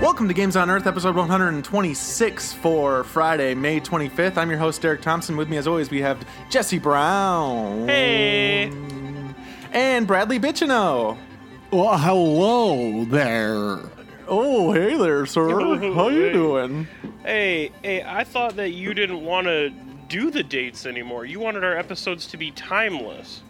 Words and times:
Welcome 0.00 0.28
to 0.28 0.34
Games 0.34 0.56
on 0.56 0.68
Earth, 0.68 0.86
episode 0.86 1.16
126 1.16 2.52
for 2.52 3.04
Friday, 3.04 3.54
May 3.54 3.80
25th. 3.80 4.36
I'm 4.36 4.50
your 4.50 4.58
host, 4.58 4.82
Derek 4.82 5.00
Thompson. 5.00 5.36
With 5.36 5.48
me, 5.48 5.56
as 5.56 5.66
always, 5.66 5.90
we 5.90 6.02
have 6.02 6.26
Jesse 6.50 6.78
Brown. 6.78 7.88
Hey. 7.88 8.70
And 9.72 10.06
Bradley 10.06 10.38
Bichino. 10.38 11.16
Well, 11.70 11.96
hello 11.96 13.04
there. 13.04 13.78
Oh, 14.26 14.72
hey 14.72 14.96
there, 14.98 15.24
sir. 15.26 15.48
How 15.94 16.08
you 16.08 16.32
doing? 16.32 16.86
Hey, 17.24 17.70
hey, 17.82 18.02
I 18.02 18.24
thought 18.24 18.56
that 18.56 18.70
you 18.70 18.92
didn't 18.92 19.24
want 19.24 19.46
to 19.46 19.72
do 20.10 20.30
the 20.30 20.42
dates 20.42 20.84
anymore. 20.84 21.24
You 21.24 21.40
wanted 21.40 21.64
our 21.64 21.74
episodes 21.76 22.26
to 22.26 22.36
be 22.36 22.50
timeless. 22.50 23.40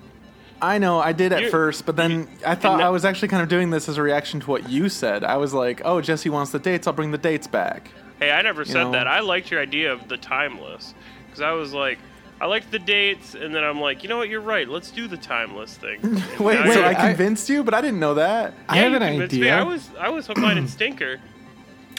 I 0.62 0.78
know, 0.78 1.00
I 1.00 1.12
did 1.12 1.32
at 1.32 1.42
You- 1.44 1.50
first, 1.50 1.86
but 1.86 1.96
then 1.96 2.28
I 2.46 2.54
thought 2.54 2.78
no- 2.78 2.86
I 2.86 2.90
was 2.90 3.04
actually 3.04 3.28
kind 3.28 3.42
of 3.42 3.48
doing 3.48 3.70
this 3.70 3.88
as 3.88 3.96
a 3.96 4.02
reaction 4.02 4.40
to 4.40 4.46
what 4.50 4.68
you 4.68 4.88
said. 4.90 5.24
I 5.24 5.38
was 5.38 5.52
like, 5.54 5.80
oh, 5.84 6.00
Jesse 6.00 6.28
wants 6.30 6.52
the 6.52 6.58
dates, 6.58 6.86
I'll 6.86 6.92
bring 6.92 7.10
the 7.12 7.18
dates 7.18 7.46
back. 7.46 7.90
Hey, 8.20 8.30
I 8.30 8.42
never 8.42 8.64
said 8.66 8.84
know. 8.84 8.92
that. 8.92 9.08
I 9.08 9.20
liked 9.20 9.50
your 9.50 9.60
idea 9.60 9.90
of 9.92 10.06
the 10.08 10.18
timeless. 10.18 10.94
Because 11.26 11.40
I 11.40 11.52
was 11.52 11.72
like, 11.72 11.98
I 12.42 12.46
liked 12.46 12.70
the 12.70 12.78
dates, 12.78 13.34
and 13.34 13.54
then 13.54 13.64
I'm 13.64 13.80
like, 13.80 14.02
you 14.02 14.08
know 14.10 14.18
what, 14.18 14.28
you're 14.28 14.40
right. 14.42 14.68
Let's 14.68 14.90
do 14.90 15.08
the 15.08 15.16
timeless 15.16 15.74
thing. 15.78 16.00
And 16.02 16.38
Wait, 16.40 16.54
now 16.60 16.66
so 16.66 16.72
you're- 16.80 16.84
I 16.84 16.90
I- 16.90 17.08
convinced 17.08 17.48
you, 17.48 17.64
but 17.64 17.72
I 17.72 17.80
didn't 17.80 18.00
know 18.00 18.14
that. 18.14 18.52
I 18.68 18.76
have 18.76 18.90
you 18.90 18.96
an 18.98 19.02
convinced 19.02 19.34
me. 19.36 19.40
idea. 19.50 19.58
I 19.58 19.62
was, 19.62 19.88
I 19.98 20.08
was 20.10 20.26
hook, 20.26 20.36
line, 20.36 20.58
and 20.58 20.68
stinker. 20.68 21.20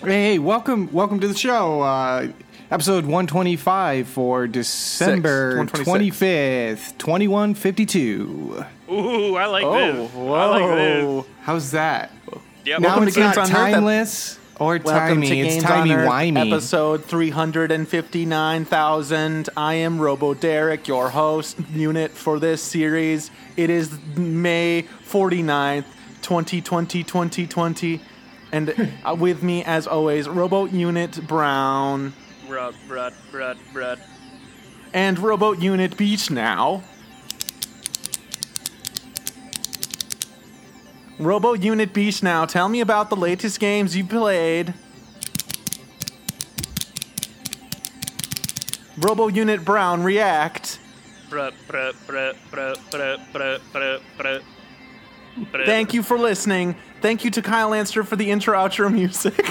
Hey, 0.03 0.37
welcome, 0.39 0.91
welcome 0.91 1.19
to 1.19 1.27
the 1.27 1.35
show. 1.35 1.81
Uh, 1.81 2.27
episode 2.71 3.05
125 3.05 4.07
for 4.07 4.47
December 4.47 5.57
126. 5.57 6.93
25th, 6.93 6.97
2152. 6.97 8.65
Ooh, 8.91 9.35
I 9.35 9.45
like 9.45 9.63
Oh, 9.65 9.93
this. 10.03 10.11
whoa. 10.13 10.33
I 10.33 10.45
like 10.47 10.75
this. 10.77 11.25
How's 11.43 11.71
that? 11.71 12.11
Yep. 12.65 12.79
now 12.81 12.87
Welcome 12.89 13.07
it's 13.07 13.15
to 13.15 13.21
Games 13.21 13.35
not 13.35 13.53
on 13.53 13.83
Earth, 13.89 14.39
or 14.59 14.79
Welcome 14.83 15.21
timey. 15.21 15.27
to 15.29 15.37
It's 15.37 15.53
Games 15.55 15.63
timey 15.63 15.93
on 15.93 15.99
Earth, 15.99 16.09
wimey. 16.09 16.51
episode 16.51 17.05
359,000. 17.05 19.49
I 19.57 19.73
am 19.75 19.99
Robo 19.99 20.33
Derek, 20.33 20.87
your 20.87 21.09
host 21.09 21.57
unit 21.73 22.11
for 22.11 22.39
this 22.39 22.61
series. 22.61 23.31
It 23.57 23.69
is 23.69 23.97
May 24.15 24.85
49th, 25.09 25.85
2020, 26.21 27.03
2020. 27.03 28.01
And 28.53 28.91
uh, 29.05 29.15
with 29.17 29.41
me, 29.43 29.63
as 29.63 29.87
always, 29.87 30.27
Robo 30.29 30.65
Unit 30.65 31.25
Brown 31.25 32.11
Brut, 32.51 32.75
brut, 32.85 33.13
brut, 33.31 33.57
brut. 33.71 33.99
and 34.93 35.17
Robo 35.17 35.53
Unit 35.53 35.95
Beach 35.95 36.29
now. 36.29 36.83
Robo 41.17 41.53
Unit 41.53 41.93
Beach 41.93 42.21
now. 42.21 42.43
Tell 42.43 42.67
me 42.67 42.81
about 42.81 43.09
the 43.09 43.15
latest 43.15 43.57
games 43.61 43.95
you 43.95 44.03
played. 44.03 44.73
Robo 48.97 49.29
Unit 49.29 49.63
Brown 49.63 50.03
react. 50.03 50.77
Thank 55.65 55.93
you 55.93 56.03
for 56.03 56.19
listening. 56.19 56.75
Thank 57.01 57.23
you 57.25 57.31
to 57.31 57.41
Kyle 57.41 57.71
Landstra 57.71 58.05
for 58.05 58.15
the 58.15 58.29
intro 58.29 58.55
outro 58.57 58.91
music. 58.93 59.33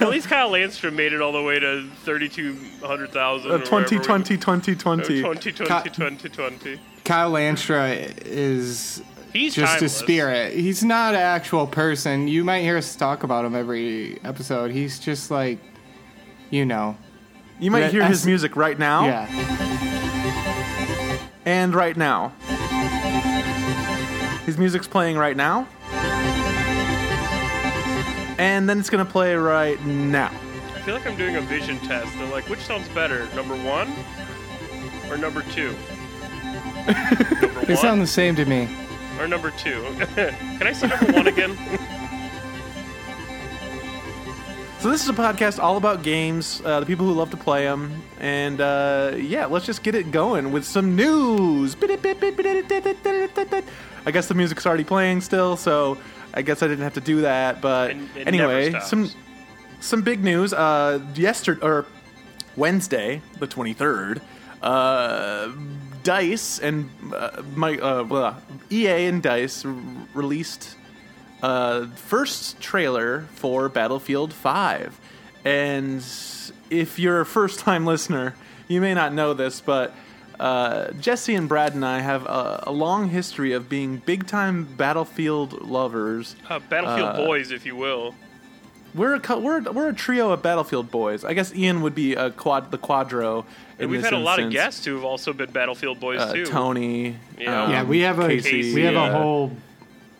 At 0.00 0.08
least 0.08 0.28
Kyle 0.28 0.50
Landstrom 0.50 0.94
made 0.94 1.12
it 1.12 1.20
all 1.20 1.32
the 1.32 1.42
way 1.42 1.58
to 1.58 1.88
3,200,000. 2.04 3.50
Uh, 3.50 3.58
2020 3.58 4.36
2020. 4.36 5.22
2020, 5.22 5.52
2020. 5.52 6.80
Kyle 7.04 7.32
Landstra 7.32 8.18
is 8.26 9.02
He's 9.32 9.54
just 9.54 9.74
timeless. 9.74 9.94
a 9.94 9.98
spirit. 9.98 10.52
He's 10.54 10.82
not 10.84 11.14
an 11.14 11.20
actual 11.20 11.66
person. 11.66 12.28
You 12.28 12.44
might 12.44 12.62
hear 12.62 12.76
us 12.76 12.94
talk 12.96 13.22
about 13.22 13.44
him 13.44 13.54
every 13.54 14.18
episode. 14.24 14.70
He's 14.72 14.98
just 14.98 15.30
like, 15.30 15.58
you 16.50 16.66
know, 16.66 16.96
You 17.60 17.70
might 17.70 17.90
hear 17.90 18.04
his 18.04 18.26
music 18.26 18.56
right 18.56 18.78
now 18.78 19.06
yeah. 19.06 19.26
and 21.46 21.74
right 21.74 21.96
now. 21.96 22.32
His 24.48 24.56
music's 24.56 24.88
playing 24.88 25.18
right 25.18 25.36
now. 25.36 25.68
And 28.38 28.66
then 28.66 28.80
it's 28.80 28.88
going 28.88 29.04
to 29.04 29.12
play 29.12 29.34
right 29.34 29.78
now. 29.84 30.32
I 30.74 30.80
feel 30.86 30.94
like 30.94 31.06
I'm 31.06 31.18
doing 31.18 31.36
a 31.36 31.42
vision 31.42 31.78
test. 31.80 32.16
They're 32.16 32.32
like, 32.32 32.48
which 32.48 32.60
sounds 32.60 32.88
better, 32.88 33.28
number 33.34 33.54
one 33.56 33.92
or 35.10 35.18
number 35.18 35.42
two? 35.52 35.72
number 37.42 37.66
They 37.66 37.74
one 37.74 37.76
sound 37.76 38.00
the 38.00 38.06
same 38.06 38.36
to 38.36 38.46
me. 38.46 38.74
or 39.20 39.28
number 39.28 39.50
two? 39.50 39.82
Can 40.16 40.66
I 40.66 40.72
see 40.72 40.86
number 40.86 41.12
one 41.12 41.26
again? 41.26 41.54
So 44.80 44.92
this 44.92 45.02
is 45.02 45.08
a 45.08 45.12
podcast 45.12 45.58
all 45.58 45.76
about 45.76 46.04
games, 46.04 46.62
uh, 46.64 46.78
the 46.78 46.86
people 46.86 47.04
who 47.04 47.12
love 47.12 47.32
to 47.32 47.36
play 47.36 47.64
them, 47.64 48.00
and 48.20 48.60
uh, 48.60 49.10
yeah, 49.16 49.46
let's 49.46 49.66
just 49.66 49.82
get 49.82 49.96
it 49.96 50.12
going 50.12 50.52
with 50.52 50.64
some 50.64 50.94
news. 50.94 51.74
I 54.06 54.10
guess 54.10 54.28
the 54.28 54.34
music's 54.34 54.66
already 54.66 54.84
playing 54.84 55.20
still, 55.20 55.56
so 55.56 55.98
I 56.34 56.42
guess 56.42 56.62
I 56.62 56.68
didn't 56.68 56.84
have 56.84 56.94
to 56.94 57.00
do 57.00 57.22
that. 57.22 57.60
But 57.60 57.92
And 57.92 58.08
it 58.16 58.26
anyway, 58.26 58.78
some 58.80 59.10
some 59.80 60.02
big 60.02 60.22
news. 60.22 60.52
Uh, 60.52 61.00
yesterday 61.14 61.60
or 61.62 61.86
Wednesday, 62.56 63.22
the 63.38 63.46
twenty 63.46 63.72
third, 63.74 64.20
uh, 64.62 65.50
Dice 66.02 66.58
and 66.58 66.90
uh, 67.14 67.42
my 67.54 67.76
uh, 67.78 68.02
blah, 68.04 68.36
EA 68.70 69.06
and 69.06 69.22
Dice 69.22 69.64
r- 69.64 69.74
released 70.14 70.76
uh, 71.42 71.86
first 71.96 72.60
trailer 72.60 73.22
for 73.34 73.68
Battlefield 73.68 74.32
5. 74.32 74.98
And 75.44 76.04
if 76.70 76.98
you're 76.98 77.20
a 77.20 77.26
first 77.26 77.60
time 77.60 77.86
listener, 77.92 78.34
you 78.66 78.80
may 78.80 78.94
not 78.94 79.12
know 79.12 79.34
this, 79.34 79.60
but 79.60 79.94
uh, 80.40 80.90
Jesse 80.92 81.34
and 81.34 81.48
Brad 81.48 81.74
and 81.74 81.84
I 81.84 82.00
have 82.00 82.24
a, 82.26 82.64
a 82.66 82.72
long 82.72 83.08
history 83.10 83.52
of 83.52 83.68
being 83.68 83.98
big 83.98 84.26
time 84.26 84.64
Battlefield 84.76 85.62
lovers. 85.62 86.36
Uh, 86.48 86.58
Battlefield 86.60 87.08
Uh, 87.10 87.16
boys, 87.16 87.50
if 87.50 87.66
you 87.66 87.76
will. 87.76 88.14
We're 88.94 89.16
a, 89.16 89.38
we're, 89.38 89.60
we're 89.70 89.88
a 89.90 89.94
trio 89.94 90.30
of 90.30 90.42
Battlefield 90.42 90.90
boys. 90.90 91.22
I 91.24 91.34
guess 91.34 91.54
Ian 91.54 91.82
would 91.82 91.94
be 91.94 92.14
a 92.14 92.30
quad 92.30 92.70
the 92.70 92.78
quadro. 92.78 93.44
And 93.78 93.90
we've 93.90 94.00
this 94.00 94.10
had 94.10 94.18
a 94.18 94.22
lot 94.22 94.40
of 94.40 94.50
guests 94.50 94.84
who 94.84 94.94
have 94.94 95.04
also 95.04 95.32
been 95.32 95.50
Battlefield 95.50 96.00
boys 96.00 96.20
Uh, 96.20 96.32
too. 96.32 96.46
Tony. 96.46 97.16
Yeah. 97.38 97.64
um, 97.64 97.70
Yeah, 97.70 97.82
we 97.84 98.00
have 98.00 98.18
a 98.18 98.28
Casey, 98.28 98.74
we 98.74 98.82
have 98.82 98.96
uh, 98.96 99.00
a 99.00 99.12
whole 99.12 99.52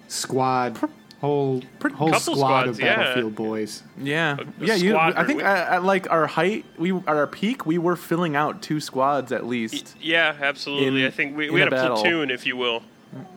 squad, 0.08 0.78
whole 1.20 1.62
whole 1.94 2.12
squad 2.14 2.36
squads, 2.36 2.68
of 2.70 2.80
yeah. 2.80 2.96
Battlefield 2.96 3.34
boys. 3.34 3.82
Yeah, 4.00 4.36
a 4.38 4.64
yeah. 4.64 4.74
You, 4.74 4.96
I 4.96 5.24
think 5.24 5.38
We- 5.38 5.44
at, 5.44 5.68
at 5.68 5.84
like 5.84 6.10
our 6.10 6.26
height, 6.26 6.64
we 6.78 6.92
at 6.92 7.08
our 7.08 7.26
peak, 7.26 7.66
we 7.66 7.76
were 7.78 7.96
filling 7.96 8.36
out 8.36 8.62
two 8.62 8.80
squads 8.80 9.32
at 9.32 9.42
Y- 9.42 9.48
least. 9.48 9.96
Yeah, 10.00 10.34
absolutely. 10.40 11.00
In- 11.02 11.06
I 11.06 11.10
think 11.10 11.36
we, 11.36 11.50
we 11.50 11.58
had 11.60 11.68
a, 11.68 11.72
battle. 11.72 11.96
platoon, 11.96 12.30
if 12.30 12.46
you 12.46 12.56
will. 12.56 12.82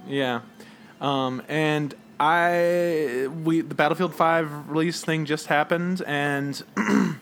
Yeah, 0.08 0.42
um, 1.00 1.42
and 1.48 1.96
I 2.20 3.28
we 3.44 3.62
the 3.62 3.74
Battlefield 3.76 4.14
Five 4.14 4.70
release 4.70 5.04
thing 5.04 5.26
just 5.26 5.48
happened, 5.48 6.04
and 6.06 6.62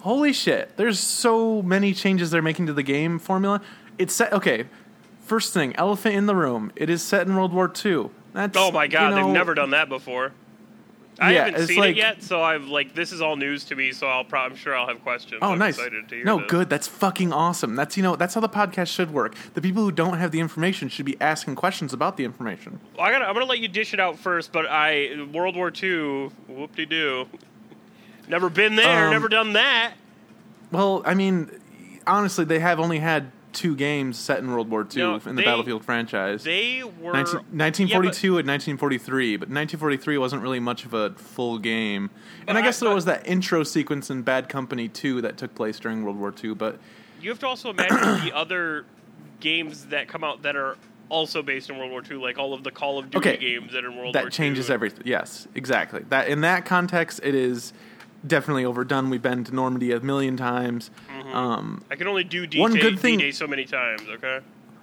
holy 0.00 0.32
shit, 0.32 0.76
there's 0.76 0.98
so 1.00 1.62
many 1.62 1.92
changes 1.92 2.30
they're 2.30 2.42
making 2.42 2.66
to 2.66 2.72
the 2.72 2.82
game 2.82 3.18
formula. 3.18 3.60
It's 3.98 4.14
set 4.14 4.32
okay. 4.32 4.66
First 5.24 5.52
thing, 5.52 5.74
elephant 5.74 6.14
in 6.14 6.26
the 6.26 6.36
room. 6.36 6.70
It 6.76 6.88
is 6.88 7.02
set 7.02 7.26
in 7.26 7.34
World 7.34 7.52
War 7.52 7.72
II. 7.84 8.10
That's 8.36 8.56
Oh 8.58 8.70
my 8.70 8.86
god, 8.86 9.10
you 9.10 9.16
know, 9.16 9.24
they've 9.24 9.32
never 9.34 9.54
done 9.54 9.70
that 9.70 9.88
before. 9.88 10.32
I 11.18 11.32
Yeah, 11.32 11.44
haven't 11.46 11.66
seen 11.68 11.78
like- 11.78 11.92
it 11.92 11.96
yet, 11.96 12.22
so 12.22 12.42
I've 12.42 12.66
like 12.66 12.94
this 12.94 13.10
is 13.10 13.22
all 13.22 13.36
news 13.36 13.64
to 13.64 13.74
me. 13.74 13.92
So 13.92 14.06
I'll 14.06 14.24
pro- 14.24 14.40
I'm 14.42 14.54
sure 14.54 14.76
I'll 14.76 14.86
have 14.86 15.02
questions. 15.02 15.38
Oh, 15.40 15.52
I'm 15.52 15.58
nice. 15.58 15.78
Excited 15.78 16.06
to 16.10 16.14
hear 16.16 16.24
No, 16.26 16.40
this. 16.40 16.50
good. 16.50 16.68
That's 16.68 16.86
fucking 16.86 17.32
awesome. 17.32 17.74
That's 17.74 17.96
you 17.96 18.02
know 18.02 18.14
that's 18.16 18.34
how 18.34 18.42
the 18.42 18.48
podcast 18.50 18.88
should 18.94 19.10
work. 19.10 19.34
The 19.54 19.62
people 19.62 19.82
who 19.82 19.90
don't 19.90 20.18
have 20.18 20.30
the 20.32 20.40
information 20.40 20.90
should 20.90 21.06
be 21.06 21.16
asking 21.18 21.54
questions 21.54 21.94
about 21.94 22.18
the 22.18 22.24
information. 22.24 22.78
I 23.00 23.10
gotta, 23.10 23.24
I'm 23.24 23.32
gonna 23.32 23.46
let 23.46 23.60
you 23.60 23.68
dish 23.68 23.94
it 23.94 24.00
out 24.00 24.18
first, 24.18 24.52
but 24.52 24.66
I 24.66 25.26
World 25.32 25.56
War 25.56 25.72
II, 25.74 26.28
whoop 26.48 26.76
de 26.76 26.84
doo. 26.84 27.26
Never 28.28 28.50
been 28.50 28.76
there, 28.76 29.06
Um, 29.06 29.12
never 29.12 29.28
done 29.28 29.54
that. 29.54 29.94
Well, 30.70 31.00
I 31.06 31.14
mean, 31.14 31.50
honestly, 32.06 32.44
they 32.44 32.58
have 32.58 32.78
only 32.78 32.98
had 32.98 33.32
two 33.56 33.74
games 33.74 34.18
set 34.18 34.38
in 34.38 34.50
World 34.50 34.70
War 34.70 34.82
II 34.82 35.02
No, 35.02 35.14
in 35.16 35.22
the 35.34 35.42
they- 35.42 35.44
Battlefield 35.44 35.84
franchise. 35.84 36.44
They 36.44 36.82
were 36.84 37.12
19, 37.14 37.40
1942 37.50 38.38
and 38.38 38.46
1943, 38.46 39.36
but 39.36 39.48
1943 39.48 40.18
wasn't 40.18 40.42
really 40.42 40.60
much 40.60 40.84
of 40.84 40.92
a 40.94 41.10
full 41.14 41.58
game. 41.58 42.10
And 42.46 42.48
But 42.48 42.56
I 42.56 42.60
guess 42.60 42.82
I- 42.82 42.86
there 42.86 42.94
was 42.94 43.06
that 43.06 43.26
intro 43.26 43.62
sequence 43.64 44.10
in 44.10 44.22
Bad 44.22 44.48
Company 44.50 44.88
2 44.88 45.22
that 45.22 45.36
took 45.38 45.54
place 45.54 45.78
during 45.80 46.04
World 46.04 46.18
War 46.18 46.32
II, 46.44 46.54
but 46.54 46.78
you 47.20 47.30
have 47.30 47.38
to 47.40 47.46
also 47.46 47.70
imagine 47.70 47.96
the 48.24 48.32
other 48.36 48.84
games 49.40 49.86
that 49.86 50.06
come 50.06 50.22
out 50.22 50.42
that 50.42 50.54
are 50.54 50.76
also 51.08 51.42
based 51.42 51.70
in 51.70 51.78
World 51.78 51.90
War 51.92 52.02
II, 52.08 52.16
like 52.18 52.36
all 52.38 52.52
of 52.52 52.62
the 52.62 52.70
Call 52.70 52.98
of 52.98 53.10
Duty 53.10 53.30
Okay. 53.30 53.36
games 53.38 53.72
that 53.72 53.84
are 53.84 53.88
in 53.88 53.94
World 53.96 54.06
War 54.06 54.12
that 54.12 54.24
II. 54.24 54.30
changes 54.30 54.68
everything. 54.70 55.02
Yes, 55.06 55.48
exactly. 55.54 56.04
That 56.10 56.28
in 56.28 56.42
that 56.42 56.64
context, 56.66 57.20
it 57.22 57.34
is 57.34 57.72
definitely 58.26 58.64
overdone. 58.64 59.10
We've 59.10 59.22
been 59.22 59.44
to 59.44 59.54
Normandy 59.54 59.92
a 59.92 60.00
million 60.00 60.36
times. 60.36 60.90
Um, 61.32 61.84
I 61.90 61.96
can 61.96 62.06
only 62.08 62.24
do 62.24 62.46
D-Day, 62.46 62.60
One 62.60 62.74
good 62.74 62.98
thing- 62.98 63.18
D-Day 63.18 63.30
so 63.32 63.46
many 63.46 63.64
times. 63.64 64.02
Okay. 64.08 64.40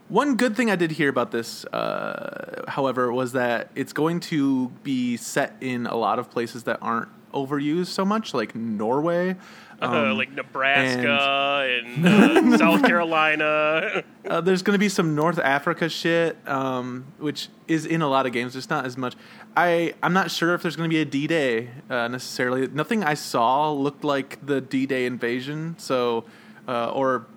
One 0.09 0.35
good 0.35 0.55
thing 0.55 0.69
I 0.69 0.75
did 0.75 0.91
hear 0.91 1.09
about 1.09 1.31
this, 1.31 1.65
uh, 1.65 2.63
however, 2.67 3.11
was 3.11 3.31
that 3.33 3.69
it's 3.73 3.93
going 3.93 4.19
to 4.21 4.69
be 4.83 5.17
set 5.17 5.55
in 5.61 5.87
a 5.87 5.95
lot 5.95 6.19
of 6.19 6.29
places 6.29 6.63
that 6.63 6.77
aren't 6.81 7.09
overused 7.33 7.87
so 7.87 8.05
much, 8.05 8.33
like 8.33 8.53
Norway. 8.53 9.35
Uh, 9.83 10.11
Um, 10.11 10.17
like 10.17 10.31
Nebraska 10.31 11.67
and, 11.83 12.05
uh, 12.05 12.57
South 12.57 12.83
Carolina. 12.85 14.03
Uh, 14.27 14.41
there's 14.41 14.61
going 14.61 14.73
to 14.73 14.79
be 14.79 14.89
some 14.89 15.15
North 15.15 15.39
Africa 15.39 15.89
shit, 15.89 16.37
um, 16.47 17.05
which 17.19 17.49
is 17.67 17.85
in 17.85 18.01
a 18.01 18.07
lot 18.07 18.25
of 18.25 18.31
games. 18.31 18.55
It's 18.55 18.69
not 18.69 18.85
as 18.85 18.97
much. 18.97 19.15
I 19.55 19.93
I'm 20.01 20.13
not 20.13 20.31
sure 20.31 20.53
if 20.55 20.61
there's 20.61 20.75
going 20.75 20.89
to 20.89 20.93
be 20.93 21.01
a 21.01 21.05
D-Day 21.05 21.69
uh, 21.89 22.07
necessarily. 22.07 22.67
Nothing 22.67 23.03
I 23.03 23.13
saw 23.13 23.71
looked 23.71 24.03
like 24.03 24.45
the 24.45 24.61
D-Day 24.61 25.05
invasion. 25.05 25.75
So, 25.77 26.25
uh, 26.67 26.89
or 26.91 27.27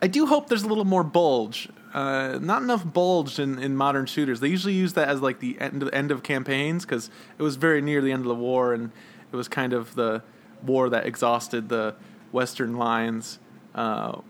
I 0.00 0.06
do 0.06 0.26
hope 0.26 0.48
there's 0.48 0.62
a 0.64 0.68
little 0.68 0.84
more 0.84 1.04
bulge. 1.04 1.68
Uh, 1.92 2.38
not 2.40 2.62
enough 2.62 2.90
bulge 2.90 3.38
in, 3.38 3.58
in 3.58 3.76
modern 3.76 4.06
shooters. 4.06 4.40
They 4.40 4.48
usually 4.48 4.72
use 4.72 4.94
that 4.94 5.08
as 5.08 5.20
like 5.20 5.40
the 5.40 5.60
end 5.60 5.82
of, 5.82 5.90
end 5.92 6.10
of 6.10 6.22
campaigns 6.22 6.86
because 6.86 7.10
it 7.38 7.42
was 7.42 7.56
very 7.56 7.82
near 7.82 8.00
the 8.00 8.12
end 8.12 8.22
of 8.22 8.28
the 8.28 8.34
war 8.34 8.72
and 8.72 8.90
it 9.30 9.36
was 9.36 9.46
kind 9.46 9.74
of 9.74 9.94
the 9.94 10.22
war 10.64 10.90
that 10.90 11.06
exhausted 11.06 11.68
the 11.68 11.94
Western 12.32 12.76
lines. 12.76 13.38
Uh, 13.74 14.20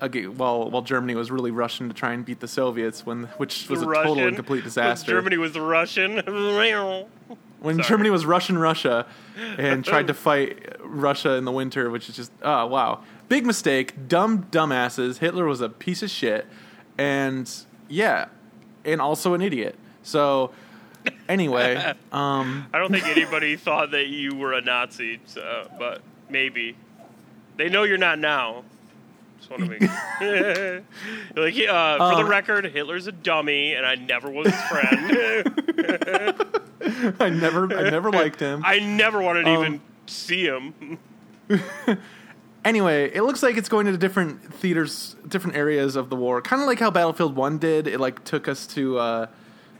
again, 0.00 0.36
while 0.36 0.70
while 0.70 0.82
Germany 0.82 1.14
was 1.14 1.30
really 1.30 1.50
rushing 1.50 1.88
to 1.88 1.94
try 1.94 2.12
and 2.12 2.24
beat 2.24 2.40
the 2.40 2.48
Soviets, 2.48 3.06
when 3.06 3.24
which 3.36 3.68
was 3.68 3.82
a 3.82 3.86
total 3.86 4.18
and 4.18 4.36
complete 4.36 4.64
disaster. 4.64 5.12
Germany 5.12 5.36
was 5.36 5.58
Russian. 5.58 6.16
when 7.60 7.76
sorry. 7.76 7.88
Germany 7.88 8.10
was 8.10 8.26
Russian 8.26 8.58
Russia 8.58 9.06
and 9.58 9.84
tried 9.92 10.06
to 10.08 10.14
fight 10.14 10.76
Russia 10.80 11.32
in 11.34 11.44
the 11.44 11.52
winter, 11.52 11.90
which 11.90 12.08
is 12.08 12.16
just 12.16 12.32
oh 12.42 12.66
wow, 12.66 13.02
big 13.28 13.46
mistake, 13.46 14.08
dumb 14.08 14.44
dumbasses. 14.50 15.18
Hitler 15.18 15.46
was 15.46 15.60
a 15.60 15.68
piece 15.68 16.02
of 16.02 16.10
shit, 16.10 16.46
and 16.98 17.50
yeah, 17.88 18.26
and 18.84 19.00
also 19.00 19.34
an 19.34 19.42
idiot. 19.42 19.76
So 20.02 20.52
anyway, 21.28 21.76
um, 22.12 22.66
I 22.72 22.78
don't 22.78 22.90
think 22.92 23.06
anybody 23.06 23.56
thought 23.56 23.90
that 23.92 24.06
you 24.08 24.34
were 24.34 24.52
a 24.52 24.60
Nazi, 24.60 25.20
so, 25.26 25.68
but 25.78 26.00
maybe. 26.28 26.76
They 27.56 27.68
know 27.68 27.84
you're 27.84 27.98
not 27.98 28.18
now. 28.18 28.64
Just 29.38 29.50
want 29.50 29.62
to 29.64 29.68
make 29.68 29.80
like 31.36 31.68
uh, 31.68 31.98
for 31.98 32.16
the 32.16 32.22
Um, 32.24 32.28
record, 32.28 32.64
Hitler's 32.64 33.06
a 33.06 33.12
dummy, 33.12 33.74
and 33.74 33.84
I 33.86 33.94
never 33.94 34.28
was 34.30 34.46
his 34.46 34.60
friend. 34.62 35.54
I 37.20 37.28
never 37.30 37.72
I 37.76 37.90
never 37.90 38.10
liked 38.10 38.40
him. 38.40 38.62
I 38.64 38.78
never 38.80 39.20
wanted 39.22 39.44
to 39.44 39.50
Um, 39.50 39.64
even 39.64 39.80
see 40.06 40.44
him. 40.46 40.98
anyway, 42.64 43.10
it 43.14 43.22
looks 43.22 43.42
like 43.42 43.56
it's 43.56 43.68
going 43.68 43.86
to 43.86 43.96
different 43.96 44.54
theaters, 44.54 45.14
different 45.28 45.56
areas 45.56 45.96
of 45.96 46.10
the 46.10 46.16
war. 46.16 46.40
Kind 46.42 46.62
of 46.62 46.66
like 46.66 46.80
how 46.80 46.90
Battlefield 46.90 47.36
One 47.36 47.58
did. 47.58 47.86
It 47.86 48.00
like 48.00 48.24
took 48.24 48.48
us 48.48 48.66
to 48.68 48.98
uh, 48.98 49.26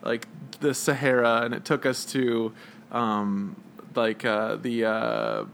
like 0.05 0.29
the 0.61 0.75
Sahara, 0.75 1.43
and 1.43 1.55
it 1.55 1.65
took 1.65 1.87
us 1.87 2.05
to 2.07 2.53
um, 2.93 3.57
like 3.95 4.25
uh, 4.25 4.57
the 4.57 4.85
uh, 4.85 5.45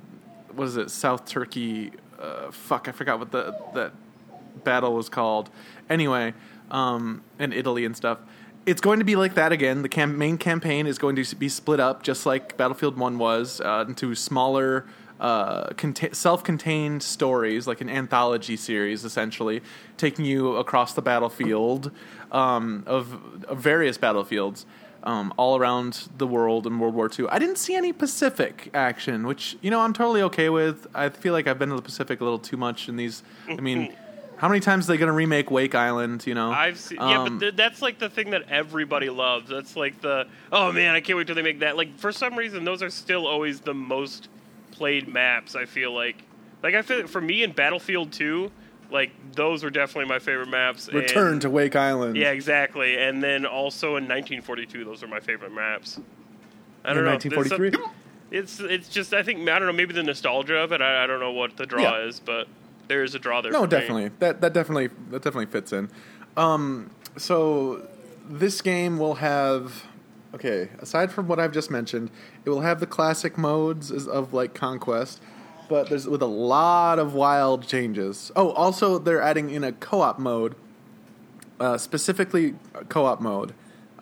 what 0.54 0.64
is 0.68 0.76
it, 0.76 0.90
South 0.90 1.26
Turkey? 1.26 1.92
Uh, 2.20 2.50
fuck, 2.50 2.88
I 2.88 2.92
forgot 2.92 3.18
what 3.18 3.32
the 3.32 3.56
that 3.74 3.92
battle 4.64 4.94
was 4.94 5.08
called. 5.08 5.50
Anyway, 5.88 6.34
um, 6.70 7.22
and 7.38 7.54
Italy 7.54 7.84
and 7.84 7.96
stuff. 7.96 8.18
It's 8.66 8.82
going 8.82 8.98
to 8.98 9.06
be 9.06 9.16
like 9.16 9.34
that 9.34 9.52
again. 9.52 9.80
The 9.82 9.88
cam- 9.88 10.18
main 10.18 10.36
campaign 10.36 10.86
is 10.86 10.98
going 10.98 11.16
to 11.16 11.36
be 11.36 11.48
split 11.48 11.80
up, 11.80 12.02
just 12.02 12.26
like 12.26 12.58
Battlefield 12.58 12.98
One 12.98 13.16
was, 13.18 13.60
uh, 13.60 13.86
into 13.88 14.14
smaller, 14.14 14.84
uh, 15.20 15.68
conta- 15.74 16.14
self-contained 16.14 17.02
stories, 17.02 17.66
like 17.66 17.80
an 17.80 17.88
anthology 17.90 18.56
series, 18.56 19.04
essentially, 19.04 19.60
taking 19.96 20.24
you 20.24 20.56
across 20.56 20.94
the 20.94 21.02
battlefield 21.02 21.90
um, 22.32 22.82
of, 22.86 23.44
of 23.44 23.58
various 23.58 23.98
battlefields. 23.98 24.66
Um, 25.02 25.32
all 25.38 25.56
around 25.56 26.10
the 26.18 26.26
world 26.26 26.66
in 26.66 26.78
World 26.78 26.94
War 26.94 27.08
II. 27.18 27.26
I 27.30 27.38
didn't 27.38 27.56
see 27.56 27.74
any 27.74 27.90
Pacific 27.90 28.68
action, 28.74 29.26
which 29.26 29.56
you 29.62 29.70
know 29.70 29.80
I'm 29.80 29.94
totally 29.94 30.20
okay 30.24 30.50
with. 30.50 30.86
I 30.94 31.08
feel 31.08 31.32
like 31.32 31.46
I've 31.46 31.58
been 31.58 31.70
to 31.70 31.76
the 31.76 31.80
Pacific 31.80 32.20
a 32.20 32.24
little 32.24 32.38
too 32.38 32.58
much 32.58 32.86
in 32.86 32.96
these. 32.96 33.22
I 33.48 33.62
mean, 33.62 33.96
how 34.36 34.46
many 34.48 34.60
times 34.60 34.84
are 34.84 34.92
they 34.92 34.98
going 34.98 35.06
to 35.06 35.14
remake 35.14 35.50
Wake 35.50 35.74
Island? 35.74 36.26
You 36.26 36.34
know, 36.34 36.50
I've 36.50 36.78
seen, 36.78 36.98
yeah, 36.98 37.22
Um, 37.22 37.38
but 37.38 37.40
th- 37.40 37.56
that's 37.56 37.80
like 37.80 37.98
the 37.98 38.10
thing 38.10 38.28
that 38.32 38.42
everybody 38.50 39.08
loves. 39.08 39.48
That's 39.48 39.74
like 39.74 40.02
the 40.02 40.26
oh 40.52 40.70
man, 40.70 40.94
I 40.94 41.00
can't 41.00 41.16
wait 41.16 41.26
till 41.26 41.36
they 41.36 41.40
make 41.40 41.60
that. 41.60 41.78
Like 41.78 41.98
for 41.98 42.12
some 42.12 42.36
reason, 42.36 42.64
those 42.64 42.82
are 42.82 42.90
still 42.90 43.26
always 43.26 43.60
the 43.60 43.72
most 43.72 44.28
played 44.80 45.06
maps. 45.08 45.54
I 45.54 45.66
feel 45.66 45.92
like, 45.92 46.16
like 46.62 46.74
I 46.74 46.80
feel 46.80 47.06
for 47.06 47.20
me 47.20 47.42
in 47.42 47.52
Battlefield 47.52 48.12
Two, 48.12 48.50
like 48.90 49.10
those 49.34 49.62
were 49.62 49.68
definitely 49.68 50.08
my 50.08 50.18
favorite 50.18 50.48
maps. 50.48 50.88
and- 50.88 50.96
Return 50.96 51.38
to 51.40 51.50
Wake 51.50 51.76
Island. 51.76 52.16
Yeah, 52.16 52.30
exactly. 52.30 52.96
And 52.96 53.22
then 53.22 53.44
also 53.44 53.88
in 53.98 54.08
1942, 54.08 54.86
those 54.86 55.02
are 55.02 55.06
my 55.06 55.20
favorite 55.20 55.52
maps. 55.52 56.00
I 56.82 56.94
don't 56.94 57.04
know. 57.04 57.10
1943? 57.10 57.84
It's 58.30 58.58
it's 58.60 58.88
just 58.88 59.12
I 59.12 59.22
think 59.22 59.40
I 59.50 59.58
don't 59.58 59.66
know 59.68 59.74
maybe 59.74 59.92
the 59.92 60.02
nostalgia 60.02 60.56
of 60.56 60.72
it. 60.72 60.80
I, 60.80 61.04
I 61.04 61.06
don't 61.06 61.20
know 61.20 61.32
what 61.32 61.58
the 61.58 61.66
draw 61.66 61.82
Yeah. 61.98 62.06
is, 62.06 62.20
but 62.20 62.48
there 62.88 63.04
is 63.04 63.14
a 63.14 63.18
draw 63.18 63.42
there. 63.42 63.52
No, 63.52 63.58
for 63.60 63.64
me. 63.66 63.70
definitely. 63.70 64.10
That 64.20 64.40
that 64.40 64.54
definitely 64.54 64.86
that 65.10 65.22
definitely 65.22 65.46
fits 65.46 65.74
in. 65.74 65.90
Um, 66.38 66.90
so 67.18 67.86
this 68.30 68.62
game 68.62 68.96
will 68.98 69.16
have 69.16 69.84
okay. 70.34 70.68
Aside 70.80 71.10
from 71.12 71.28
what 71.28 71.38
I've 71.40 71.52
just 71.52 71.70
mentioned, 71.70 72.10
it 72.44 72.50
will 72.50 72.60
have 72.62 72.80
the 72.80 72.86
classic 72.86 73.36
modes 73.38 73.90
of 73.90 74.32
like 74.32 74.54
Conquest, 74.54 75.20
but 75.68 75.88
there's 75.88 76.06
with 76.08 76.22
a 76.22 76.26
lot 76.26 76.98
of 76.98 77.14
wild 77.14 77.66
changes. 77.66 78.30
Oh, 78.36 78.50
also 78.52 78.98
they're 78.98 79.22
adding 79.22 79.50
in 79.50 79.64
a 79.64 79.72
co-op 79.72 80.18
mode, 80.18 80.54
uh, 81.58 81.78
specifically 81.78 82.54
co-op 82.88 83.20
mode. 83.20 83.52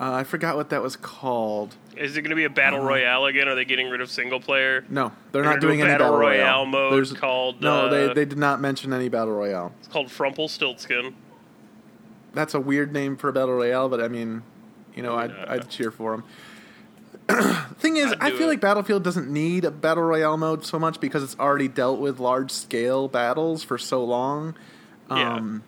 Uh, 0.00 0.12
I 0.12 0.22
forgot 0.24 0.54
what 0.56 0.70
that 0.70 0.80
was 0.80 0.94
called. 0.94 1.74
Is 1.96 2.16
it 2.16 2.22
going 2.22 2.30
to 2.30 2.36
be 2.36 2.44
a 2.44 2.50
battle 2.50 2.78
Uh-huh. 2.78 2.88
royale 2.88 3.24
again? 3.26 3.48
Are 3.48 3.56
they 3.56 3.64
getting 3.64 3.88
rid 3.90 4.00
of 4.00 4.08
single 4.08 4.38
player? 4.38 4.84
No, 4.88 5.10
they're, 5.32 5.42
They're 5.42 5.50
not 5.50 5.60
do 5.60 5.66
doing 5.66 5.80
a 5.80 5.84
any 5.86 5.92
battle 5.94 6.06
battle 6.12 6.18
royale, 6.20 6.40
royale 6.44 6.66
mode 6.66 6.92
There's- 6.92 7.12
called, 7.12 7.60
No, 7.60 7.86
uh, 7.86 7.88
they 7.88 8.14
they 8.14 8.24
did 8.24 8.38
not 8.38 8.60
mention 8.60 8.92
any 8.92 9.08
battle 9.08 9.34
royale. 9.34 9.72
It's 9.80 9.88
called 9.88 10.08
Frumpelstiltskin. 10.08 11.14
that's 12.32 12.54
a 12.54 12.60
weird 12.60 12.92
name 12.92 13.16
for 13.16 13.28
a 13.28 13.32
battle 13.32 13.54
royale, 13.54 13.88
but 13.88 14.00
I 14.00 14.06
mean, 14.06 14.42
you 14.98 15.02
know, 15.04 15.14
I'd. 15.16 15.30
I'd 15.32 15.70
cheer 15.70 15.90
for 15.90 16.10
them. 16.10 16.24
Thing 17.78 17.96
is, 17.98 18.12
I 18.20 18.30
feel 18.30 18.42
it. 18.42 18.46
like 18.48 18.60
Battlefield 18.60 19.02
doesn't 19.04 19.28
need 19.30 19.64
a 19.64 19.70
battle 19.70 20.02
royale 20.02 20.36
mode 20.36 20.64
so 20.64 20.78
much 20.78 20.98
because 21.00 21.22
it's 21.22 21.38
already 21.38 21.68
dealt 21.68 22.00
with 22.00 22.18
large 22.18 22.50
scale 22.50 23.06
battles 23.08 23.62
for 23.62 23.78
so 23.78 24.04
long. 24.04 24.54
Yeah. 25.10 25.34
Um, 25.34 25.62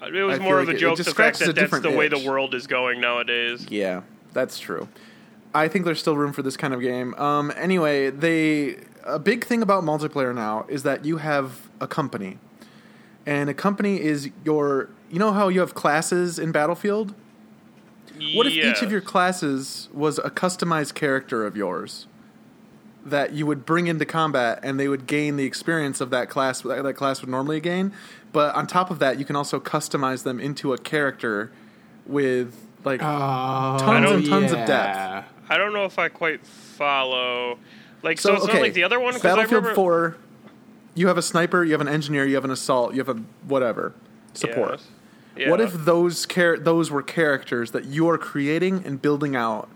Uh, 0.00 0.06
It 0.06 0.22
was 0.22 0.38
I 0.38 0.42
more 0.42 0.58
of 0.60 0.64
a 0.68 0.72
like 0.72 0.74
it- 0.74 0.78
it 0.78 0.80
joke 0.80 0.96
the 0.98 1.04
fact 1.04 1.40
a 1.40 1.46
that 1.46 1.56
that's 1.56 1.80
the 1.80 1.90
way 1.90 2.08
the 2.08 2.26
world 2.28 2.54
is 2.54 2.66
going 2.66 3.00
nowadays. 3.00 3.66
yeah, 3.70 4.02
that's 4.32 4.58
true. 4.58 4.88
I 5.54 5.68
think 5.68 5.84
there's 5.84 6.00
still 6.00 6.16
room 6.16 6.32
for 6.32 6.42
this 6.42 6.56
kind 6.56 6.74
of 6.74 6.80
game. 6.80 7.14
Um, 7.14 7.52
anyway, 7.56 8.10
they 8.10 8.78
a 9.04 9.18
big 9.18 9.44
thing 9.44 9.62
about 9.62 9.84
multiplayer 9.84 10.34
now 10.34 10.64
is 10.68 10.82
that 10.84 11.04
you 11.04 11.18
have 11.18 11.68
a 11.80 11.86
company, 11.86 12.38
and 13.26 13.48
a 13.50 13.54
company 13.54 14.00
is 14.00 14.30
your. 14.44 14.88
You 15.10 15.18
know 15.20 15.32
how 15.32 15.46
you 15.48 15.60
have 15.60 15.74
classes 15.74 16.38
in 16.40 16.50
Battlefield. 16.50 17.14
What 18.34 18.46
if 18.46 18.52
each 18.54 18.82
of 18.82 18.92
your 18.92 19.00
classes 19.00 19.88
was 19.92 20.18
a 20.18 20.30
customized 20.30 20.94
character 20.94 21.44
of 21.44 21.56
yours 21.56 22.06
that 23.04 23.32
you 23.32 23.44
would 23.46 23.66
bring 23.66 23.86
into 23.86 24.04
combat 24.06 24.58
and 24.62 24.78
they 24.80 24.88
would 24.88 25.06
gain 25.06 25.36
the 25.36 25.44
experience 25.44 26.00
of 26.00 26.10
that 26.10 26.30
class 26.30 26.62
that, 26.62 26.82
that 26.82 26.94
class 26.94 27.20
would 27.20 27.28
normally 27.30 27.60
gain, 27.60 27.92
but 28.32 28.54
on 28.54 28.66
top 28.66 28.90
of 28.90 28.98
that 29.00 29.18
you 29.18 29.24
can 29.24 29.36
also 29.36 29.60
customize 29.60 30.22
them 30.22 30.40
into 30.40 30.72
a 30.72 30.78
character 30.78 31.50
with 32.06 32.54
like 32.84 33.00
Oh, 33.02 33.76
Tons 33.80 34.10
and 34.10 34.26
tons 34.26 34.52
of 34.52 34.58
depth. 34.66 35.26
I 35.48 35.58
don't 35.58 35.72
know 35.72 35.84
if 35.84 35.98
I 35.98 36.08
quite 36.08 36.46
follow. 36.46 37.58
Like, 38.02 38.18
so, 38.18 38.30
so, 38.30 38.34
it's 38.36 38.44
okay, 38.44 38.52
not 38.54 38.62
like 38.62 38.74
the 38.74 38.84
other 38.84 39.00
one. 39.00 39.12
'Cause 39.14 39.24
I 39.24 39.28
Battlefield 39.28 39.62
remember- 39.64 39.74
4 39.74 40.16
you 40.94 41.08
have 41.08 41.18
a 41.18 41.22
sniper, 41.22 41.64
you 41.64 41.72
have 41.72 41.80
an 41.80 41.88
engineer, 41.88 42.24
you 42.24 42.36
have 42.36 42.44
an 42.44 42.50
assault, 42.52 42.92
you 42.94 42.98
have 43.04 43.08
a 43.08 43.20
whatever 43.48 43.92
support. 44.32 44.70
Yes. 44.72 44.86
Yeah. 45.36 45.50
What 45.50 45.60
if 45.60 45.72
those 45.72 46.26
char- 46.26 46.58
those 46.58 46.90
were 46.90 47.02
characters 47.02 47.72
that 47.72 47.86
you 47.86 48.08
are 48.08 48.18
creating 48.18 48.84
and 48.84 49.00
building 49.00 49.34
out 49.34 49.68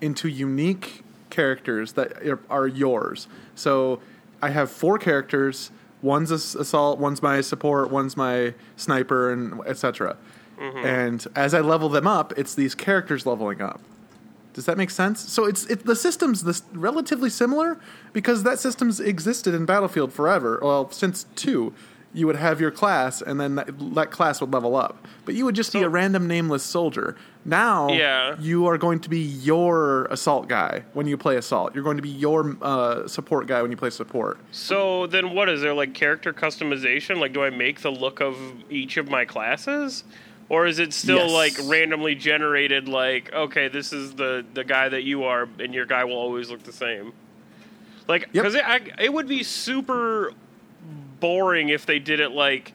into 0.00 0.28
unique 0.28 1.02
characters 1.30 1.92
that 1.92 2.26
are, 2.26 2.40
are 2.50 2.66
yours? 2.66 3.28
So 3.54 4.00
I 4.42 4.50
have 4.50 4.70
four 4.70 4.98
characters. 4.98 5.70
One's 6.02 6.30
a 6.30 6.34
s- 6.34 6.54
assault, 6.54 6.98
one's 6.98 7.22
my 7.22 7.40
support, 7.40 7.90
one's 7.90 8.16
my 8.16 8.54
sniper, 8.76 9.32
and 9.32 9.60
etc. 9.66 10.16
Mm-hmm. 10.58 10.86
And 10.86 11.26
as 11.34 11.54
I 11.54 11.60
level 11.60 11.88
them 11.88 12.06
up, 12.06 12.32
it's 12.36 12.54
these 12.54 12.74
characters 12.74 13.26
leveling 13.26 13.60
up. 13.62 13.80
Does 14.52 14.64
that 14.66 14.78
make 14.78 14.90
sense? 14.90 15.20
So 15.20 15.44
it's 15.44 15.66
it, 15.66 15.84
the 15.84 15.96
system's 15.96 16.44
this 16.44 16.62
relatively 16.72 17.28
similar 17.28 17.78
because 18.12 18.42
that 18.44 18.58
system's 18.58 19.00
existed 19.00 19.54
in 19.54 19.66
Battlefield 19.66 20.12
forever. 20.14 20.58
Well, 20.62 20.90
since 20.90 21.26
two, 21.36 21.74
you 22.16 22.26
would 22.26 22.36
have 22.36 22.60
your 22.62 22.70
class, 22.70 23.20
and 23.20 23.38
then 23.38 23.56
that, 23.56 23.68
that 23.94 24.10
class 24.10 24.40
would 24.40 24.50
level 24.50 24.74
up. 24.74 25.06
But 25.26 25.34
you 25.34 25.44
would 25.44 25.54
just 25.54 25.70
be 25.72 25.82
a 25.82 25.88
random 25.88 26.26
nameless 26.26 26.62
soldier. 26.62 27.14
Now, 27.44 27.90
Yeah. 27.90 28.36
you 28.40 28.66
are 28.68 28.78
going 28.78 29.00
to 29.00 29.10
be 29.10 29.18
your 29.20 30.06
assault 30.06 30.48
guy 30.48 30.82
when 30.94 31.06
you 31.06 31.18
play 31.18 31.36
assault. 31.36 31.74
You're 31.74 31.84
going 31.84 31.98
to 31.98 32.02
be 32.02 32.08
your 32.08 32.56
uh, 32.62 33.06
support 33.06 33.46
guy 33.46 33.60
when 33.60 33.70
you 33.70 33.76
play 33.76 33.90
support. 33.90 34.38
So 34.50 35.06
then, 35.06 35.34
what 35.34 35.50
is 35.50 35.60
there 35.60 35.74
like 35.74 35.92
character 35.92 36.32
customization? 36.32 37.18
Like, 37.20 37.34
do 37.34 37.44
I 37.44 37.50
make 37.50 37.82
the 37.82 37.90
look 37.92 38.20
of 38.20 38.34
each 38.70 38.96
of 38.96 39.10
my 39.10 39.26
classes, 39.26 40.02
or 40.48 40.66
is 40.66 40.78
it 40.78 40.94
still 40.94 41.28
Yes. 41.28 41.32
like 41.60 41.68
randomly 41.70 42.14
generated? 42.14 42.88
Like, 42.88 43.30
okay, 43.34 43.68
this 43.68 43.92
is 43.92 44.14
the 44.14 44.42
the 44.54 44.64
guy 44.64 44.88
that 44.88 45.02
you 45.04 45.24
are, 45.24 45.46
and 45.60 45.74
your 45.74 45.84
guy 45.86 46.02
will 46.04 46.16
always 46.16 46.48
look 46.50 46.62
the 46.62 46.72
same. 46.72 47.12
Like, 48.08 48.22
Yep. 48.22 48.32
because 48.32 48.54
it, 48.54 48.64
it 49.00 49.12
would 49.12 49.28
be 49.28 49.42
super 49.42 50.32
boring 51.20 51.68
if 51.68 51.86
they 51.86 51.98
did 51.98 52.20
it 52.20 52.30
like 52.32 52.72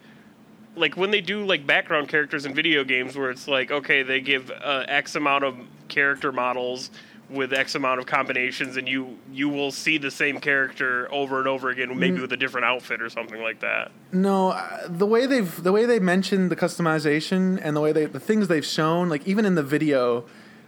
like 0.76 0.96
when 0.96 1.12
they 1.12 1.22
do 1.22 1.44
like 1.46 1.68
background 1.68 2.08
characters 2.08 2.46
in 2.46 2.54
video 2.54 2.84
games 2.84 3.18
where 3.18 3.30
it's 3.30 3.48
like 3.48 3.72
okay 3.72 4.04
they 4.04 4.22
give 4.22 4.50
uh, 4.52 4.86
x 4.88 5.16
amount 5.16 5.44
of 5.44 5.56
character 5.90 6.32
models 6.32 6.90
with 7.30 7.54
x 7.54 7.76
amount 7.76 8.00
of 8.00 8.06
combinations 8.06 8.78
and 8.78 8.88
you 8.88 9.18
you 9.32 9.48
will 9.48 9.72
see 9.72 9.98
the 9.98 10.12
same 10.12 10.40
character 10.40 11.08
over 11.14 11.40
and 11.40 11.48
over 11.48 11.70
again 11.70 11.98
maybe 11.98 12.18
Mm. 12.18 12.22
with 12.22 12.34
a 12.34 12.38
different 12.38 12.66
outfit 12.66 13.02
or 13.02 13.10
something 13.10 13.42
like 13.42 13.60
that 13.62 13.92
No, 14.12 14.50
uh, 14.50 14.88
the 14.88 15.06
way 15.06 15.26
they've 15.26 15.64
the 15.64 15.72
way 15.72 15.86
they 15.86 16.00
mentioned 16.00 16.52
the 16.52 16.56
customization 16.58 17.60
and 17.64 17.76
the 17.76 17.82
way 17.82 17.92
they 17.92 18.06
the 18.06 18.20
things 18.20 18.48
they've 18.48 18.66
shown, 18.66 19.08
like 19.10 19.26
even 19.28 19.46
in 19.46 19.56
the 19.56 19.64
video 19.64 20.26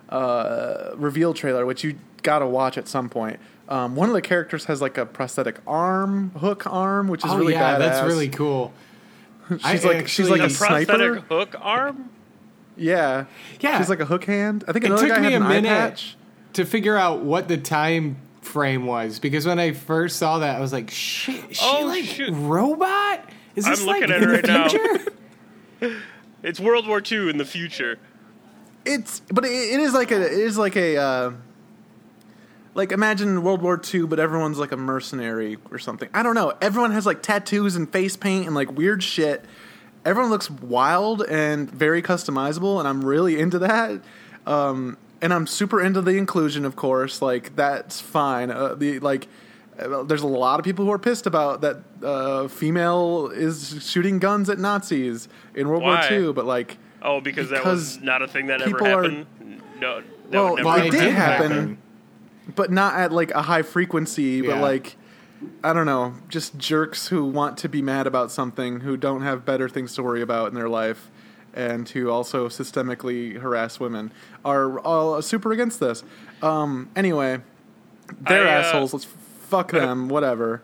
uh, 0.10 0.92
reveal 0.96 1.34
trailer, 1.34 1.66
which 1.66 1.84
you 1.84 1.96
gotta 2.22 2.46
watch 2.48 2.78
at 2.78 2.88
some 2.88 3.10
point. 3.10 3.40
Um, 3.70 3.96
one 3.96 4.10
of 4.10 4.14
the 4.14 4.22
characters 4.22 4.66
has 4.66 4.82
like 4.82 4.98
a 4.98 5.06
prosthetic 5.06 5.60
arm, 5.66 6.32
hook 6.32 6.66
arm, 6.68 7.08
which 7.08 7.24
is 7.24 7.32
oh 7.32 7.38
really 7.38 7.54
yeah, 7.54 7.76
badass. 7.76 7.80
that's 7.80 8.08
really 8.08 8.28
cool. 8.30 8.74
I 9.64 9.74
She's 9.74 9.86
like 9.86 10.08
she's 10.08 10.30
like 10.30 10.42
actually- 10.42 10.42
a 10.42 10.46
a 10.46 10.50
sniper. 10.86 10.86
prosthetic 10.86 11.24
hook 11.26 11.56
arm 11.62 12.10
Yeah, 12.76 13.26
Yeah. 13.62 13.78
She's 13.78 13.90
like 13.90 14.00
a 14.02 14.06
hook 14.06 14.26
hand. 14.26 14.64
I 14.68 14.74
think 14.74 14.84
It 14.86 14.88
another 14.88 15.08
took 15.08 15.16
guy 15.16 15.22
me 15.22 15.32
had 15.32 15.34
a 15.34 15.38
an 15.38 15.44
eye 15.44 15.48
minute 15.62 15.68
patch. 15.70 16.16
to 16.54 16.66
figure 16.66 16.98
out 16.98 17.22
what 17.22 17.48
the 17.48 17.58
time 17.58 18.18
frame 18.42 18.86
was 18.86 19.20
because 19.20 19.46
when 19.46 19.60
I 19.60 19.72
first 19.72 20.18
saw 20.18 20.40
that, 20.40 20.58
I 20.58 20.60
was 20.60 20.74
like, 20.74 20.90
"Shit, 20.92 21.52
is 21.52 21.58
she 21.58 21.66
Oh, 21.66 21.86
like 21.86 22.04
shoot. 22.04 22.32
robot? 22.34 23.30
Is 23.56 23.66
I'm 23.66 23.72
this 23.72 23.84
like 23.86 24.02
looking 24.02 24.16
at 24.16 24.24
in 24.24 24.30
it 24.30 24.46
the 24.46 24.52
right 24.54 24.60
now. 24.60 24.70
future?" 24.70 25.14
it's 26.44 26.60
world 26.60 26.88
war 26.88 27.02
ii 27.12 27.30
in 27.30 27.38
the 27.38 27.46
future 27.46 27.98
It's 28.86 29.22
but 29.32 29.46
it, 29.46 29.52
it 29.52 29.80
is 29.80 29.94
like 29.94 30.12
a 30.12 30.22
it 30.22 30.32
is 30.34 30.58
like 30.58 30.76
a 30.76 30.98
uh, 30.98 31.32
like 32.76 32.92
imagine 32.92 33.44
World 33.44 33.62
War 33.62 33.80
II, 33.94 34.08
but 34.08 34.20
everyone's 34.20 34.58
like 34.58 34.72
a 34.72 34.78
mercenary 34.78 35.58
or 35.72 35.78
something. 35.80 36.10
I 36.14 36.24
don't 36.24 36.36
know. 36.36 36.54
Everyone 36.62 36.92
has 36.92 37.06
like 37.06 37.22
tattoos 37.22 37.76
and 37.76 37.92
face 37.92 38.16
paint 38.16 38.46
and 38.46 38.56
like 38.56 38.72
weird 38.72 39.04
shit. 39.04 39.46
Everyone 40.06 40.30
looks 40.32 40.50
wild 40.50 41.22
and 41.24 41.70
very 41.72 42.02
customizable, 42.02 42.80
and 42.80 42.88
I'm 42.88 43.06
really 43.06 43.40
into 43.40 43.60
that. 43.60 44.02
Um, 44.46 44.98
and 45.22 45.34
I'm 45.34 45.48
super 45.48 45.80
into 45.82 46.02
the 46.02 46.12
inclusion, 46.18 46.66
of 46.66 46.76
course. 46.76 47.22
Like 47.22 47.56
that's 47.56 48.02
fine. 48.02 48.52
Uh, 48.52 48.76
the 48.76 49.00
like. 49.00 49.28
uh, 49.80 50.04
There's 50.04 50.22
a 50.24 50.28
lot 50.28 50.60
of 50.60 50.66
people 50.66 50.84
who 50.86 50.92
are 50.92 51.00
pissed 51.00 51.26
about 51.26 51.62
that 51.62 51.78
uh, 52.04 52.48
female 52.50 53.28
is 53.34 53.80
shooting 53.82 54.20
guns 54.20 54.50
at 54.50 54.60
Nazis 54.60 55.30
in 55.56 55.70
World 55.70 55.84
Why? 55.84 56.10
War 56.10 56.20
II, 56.20 56.34
but 56.34 56.46
like 56.46 56.78
oh 57.02 57.22
because, 57.22 57.50
that 57.52 57.64
was 57.66 58.02
not 58.02 58.22
a 58.22 58.28
thing 58.28 58.48
that 58.48 58.62
ever 58.62 58.72
people 58.72 58.88
are- 58.88 59.04
happened 59.04 59.26
no 59.80 60.02
that 60.02 60.06
Well, 60.32 60.56
never 60.58 60.68
Well, 60.68 60.78
it 60.82 60.86
it 60.88 60.92
did 60.92 61.00
did 61.02 61.14
happen. 61.14 61.52
happen. 61.52 61.78
But 62.56 62.72
not 62.72 62.96
at 62.96 63.12
like 63.12 63.32
a 63.32 63.44
high 63.44 63.62
frequency, 63.62 64.42
but 64.42 64.56
Yeah. 64.56 64.62
like 64.62 64.98
I 65.64 65.74
don't 65.74 65.86
know, 65.86 66.14
just 66.30 66.58
jerks 66.58 67.08
who 67.10 67.26
want 67.26 67.58
to 67.60 67.70
be 67.70 67.82
mad 67.82 68.08
about 68.08 68.32
something 68.32 68.80
who 68.80 68.96
don't 68.96 69.22
have 69.24 69.44
better 69.44 69.68
things 69.68 69.94
to 69.96 70.04
worry 70.04 70.22
about 70.22 70.48
in 70.48 70.54
their 70.56 70.70
life 70.70 71.10
and 71.54 71.88
who 71.90 72.10
also 72.10 72.48
systemically 72.48 73.38
harass 73.40 73.78
women 73.80 74.12
are 74.46 74.80
all 74.80 75.22
super 75.22 75.52
against 75.52 75.80
this. 75.82 76.04
Um 76.42 76.90
anyway, 76.96 77.42
they're 78.22 78.48
I, 78.48 78.56
uh, 78.56 78.62
assholes. 78.62 78.94
Let's 78.94 79.06
fuck 79.06 79.72
them, 79.72 80.08
whatever. 80.08 80.62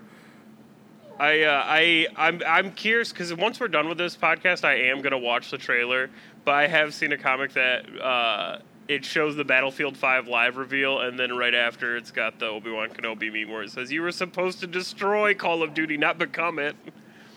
I 1.19 1.43
uh, 1.43 1.63
I 1.65 2.07
I'm 2.15 2.41
I'm 2.48 2.71
curious 2.71 3.12
because 3.12 3.33
once 3.33 3.59
we're 3.59 3.67
done 3.67 3.89
with 3.89 3.98
this 3.98 4.15
podcast, 4.15 4.63
I 4.63 4.75
am 4.89 5.01
gonna 5.01 5.17
watch 5.17 5.51
the 5.51 5.57
trailer. 5.57 6.09
But 6.45 6.53
I 6.55 6.67
have 6.67 6.93
seen 6.93 7.12
a 7.12 7.17
comic 7.17 7.51
that 7.53 7.86
uh, 8.01 8.59
it 8.89 9.05
shows 9.05 9.36
the 9.36 9.46
Battlefield 9.46 9.96
Five 9.96 10.27
live 10.27 10.58
reveal, 10.58 11.00
and 11.00 11.17
then 11.17 11.38
right 11.38 11.53
after 11.53 11.96
it's 11.96 12.10
got 12.10 12.39
the 12.39 12.48
Obi 12.48 12.72
Wan 12.72 12.89
Kenobi 12.89 13.31
meme 13.31 13.53
where 13.53 13.62
it 13.62 13.69
says 13.69 13.91
you 13.91 14.01
were 14.01 14.12
supposed 14.12 14.60
to 14.62 14.67
destroy 14.67 15.36
Call 15.36 15.62
of 15.62 15.75
Duty, 15.75 15.96
not 15.96 16.17
become 16.17 16.58
it. 16.58 16.75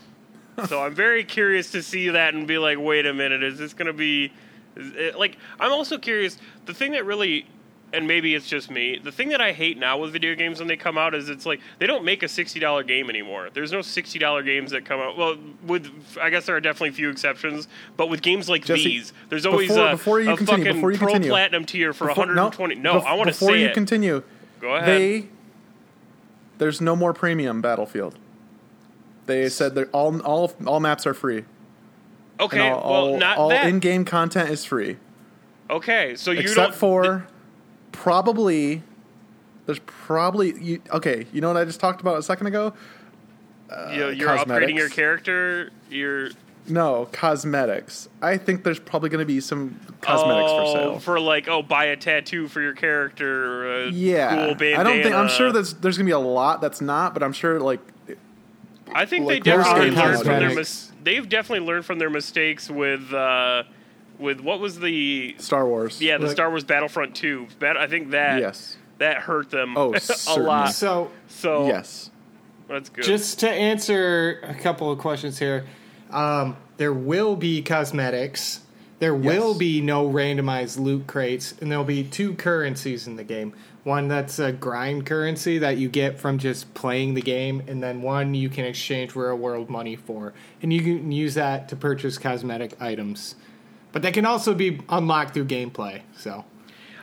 so 0.66 0.82
I'm 0.82 0.94
very 0.94 1.24
curious 1.24 1.70
to 1.72 1.82
see 1.82 2.08
that 2.08 2.32
and 2.32 2.48
be 2.48 2.56
like, 2.56 2.78
wait 2.80 3.04
a 3.04 3.12
minute, 3.12 3.42
is 3.42 3.58
this 3.58 3.74
gonna 3.74 3.92
be? 3.92 4.32
It, 4.76 5.18
like 5.18 5.36
I'm 5.60 5.72
also 5.72 5.98
curious. 5.98 6.38
The 6.64 6.72
thing 6.72 6.92
that 6.92 7.04
really 7.04 7.46
and 7.92 8.06
maybe 8.08 8.34
it's 8.34 8.48
just 8.48 8.70
me. 8.70 8.98
The 9.02 9.12
thing 9.12 9.28
that 9.30 9.40
I 9.40 9.52
hate 9.52 9.76
now 9.78 9.98
with 9.98 10.12
video 10.12 10.34
games 10.34 10.58
when 10.58 10.68
they 10.68 10.76
come 10.76 10.96
out 10.96 11.14
is 11.14 11.28
it's 11.28 11.44
like 11.44 11.60
they 11.78 11.86
don't 11.86 12.04
make 12.04 12.22
a 12.22 12.28
sixty 12.28 12.58
dollar 12.60 12.82
game 12.82 13.10
anymore. 13.10 13.50
There's 13.52 13.70
no 13.72 13.82
sixty 13.82 14.18
dollar 14.18 14.42
games 14.42 14.70
that 14.70 14.84
come 14.84 15.00
out. 15.00 15.16
Well, 15.18 15.36
with 15.66 15.90
I 16.20 16.30
guess 16.30 16.46
there 16.46 16.56
are 16.56 16.60
definitely 16.60 16.88
a 16.90 16.92
few 16.92 17.10
exceptions, 17.10 17.68
but 17.96 18.08
with 18.08 18.22
games 18.22 18.48
like 18.48 18.64
Jesse, 18.64 18.84
these, 18.84 19.12
there's 19.28 19.44
always 19.46 19.68
before- 19.68 19.88
a, 19.88 19.90
before 19.92 20.20
you 20.20 20.32
a 20.32 20.36
continue, 20.36 20.64
fucking 20.64 20.76
before 20.76 20.92
you 20.92 20.98
pro 20.98 21.06
continue. 21.08 21.30
platinum 21.30 21.64
tier 21.64 21.92
for 21.92 22.06
Before- 22.08 22.22
120. 22.26 22.76
No, 22.76 23.00
bef- 23.00 23.04
I 23.04 23.14
want 23.14 23.28
to 23.28 23.34
say 23.34 23.46
before 23.46 23.56
you 23.56 23.66
it. 23.68 23.74
continue. 23.74 24.22
Go 24.60 24.74
ahead. 24.76 24.88
They 24.88 25.28
there's 26.58 26.80
no 26.80 26.94
more 26.96 27.12
premium 27.12 27.60
Battlefield. 27.60 28.16
They 29.26 29.48
said 29.48 29.74
that 29.74 29.88
all 29.92 30.20
all 30.22 30.52
all 30.66 30.80
maps 30.80 31.06
are 31.06 31.14
free. 31.14 31.44
okay, 32.40 32.70
all, 32.70 32.80
well, 32.80 32.92
all, 33.12 33.18
not 33.18 33.38
all 33.38 33.48
that. 33.50 33.66
in-game 33.66 34.04
content 34.04 34.50
is 34.50 34.64
free. 34.64 34.96
okay, 35.70 36.14
so 36.16 36.30
you 36.30 36.40
except 36.40 36.56
don't. 36.72 36.74
for 36.74 37.26
probably 37.92 38.82
there's 39.66 39.80
probably 39.80 40.58
you, 40.60 40.82
okay 40.90 41.26
you 41.32 41.40
know 41.40 41.48
what 41.48 41.56
i 41.56 41.64
just 41.64 41.80
talked 41.80 42.00
about 42.00 42.18
a 42.18 42.22
second 42.22 42.46
ago 42.46 42.72
you 43.90 44.00
know, 44.00 44.08
you're 44.10 44.28
cosmetics. 44.28 44.70
upgrading 44.70 44.76
your 44.76 44.90
character. 44.90 45.70
You're 45.88 46.28
no 46.68 47.08
cosmetics 47.10 48.08
i 48.20 48.36
think 48.36 48.62
there's 48.62 48.78
probably 48.78 49.08
going 49.08 49.18
to 49.18 49.26
be 49.26 49.40
some 49.40 49.80
cosmetics 50.00 50.50
oh, 50.52 50.58
for 50.58 50.72
sale 50.72 50.98
for 51.00 51.18
like 51.18 51.48
oh, 51.48 51.60
buy 51.60 51.86
a 51.86 51.96
tattoo 51.96 52.46
for 52.46 52.60
your 52.60 52.74
character. 52.74 53.88
Yeah 53.88 54.46
cool 54.46 54.54
bandana. 54.54 54.78
i 54.78 54.82
don't 54.84 55.02
think 55.02 55.14
i'm 55.14 55.28
sure 55.28 55.50
there's 55.50 55.74
there's 55.74 55.96
going 55.96 56.06
to 56.06 56.10
be 56.10 56.12
a 56.12 56.18
lot 56.18 56.60
that's 56.60 56.80
not 56.80 57.14
but 57.14 57.22
i'm 57.22 57.32
sure 57.32 57.58
like 57.58 57.80
I 58.94 59.06
think 59.06 59.26
like, 59.26 59.42
they 59.42 59.50
definitely 59.50 59.90
learned 59.90 60.22
from 60.22 60.38
their 60.38 60.54
mis- 60.54 60.92
they've 61.02 61.28
definitely 61.28 61.66
learned 61.66 61.84
from 61.84 61.98
their 61.98 62.10
mistakes 62.10 62.70
with 62.70 63.12
uh, 63.12 63.64
with 64.18 64.40
what 64.40 64.60
was 64.60 64.78
the 64.80 65.34
star 65.38 65.66
wars 65.66 66.00
yeah 66.00 66.18
the 66.18 66.24
Like- 66.26 66.32
Star 66.32 66.50
Wars 66.50 66.64
Battlefront 66.64 67.14
two. 67.14 67.46
Bat- 67.58 67.76
I 67.76 67.86
think 67.86 68.10
that 68.10 68.40
yes 68.40 68.76
that 68.98 69.18
hurt 69.18 69.50
them 69.50 69.76
Oh, 69.76 69.94
a 70.28 70.38
lot. 70.40 70.72
So, 70.74 71.10
So 71.28 71.66
yes 71.66 72.10
that's 72.68 72.88
good. 72.88 73.04
just 73.04 73.40
to 73.40 73.50
answer 73.50 74.40
a 74.44 74.54
couple 74.54 74.90
of 74.90 74.98
questions 74.98 75.38
here, 75.38 75.66
um, 76.10 76.56
there 76.76 76.92
will 76.92 77.36
be 77.36 77.60
cosmetics. 77.62 78.60
There 78.98 79.14
will 79.14 79.54
be 79.58 79.80
no 79.80 80.08
randomized 80.08 80.78
loot 80.78 81.08
crates, 81.08 81.54
and 81.60 81.70
there'll 81.70 81.82
be 81.84 82.04
two 82.04 82.34
currencies 82.34 83.08
in 83.08 83.16
the 83.16 83.24
game. 83.24 83.52
One 83.82 84.06
that's 84.06 84.38
a 84.38 84.52
grind 84.52 85.04
currency 85.06 85.58
that 85.58 85.76
you 85.76 85.88
get 85.88 86.20
from 86.20 86.38
just 86.38 86.72
playing 86.72 87.14
the 87.14 87.20
game, 87.20 87.64
and 87.66 87.82
then 87.82 88.00
one 88.00 88.32
you 88.34 88.48
can 88.48 88.64
exchange 88.64 89.16
real 89.16 89.36
world 89.36 89.68
money 89.68 89.96
for. 89.96 90.32
And 90.62 90.72
you 90.72 90.80
can 90.82 91.10
use 91.10 91.34
that 91.34 91.68
to 91.70 91.76
purchase 91.76 92.16
cosmetic 92.16 92.80
items. 92.80 93.34
But 93.92 94.02
they 94.02 94.12
can 94.12 94.24
also 94.26 94.54
be 94.54 94.80
unlocked 94.88 95.34
through 95.34 95.44
gameplay. 95.46 96.00
So, 96.16 96.44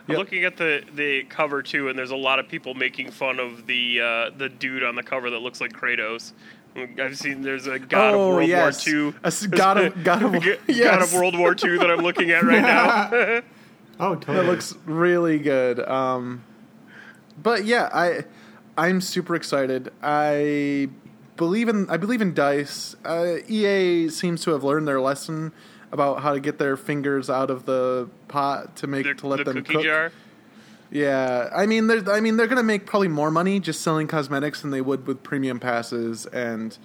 I'm 0.08 0.14
Yep. 0.14 0.18
looking 0.18 0.44
at 0.44 0.58
the 0.58 0.84
the 0.96 1.24
cover 1.24 1.62
too, 1.62 1.88
and 1.90 1.98
there's 1.98 2.12
a 2.12 2.16
lot 2.16 2.40
of 2.40 2.48
people 2.48 2.74
making 2.74 3.12
fun 3.12 3.40
of 3.40 3.68
the 3.68 4.02
uh, 4.02 4.30
the 4.38 4.50
dude 4.50 4.84
on 4.84 4.96
the 4.96 5.04
cover 5.04 5.30
that 5.30 5.40
looks 5.40 5.62
like 5.62 5.72
Kratos. 5.72 6.32
I've 7.00 7.18
seen 7.18 7.42
there's 7.42 7.68
a 7.68 7.78
God 7.80 8.14
Oh, 8.14 8.30
of 8.30 8.36
World 8.38 8.50
yes. 8.50 8.88
War 8.88 8.96
II. 9.08 9.14
A 9.24 9.28
s- 9.28 9.46
God 9.48 9.78
of- 9.78 10.04
God 10.04 10.24
of- 10.24 10.32
God 10.68 11.02
of 11.02 11.14
World 11.14 11.38
War 11.38 11.56
II 11.64 11.78
that 11.80 11.90
I'm 11.92 12.00
looking 12.02 12.32
at 12.32 12.44
right 12.44 12.62
now. 12.62 13.42
oh, 14.00 14.16
That 14.16 14.46
looks 14.46 14.76
really 14.86 15.40
good. 15.40 15.80
Um, 15.80 16.44
but 17.42 17.66
yeah, 17.66 17.90
I 17.94 18.24
I'm 18.78 19.02
super 19.02 19.36
excited. 19.36 19.92
I 20.02 20.90
believe 21.38 21.70
in 21.70 21.90
I 21.90 21.98
believe 21.98 22.22
in 22.22 22.34
dice. 22.34 22.96
Uh, 23.06 23.38
EA 23.48 24.10
seems 24.10 24.42
to 24.44 24.52
have 24.52 24.64
learned 24.64 24.88
their 24.88 25.02
lesson 25.02 25.52
about 25.92 26.22
how 26.22 26.34
to 26.34 26.40
get 26.40 26.58
their 26.60 26.78
fingers 26.78 27.30
out 27.30 27.50
of 27.50 27.66
the 27.66 28.10
pot 28.28 28.76
to 28.78 28.88
make 28.88 29.06
the 29.06 29.14
to 29.16 29.28
let 29.28 29.38
the 29.46 29.54
them 29.54 29.64
cook. 29.64 29.84
jar. 29.84 30.12
Yeah, 30.92 31.50
I 31.56 31.66
mean, 31.68 31.88
they're 31.88 32.10
I 32.10 32.20
mean 32.20 32.38
they're 32.38 32.48
gonna 32.48 32.64
make 32.64 32.86
probably 32.86 33.08
more 33.10 33.30
money 33.32 33.60
just 33.60 33.82
selling 33.82 34.08
cosmetics 34.08 34.62
than 34.62 34.72
they 34.72 34.82
would 34.82 35.06
with 35.06 35.22
premium 35.24 35.60
passes 35.60 36.26
and 36.28 36.78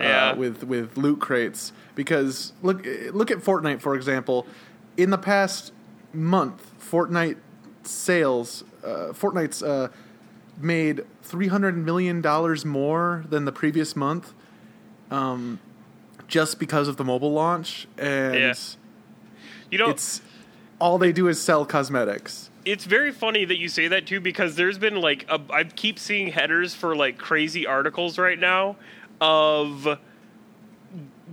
uh, 0.00 0.04
Yeah. 0.04 0.32
with 0.34 0.62
with 0.64 0.96
loot 0.96 1.20
crates. 1.20 1.72
Because 1.94 2.52
look 2.62 2.86
look 3.12 3.30
at 3.30 3.38
Fortnite 3.38 3.80
for 3.80 3.94
example. 3.96 4.46
In 4.96 5.10
the 5.10 5.18
past 5.18 5.72
month, 6.12 6.72
Fortnite 6.80 7.36
sales, 7.82 8.64
uh, 8.84 9.12
Fortnite's 9.12 9.62
uh, 9.62 9.88
made 10.60 11.04
three 11.22 11.48
hundred 11.48 11.76
million 11.76 12.20
dollars 12.20 12.64
more 12.64 13.24
than 13.28 13.44
the 13.44 13.52
previous 13.52 13.94
month. 13.96 14.34
Um, 15.10 15.58
just 16.28 16.58
because 16.60 16.86
of 16.88 16.96
the 16.96 17.04
mobile 17.04 17.32
launch, 17.32 17.88
and 17.98 18.34
Yeah. 18.34 18.54
You 19.70 19.78
know, 19.78 19.90
it's 19.90 20.22
all 20.78 20.96
they 20.98 21.10
do 21.12 21.26
is 21.28 21.40
sell 21.40 21.66
cosmetics. 21.66 22.50
it's 22.64 22.84
very 22.84 23.10
funny 23.12 23.44
that 23.44 23.56
you 23.58 23.68
say 23.68 23.88
that 23.88 24.06
too 24.06 24.20
because 24.20 24.54
there's 24.56 24.78
been 24.78 25.00
like 25.00 25.26
a, 25.28 25.40
I 25.52 25.64
keep 25.64 25.98
seeing 25.98 26.28
headers 26.32 26.74
for 26.74 26.94
like 26.94 27.18
crazy 27.18 27.66
articles 27.66 28.16
right 28.18 28.38
now 28.38 28.76
of 29.20 29.98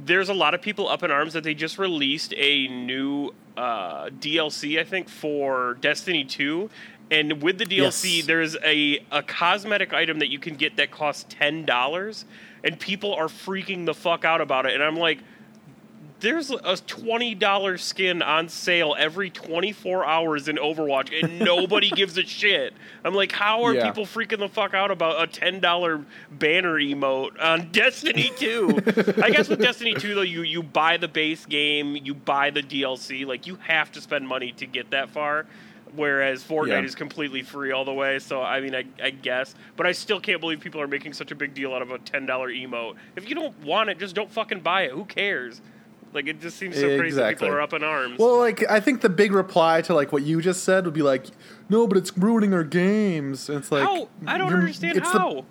there's 0.06 0.30
a 0.30 0.34
lot 0.34 0.54
of 0.54 0.62
people 0.62 0.88
up 0.90 1.04
in 1.04 1.12
arms 1.12 1.34
that 1.34 1.44
they 1.44 1.54
just 1.54 1.78
released 1.78 2.34
a 2.36 2.68
new 2.68 3.34
uh, 3.56 4.08
DLC 4.10 4.80
I 4.80 4.84
think 4.84 5.08
for 5.10 5.76
Destiny 5.82 6.26
2 6.26 6.70
and 7.12 7.42
with 7.42 7.58
the 7.58 7.66
DLC 7.66 8.18
Yes. 8.18 8.26
there's 8.26 8.58
a 8.64 9.00
a 9.12 9.24
cosmetic 9.24 9.94
item 9.94 10.20
that 10.20 10.30
you 10.30 10.40
can 10.40 10.56
get 10.56 10.76
that 10.78 10.92
costs 10.92 11.34
$10 11.36 12.26
and 12.66 12.78
people 12.78 13.14
are 13.14 13.28
freaking 13.28 13.86
the 13.86 13.94
fuck 13.94 14.26
out 14.26 14.42
about 14.42 14.66
it 14.66 14.74
and 14.74 14.84
I'm 14.84 14.98
like 14.98 15.20
there's 16.22 16.50
a 16.50 16.78
twenty 16.78 17.36
dollar 17.36 17.78
skin 17.78 18.22
on 18.22 18.48
sale 18.48 18.96
every 18.98 19.30
twenty 19.30 19.74
four 19.74 20.06
hours 20.06 20.48
in 20.48 20.56
Overwatch, 20.56 21.12
and 21.24 21.40
nobody 21.46 21.90
gives 21.90 22.18
a 22.18 22.24
shit. 22.24 22.74
I'm 23.04 23.14
like, 23.14 23.34
how 23.34 23.64
are 23.64 23.74
Yeah. 23.76 23.86
people 23.88 24.06
freaking 24.06 24.40
the 24.40 24.48
fuck 24.48 24.74
out 24.74 24.92
about 24.92 25.22
a 25.22 25.28
ten 25.28 25.60
dollar 25.60 26.04
banner 26.32 26.76
emote 26.80 27.40
on 27.44 27.70
Destiny 27.72 28.32
Two? 28.38 28.80
I 29.22 29.30
guess 29.30 29.50
with 29.50 29.60
Destiny 29.60 29.94
Two 29.94 30.16
though, 30.16 30.22
you 30.22 30.42
you 30.44 30.64
buy 30.64 30.96
the 30.98 31.10
base 31.10 31.46
game, 31.46 31.98
you 31.98 32.16
buy 32.16 32.50
the 32.50 32.64
DLC, 32.64 33.26
like 33.28 33.46
you 33.46 33.58
have 33.58 33.92
to 33.92 34.02
spend 34.02 34.26
money 34.26 34.54
to 34.54 34.66
get 34.66 34.92
that 34.92 35.10
far. 35.10 35.46
Whereas 35.96 36.44
Fortnite 36.44 36.68
Yeah. 36.68 36.82
is 36.84 36.96
completely 36.96 37.42
free 37.42 37.72
all 37.72 37.86
the 37.86 37.94
way, 37.94 38.20
so 38.20 38.42
I 38.42 38.60
mean, 38.62 38.76
I, 38.76 38.84
I 39.02 39.10
guess, 39.12 39.56
but 39.78 39.86
I 39.86 39.92
still 39.92 40.20
can't 40.20 40.42
believe 40.42 40.60
people 40.60 40.82
are 40.82 40.88
making 40.88 41.14
such 41.14 41.32
a 41.32 41.36
big 41.36 41.54
deal 41.54 41.74
out 41.74 41.82
of 41.82 41.92
a 41.92 42.00
ten 42.00 42.26
dollar 42.26 42.50
emote. 42.50 42.96
If 43.16 43.30
you 43.30 43.36
don't 43.36 43.58
want 43.64 43.90
it, 43.90 44.00
just 44.00 44.16
don't 44.16 44.32
fucking 44.32 44.60
buy 44.62 44.84
it. 44.84 44.92
Who 44.92 45.06
cares? 45.06 45.62
Like 46.14 46.28
it 46.28 46.40
just 46.40 46.58
seems 46.58 46.76
so 46.76 46.88
crazy. 46.98 47.08
Exactly. 47.08 47.46
People 47.48 47.56
are 47.58 47.62
up 47.62 47.74
in 47.74 47.84
arms. 47.84 48.18
Well, 48.20 48.38
like 48.40 48.64
I 48.70 48.80
think 48.80 49.02
the 49.02 49.10
big 49.10 49.32
reply 49.34 49.82
to 49.82 49.94
like 49.94 50.12
what 50.14 50.24
you 50.24 50.42
just 50.42 50.64
said 50.64 50.86
would 50.86 50.94
be 50.94 51.02
like, 51.02 51.26
"No, 51.70 51.88
but 51.88 51.98
it's 51.98 52.18
ruining 52.18 52.54
our 52.54 52.64
games." 52.64 53.50
And 53.50 53.58
it's 53.60 53.72
like, 53.72 53.84
how? 53.84 54.08
I 54.26 54.38
don't 54.38 54.54
understand 54.54 54.98
it's 54.98 55.12
the- 55.12 55.20
how. 55.20 55.46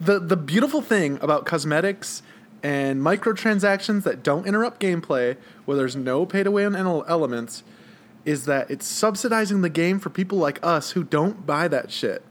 the 0.00 0.20
the 0.20 0.36
beautiful 0.36 0.80
thing 0.80 1.18
about 1.20 1.44
cosmetics 1.44 2.22
and 2.62 3.00
microtransactions 3.00 4.02
that 4.04 4.22
don't 4.22 4.46
interrupt 4.46 4.80
gameplay, 4.80 5.36
where 5.64 5.76
there's 5.76 5.96
no 5.96 6.24
pay 6.26 6.42
to 6.42 6.50
win 6.50 6.74
elements, 6.76 7.62
is 8.24 8.44
that 8.46 8.70
it's 8.70 8.86
subsidizing 8.86 9.62
the 9.62 9.70
game 9.70 9.98
for 9.98 10.10
people 10.10 10.38
like 10.38 10.58
us 10.62 10.90
who 10.92 11.02
don't 11.04 11.46
buy 11.46 11.68
that 11.68 11.90
shit. 11.90 12.22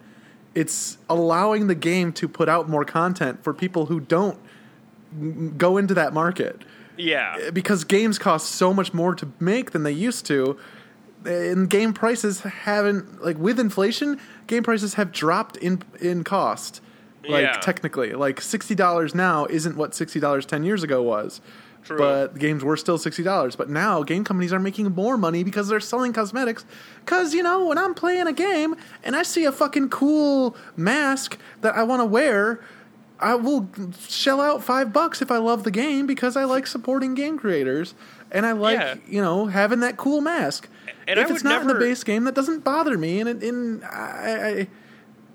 It's 0.53 0.98
allowing 1.10 1.67
the 1.67 1.75
game 1.75 2.12
to 2.13 2.27
put 2.27 2.50
out 2.50 2.67
more 2.70 2.86
content 2.86 3.44
for 3.44 3.53
people 3.53 3.88
who 3.88 4.00
don't 4.00 4.38
go 5.58 5.77
into 5.77 5.94
that 5.94 6.13
market 6.13 6.62
yeah. 6.98 7.36
Eh, 7.39 7.50
because 7.51 7.84
games 7.84 8.17
cost 8.20 8.51
so 8.51 8.74
much 8.74 8.94
more 8.94 9.15
to 9.15 9.32
make 9.39 9.72
than 9.72 9.84
they 9.84 9.91
used 9.91 10.25
to 10.25 10.58
and 11.25 11.70
game 11.70 11.94
prices 11.94 12.41
haven't 12.41 13.24
like 13.24 13.38
with 13.38 13.60
inflation 13.60 14.20
game 14.48 14.63
prices 14.63 14.96
have 14.96 15.12
dropped 15.12 15.56
in 15.58 15.82
in 16.01 16.24
cost 16.24 16.82
like 17.27 17.44
Yeah. 17.44 17.53
technically 17.62 18.13
like 18.13 18.39
$60 18.41 19.15
now 19.15 19.46
isn't 19.50 19.77
what 19.77 19.91
$60 19.91 20.46
10 20.46 20.63
years 20.63 20.84
ago 20.84 21.01
was 21.01 21.39
True. 21.88 21.98
but 21.98 22.38
games 22.38 22.63
were 22.63 22.77
still 22.77 22.98
$60 22.98 23.58
but 23.58 23.70
now 23.70 24.03
game 24.03 24.24
companies 24.24 24.53
are 24.53 24.60
making 24.60 24.91
more 24.94 25.17
money 25.17 25.44
because 25.44 25.67
they're 25.67 25.79
selling 25.79 26.13
cosmetics 26.13 26.65
cuz 27.06 27.34
you 27.34 27.41
know 27.44 27.65
when 27.65 27.77
I'm 27.77 27.94
playing 27.94 28.27
a 28.27 28.34
game 28.34 28.75
and 29.03 29.15
I 29.15 29.24
see 29.24 29.46
a 29.46 29.51
fucking 29.51 29.89
cool 29.89 30.56
mask 30.75 31.38
that 31.62 31.75
I 31.75 31.84
want 31.84 32.01
to 32.01 32.06
wear 32.06 32.60
I 33.20 33.34
will 33.34 33.67
shell 34.08 34.39
out 34.39 34.63
five 34.63 34.94
bucks 34.94 35.22
if 35.24 35.32
I 35.32 35.38
love 35.38 35.63
the 35.63 35.72
game 35.72 36.06
because 36.06 36.36
I 36.38 36.44
like 36.44 36.67
supporting 36.67 37.15
game 37.15 37.39
creators 37.39 37.96
and 38.32 38.46
I 38.46 38.51
like 38.51 38.77
Yeah. 38.77 38.96
you 39.08 39.22
know 39.22 39.48
having 39.48 39.79
that 39.79 39.98
cool 39.98 40.22
mask. 40.22 40.70
And 41.08 41.17
if 41.20 41.32
I 41.32 41.34
it's 41.34 41.44
not 41.44 41.62
in 41.62 41.67
never- 41.67 41.79
the 41.79 41.86
base 41.86 42.03
game, 42.03 42.25
that 42.25 42.36
doesn't 42.36 42.63
bother 42.63 42.98
me. 42.98 43.20
And 43.22 43.29
it, 43.29 43.41
in 43.41 43.82
I, 43.84 43.88
I, 44.62 44.67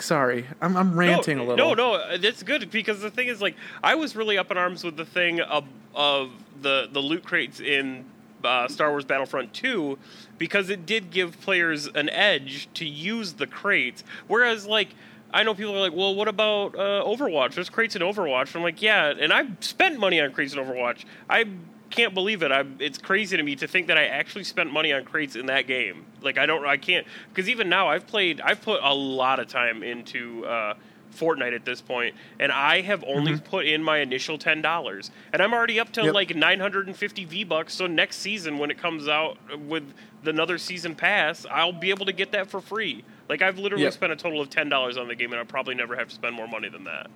sorry, 0.02 0.46
I'm, 0.60 0.76
I'm 0.76 0.98
ranting 0.98 1.38
no, 1.38 1.44
a 1.44 1.46
little. 1.46 1.76
No, 1.76 1.96
no, 1.96 2.18
that's 2.18 2.42
good 2.42 2.70
because 2.70 3.00
the 3.00 3.10
thing 3.10 3.28
is, 3.28 3.40
like, 3.40 3.56
I 3.82 3.94
was 3.94 4.14
really 4.16 4.38
up 4.38 4.50
in 4.50 4.58
arms 4.58 4.84
with 4.84 4.96
the 4.96 5.04
thing 5.04 5.40
of 5.40 5.64
of 5.94 6.30
the 6.60 6.88
the 6.92 7.00
loot 7.00 7.24
crates 7.24 7.60
in 7.60 8.04
uh, 8.44 8.68
Star 8.68 8.90
Wars 8.90 9.04
Battlefront 9.04 9.52
2 9.52 9.98
because 10.38 10.70
it 10.70 10.86
did 10.86 11.10
give 11.10 11.40
players 11.40 11.86
an 11.86 12.08
edge 12.10 12.68
to 12.74 12.84
use 12.84 13.34
the 13.34 13.46
crates, 13.46 14.04
whereas 14.26 14.66
like. 14.66 14.88
I 15.34 15.44
know 15.44 15.54
people 15.54 15.74
are 15.74 15.80
like, 15.80 15.94
well, 15.94 16.14
what 16.14 16.28
about 16.28 16.74
uh, 16.74 17.02
Overwatch? 17.06 17.54
There's 17.54 17.70
crates 17.70 17.96
in 17.96 18.02
Overwatch. 18.02 18.54
I'm 18.54 18.62
like, 18.62 18.82
yeah, 18.82 19.14
and 19.18 19.32
I've 19.32 19.48
spent 19.60 19.98
money 19.98 20.20
on 20.20 20.30
crates 20.30 20.52
in 20.52 20.58
Overwatch. 20.58 21.06
I 21.30 21.46
can't 21.92 22.14
believe 22.14 22.42
it. 22.42 22.50
I, 22.50 22.64
it's 22.80 22.98
crazy 22.98 23.36
to 23.36 23.42
me 23.42 23.54
to 23.56 23.68
think 23.68 23.86
that 23.86 23.96
I 23.98 24.06
actually 24.06 24.44
spent 24.44 24.72
money 24.72 24.92
on 24.92 25.04
crates 25.04 25.36
in 25.36 25.46
that 25.46 25.66
game. 25.66 26.04
Like, 26.20 26.38
I 26.38 26.46
don't, 26.46 26.66
I 26.66 26.76
can't, 26.76 27.06
because 27.28 27.48
even 27.48 27.68
now 27.68 27.88
I've 27.88 28.06
played, 28.06 28.40
I've 28.40 28.60
put 28.62 28.80
a 28.82 28.92
lot 28.94 29.38
of 29.38 29.46
time 29.48 29.82
into 29.82 30.44
uh, 30.46 30.74
Fortnite 31.14 31.54
at 31.54 31.64
this 31.64 31.80
point, 31.82 32.14
and 32.40 32.50
I 32.50 32.80
have 32.80 33.04
only 33.06 33.38
put 33.38 33.66
in 33.66 33.82
my 33.82 33.98
initial 33.98 34.38
ten 34.38 34.62
dollars, 34.62 35.10
and 35.32 35.42
I'm 35.42 35.52
already 35.52 35.78
up 35.78 35.92
to 35.92 36.04
Yep. 36.04 36.14
like 36.14 36.34
950 36.34 37.24
V 37.26 37.44
bucks. 37.44 37.74
So 37.74 37.86
next 37.86 38.16
season, 38.16 38.56
when 38.58 38.70
it 38.70 38.78
comes 38.78 39.08
out 39.08 39.36
with 39.66 39.84
another 40.24 40.56
season 40.56 40.94
pass, 40.94 41.44
I'll 41.50 41.72
be 41.72 41.90
able 41.90 42.06
to 42.06 42.12
get 42.12 42.32
that 42.32 42.48
for 42.48 42.60
free. 42.62 43.04
Like 43.28 43.42
I've 43.42 43.58
literally 43.58 43.84
Yep. 43.84 43.92
spent 43.92 44.12
a 44.12 44.16
total 44.16 44.40
of 44.40 44.48
ten 44.48 44.70
dollars 44.70 44.96
on 44.96 45.06
the 45.08 45.14
game, 45.14 45.30
and 45.32 45.38
I'll 45.38 45.44
probably 45.44 45.74
never 45.74 45.94
have 45.96 46.08
to 46.08 46.14
spend 46.14 46.34
more 46.34 46.48
money 46.48 46.70
than 46.70 46.84
that. 46.84 47.10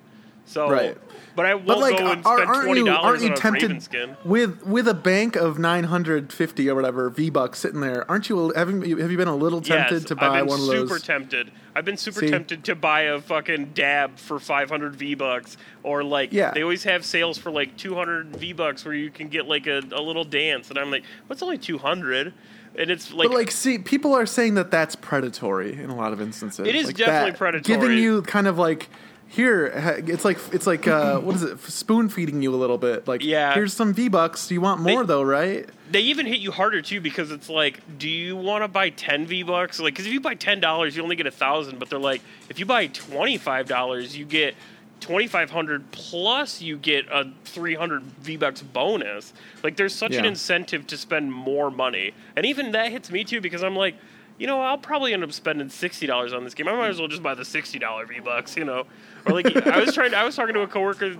So, 0.49 0.69
Right. 0.69 0.97
but 1.35 1.45
I 1.45 1.55
won't 1.55 1.67
But 1.67 1.79
like, 1.79 1.97
go 1.97 2.09
and 2.11 2.25
are, 2.25 2.37
spend 2.37 2.49
aren't 2.49 2.65
twenty 2.65 2.79
you 2.81 2.87
aren't 2.87 3.01
dollars 3.03 3.21
you 3.21 3.27
on 3.27 3.33
a 3.33 3.35
tempted 3.35 3.63
Raven 3.63 3.81
skin. 3.81 4.17
with 4.23 4.65
with 4.65 4.87
a 4.87 4.93
bank 4.93 5.35
of 5.35 5.59
950 5.59 6.69
or 6.69 6.73
whatever 6.75 7.09
V 7.09 7.29
bucks 7.29 7.59
sitting 7.59 7.81
there? 7.81 8.09
Aren't 8.09 8.29
you 8.29 8.53
having 8.55 8.81
have 8.97 9.11
you 9.11 9.17
been 9.17 9.27
a 9.27 9.35
little 9.35 9.59
tempted 9.59 9.93
yes, 9.95 10.03
to 10.05 10.15
buy 10.15 10.27
I've 10.39 10.47
been 10.47 10.47
one 10.47 10.59
of 10.61 10.65
super 10.89 10.99
tempted. 10.99 11.51
I've 11.75 11.83
been 11.83 11.97
super 11.97 12.21
See? 12.21 12.29
tempted 12.29 12.63
to 12.63 12.75
buy 12.75 13.01
a 13.01 13.19
fucking 13.19 13.71
dab 13.73 14.17
for 14.17 14.39
500 14.39 14.95
V 14.95 15.15
bucks, 15.15 15.57
or 15.83 16.01
like 16.03 16.31
Yeah. 16.31 16.51
they 16.51 16.63
always 16.63 16.85
have 16.85 17.03
sales 17.03 17.37
for 17.37 17.51
like 17.51 17.75
200 17.77 18.37
V 18.37 18.53
bucks 18.53 18.85
where 18.85 18.93
you 18.93 19.09
can 19.11 19.27
get 19.27 19.47
like 19.47 19.67
a, 19.67 19.81
a 19.91 20.01
little 20.01 20.23
dance, 20.23 20.69
and 20.69 20.79
I'm 20.79 20.89
like, 20.91 21.03
what's 21.27 21.43
only 21.43 21.57
200? 21.57 22.33
And 22.79 22.91
it's 22.91 23.11
like, 23.11 23.27
but 23.29 23.35
like, 23.35 23.49
see, 23.51 23.79
people 23.79 24.13
are 24.13 24.25
saying 24.27 24.53
that 24.53 24.69
that's 24.71 24.95
predatory 24.95 25.73
in 25.81 25.89
a 25.89 25.95
lot 25.95 26.13
of 26.13 26.21
instances. 26.21 26.65
It 26.67 26.75
is 26.75 26.87
Like 26.87 26.97
definitely 26.97 27.31
that, 27.31 27.37
predatory. 27.37 27.79
giving 27.79 27.97
you 27.97 28.21
kind 28.21 28.47
of 28.47 28.57
like 28.59 28.87
here. 29.29 29.65
It's 30.07 30.25
like 30.25 30.37
it's 30.51 30.65
like 30.67 30.87
uh, 30.87 31.19
what 31.19 31.35
is 31.35 31.43
it? 31.43 31.59
Spoon 31.61 32.09
feeding 32.09 32.41
you 32.41 32.53
a 32.53 32.57
little 32.57 32.77
bit. 32.77 33.07
Like, 33.07 33.23
Yeah. 33.23 33.53
here's 33.53 33.73
some 33.73 33.93
V 33.93 34.07
bucks. 34.07 34.49
You 34.51 34.61
want 34.61 34.81
more 34.81 35.03
They- 35.03 35.07
though, 35.07 35.23
right? 35.23 35.67
they 35.89 36.01
even 36.01 36.25
hit 36.25 36.39
you 36.39 36.51
harder 36.51 36.81
too 36.81 36.99
because 36.99 37.31
it's 37.31 37.47
like, 37.49 37.79
do 37.97 38.09
you 38.09 38.35
want 38.35 38.61
to 38.63 38.67
buy 38.67 38.89
10 38.89 39.25
V 39.25 39.43
bucks? 39.43 39.79
Like, 39.79 39.93
because 39.93 40.05
if 40.05 40.11
you 40.11 40.19
buy 40.19 40.35
ten 40.35 40.59
dollars, 40.59 40.97
you 40.97 41.03
only 41.03 41.15
get 41.15 41.27
a 41.27 41.31
thousand. 41.31 41.79
But 41.79 41.89
they're 41.89 41.97
like, 41.99 42.21
if 42.49 42.59
you 42.59 42.65
buy 42.65 42.87
25 42.87 43.67
dollars, 43.67 44.17
you 44.17 44.25
get 44.25 44.55
2500 44.99 45.91
plus 45.91 46.61
you 46.61 46.75
get 46.77 47.05
a 47.11 47.31
300 47.45 48.01
V 48.21 48.35
bucks 48.37 48.61
bonus. 48.61 49.31
Like, 49.63 49.75
there's 49.77 49.93
such 49.93 50.15
an 50.15 50.25
incentive 50.25 50.87
to 50.87 50.97
spend 50.97 51.31
more 51.31 51.69
money, 51.71 52.13
and 52.35 52.45
even 52.45 52.71
that 52.71 52.91
hits 52.91 53.11
me 53.11 53.23
too 53.23 53.41
because 53.41 53.63
I'm 53.63 53.75
like. 53.75 53.95
You 54.37 54.45
know, 54.47 54.61
I'll 54.61 54.77
probably 54.77 55.13
end 55.13 55.23
up 55.23 55.31
spending 55.31 55.69
sixty 55.69 56.05
dollars 56.07 56.33
on 56.33 56.43
this 56.43 56.53
game. 56.53 56.67
I 56.67 56.75
might 56.75 56.89
as 56.89 56.99
well 56.99 57.07
just 57.07 57.23
buy 57.23 57.33
the 57.35 57.45
sixty 57.45 57.79
dollar 57.79 58.05
V 58.05 58.19
bucks. 58.19 58.55
You 58.55 58.65
know, 58.65 58.85
or 59.25 59.33
like 59.33 59.55
I 59.67 59.79
was 59.79 59.93
trying. 59.93 60.13
I 60.13 60.23
was 60.23 60.35
talking 60.35 60.53
to 60.53 60.61
a 60.61 60.67
coworker 60.67 61.15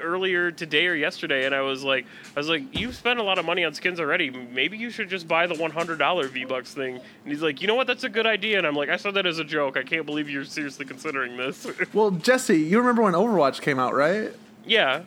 earlier 0.00 0.52
today 0.52 0.86
or 0.86 0.94
yesterday, 0.94 1.46
and 1.46 1.54
I 1.54 1.62
was 1.62 1.82
like, 1.82 2.06
I 2.36 2.38
was 2.38 2.48
like, 2.48 2.62
you've 2.78 2.94
spent 2.94 3.18
a 3.18 3.24
lot 3.24 3.38
of 3.40 3.44
money 3.44 3.64
on 3.64 3.74
skins 3.74 3.98
already. 3.98 4.30
Maybe 4.30 4.78
you 4.78 4.88
should 4.90 5.08
just 5.08 5.26
buy 5.26 5.46
the 5.48 5.54
one 5.56 5.70
hundred 5.70 5.98
dollar 5.98 6.28
V 6.28 6.44
Bucks 6.44 6.72
thing. 6.74 6.94
And 6.96 7.32
he's 7.32 7.42
like, 7.42 7.60
you 7.60 7.66
know 7.68 7.74
what? 7.74 7.86
That's 7.86 8.04
a 8.04 8.08
good 8.08 8.26
idea. 8.26 8.58
And 8.58 8.66
I'm 8.66 8.74
like, 8.76 8.88
I 8.88 8.96
said 8.96 9.14
that 9.14 9.26
as 9.26 9.38
a 9.38 9.44
joke. 9.44 9.76
I 9.76 9.82
can't 9.82 10.06
believe 10.06 10.28
you're 10.30 10.44
seriously 10.44 10.86
considering 10.86 11.36
this. 11.36 11.66
Well, 11.92 12.10
Jesse, 12.12 12.56
you 12.60 12.78
remember 12.78 13.02
when 13.02 13.14
Overwatch 13.14 13.60
came 13.62 13.78
out, 13.78 13.94
right? 13.94 14.32
yeah, 14.64 15.02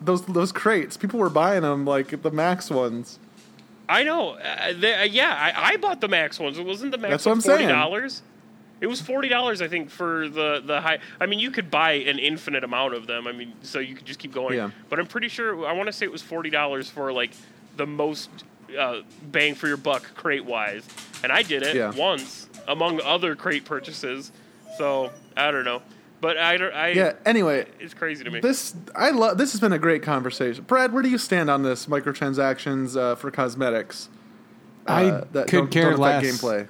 Those 0.00 0.24
those 0.26 0.52
crates, 0.52 0.96
people 0.96 1.18
were 1.18 1.28
buying 1.30 1.62
them 1.62 1.84
like 1.84 2.22
the 2.22 2.30
max 2.30 2.70
ones. 2.70 3.18
I 3.92 4.02
know. 4.04 4.30
Uh, 4.30 4.72
they, 4.78 4.94
uh, 4.94 5.02
yeah, 5.04 5.34
I, 5.56 5.72
I 5.72 5.76
bought 5.76 6.00
the 6.00 6.08
max 6.08 6.38
ones. 6.38 6.58
It 6.58 6.64
wasn't 6.64 6.92
the 6.92 6.98
max 6.98 7.10
That's 7.10 7.26
what 7.26 7.32
I'm 7.32 7.40
forty 7.40 7.58
saying. 7.64 7.68
dollars. 7.68 8.22
It 8.80 8.86
was 8.88 9.00
forty 9.00 9.28
dollars, 9.28 9.62
I 9.62 9.68
think, 9.68 9.90
for 9.90 10.28
the 10.28 10.62
the 10.64 10.80
high. 10.80 10.98
I 11.20 11.26
mean, 11.26 11.38
you 11.38 11.50
could 11.50 11.70
buy 11.70 11.92
an 11.92 12.18
infinite 12.18 12.64
amount 12.64 12.94
of 12.94 13.06
them. 13.06 13.26
I 13.26 13.32
mean, 13.32 13.52
so 13.62 13.78
you 13.78 13.94
could 13.94 14.06
just 14.06 14.18
keep 14.18 14.32
going. 14.32 14.56
Yeah. 14.56 14.70
But 14.88 14.98
I'm 14.98 15.06
pretty 15.06 15.28
sure. 15.28 15.66
I 15.66 15.72
want 15.72 15.86
to 15.86 15.92
say 15.92 16.04
it 16.06 16.12
was 16.12 16.22
forty 16.22 16.50
dollars 16.50 16.88
for 16.90 17.12
like 17.12 17.30
the 17.76 17.86
most 17.86 18.28
uh, 18.78 19.02
bang 19.30 19.54
for 19.54 19.68
your 19.68 19.76
buck 19.76 20.14
crate 20.14 20.44
wise, 20.44 20.84
and 21.22 21.30
I 21.30 21.42
did 21.42 21.62
it 21.62 21.76
Yeah. 21.76 21.92
once 21.92 22.48
among 22.66 23.00
other 23.02 23.36
crate 23.36 23.64
purchases. 23.64 24.32
So 24.78 25.10
I 25.36 25.50
don't 25.52 25.64
know, 25.64 25.82
but 26.22 26.38
I 26.38 26.56
don't. 26.56 26.72
I 26.72 26.88
Yeah. 26.92 27.12
Anyway, 27.26 27.66
it's 27.78 27.92
crazy 27.92 28.24
to 28.24 28.30
me. 28.30 28.40
this 28.40 28.74
I 28.96 29.10
love. 29.10 29.36
This 29.36 29.52
has 29.52 29.60
been 29.60 29.74
a 29.74 29.78
great 29.78 30.02
conversation. 30.02 30.64
Brad, 30.64 30.94
where 30.94 31.02
do 31.02 31.10
you 31.10 31.18
stand 31.18 31.50
on 31.50 31.62
this 31.62 31.84
microtransactions 31.86 32.96
uh, 32.96 33.14
for 33.16 33.30
cosmetics? 33.30 34.08
I 34.86 35.04
uh, 35.06 35.24
that 35.32 35.48
could 35.48 35.56
don't, 35.58 35.70
care 35.70 35.90
don't 35.90 36.00
less. 36.00 36.24
gameplay. 36.24 36.68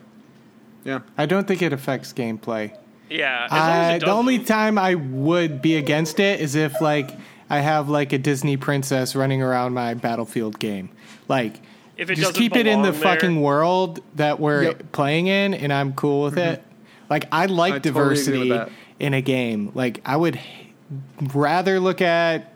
Yeah. 0.84 1.00
I 1.16 1.26
don't 1.26 1.46
think 1.46 1.62
it 1.62 1.72
affects 1.72 2.12
gameplay. 2.12 2.76
yeah. 3.08 3.44
As 3.46 3.50
long 3.52 3.60
as 3.60 3.90
I, 3.90 3.94
it 3.94 4.00
the 4.00 4.10
only 4.10 4.38
time 4.40 4.76
I 4.78 4.96
would 4.96 5.62
be 5.62 5.76
against 5.76 6.18
it 6.18 6.40
is 6.40 6.54
if 6.56 6.80
like 6.80 7.12
I 7.48 7.60
have 7.60 7.88
like 7.88 8.12
a 8.12 8.18
Disney 8.18 8.56
princess 8.56 9.14
running 9.14 9.42
around 9.42 9.74
my 9.74 9.94
Battlefield 9.94 10.58
game. 10.58 10.90
Like, 11.28 11.60
If 11.96 12.10
it 12.10 12.16
just 12.16 12.34
keep 12.34 12.56
it 12.56 12.66
in 12.66 12.82
the 12.82 12.90
there- 12.90 13.00
fucking 13.00 13.40
world 13.40 14.00
that 14.16 14.40
we're 14.40 14.62
Yep. 14.64 14.92
playing 14.92 15.26
in, 15.28 15.54
and 15.54 15.72
I'm 15.72 15.92
cool 15.92 16.22
with 16.24 16.36
it. 16.38 16.62
Like, 17.08 17.26
I 17.30 17.46
like 17.46 17.74
I 17.74 17.78
totally 17.78 17.90
agree 18.04 18.10
with 18.10 18.24
diversity 18.24 18.48
that. 18.50 18.70
In 19.02 19.12
a 19.12 19.20
game. 19.20 19.72
Like, 19.74 20.00
I 20.06 20.16
would 20.16 20.36
h- 20.36 21.32
rather 21.34 21.78
look 21.80 22.00
at 22.00 22.52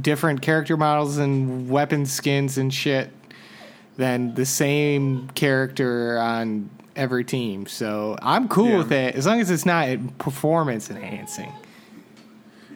different 0.00 0.40
character 0.42 0.76
models 0.76 1.18
and 1.18 1.68
weapon 1.68 2.06
skins 2.06 2.56
and 2.58 2.72
shit 2.72 3.10
than 3.96 4.34
the 4.34 4.46
same 4.46 5.28
character 5.34 6.18
on 6.18 6.70
every 6.96 7.24
team. 7.24 7.66
So 7.66 8.16
I'm 8.22 8.48
cool 8.48 8.70
Yeah. 8.70 8.78
with 8.78 8.92
it 8.92 9.14
as 9.14 9.26
long 9.26 9.40
as 9.40 9.50
it's 9.50 9.66
not 9.66 9.88
performance 10.18 10.90
enhancing. 10.90 11.52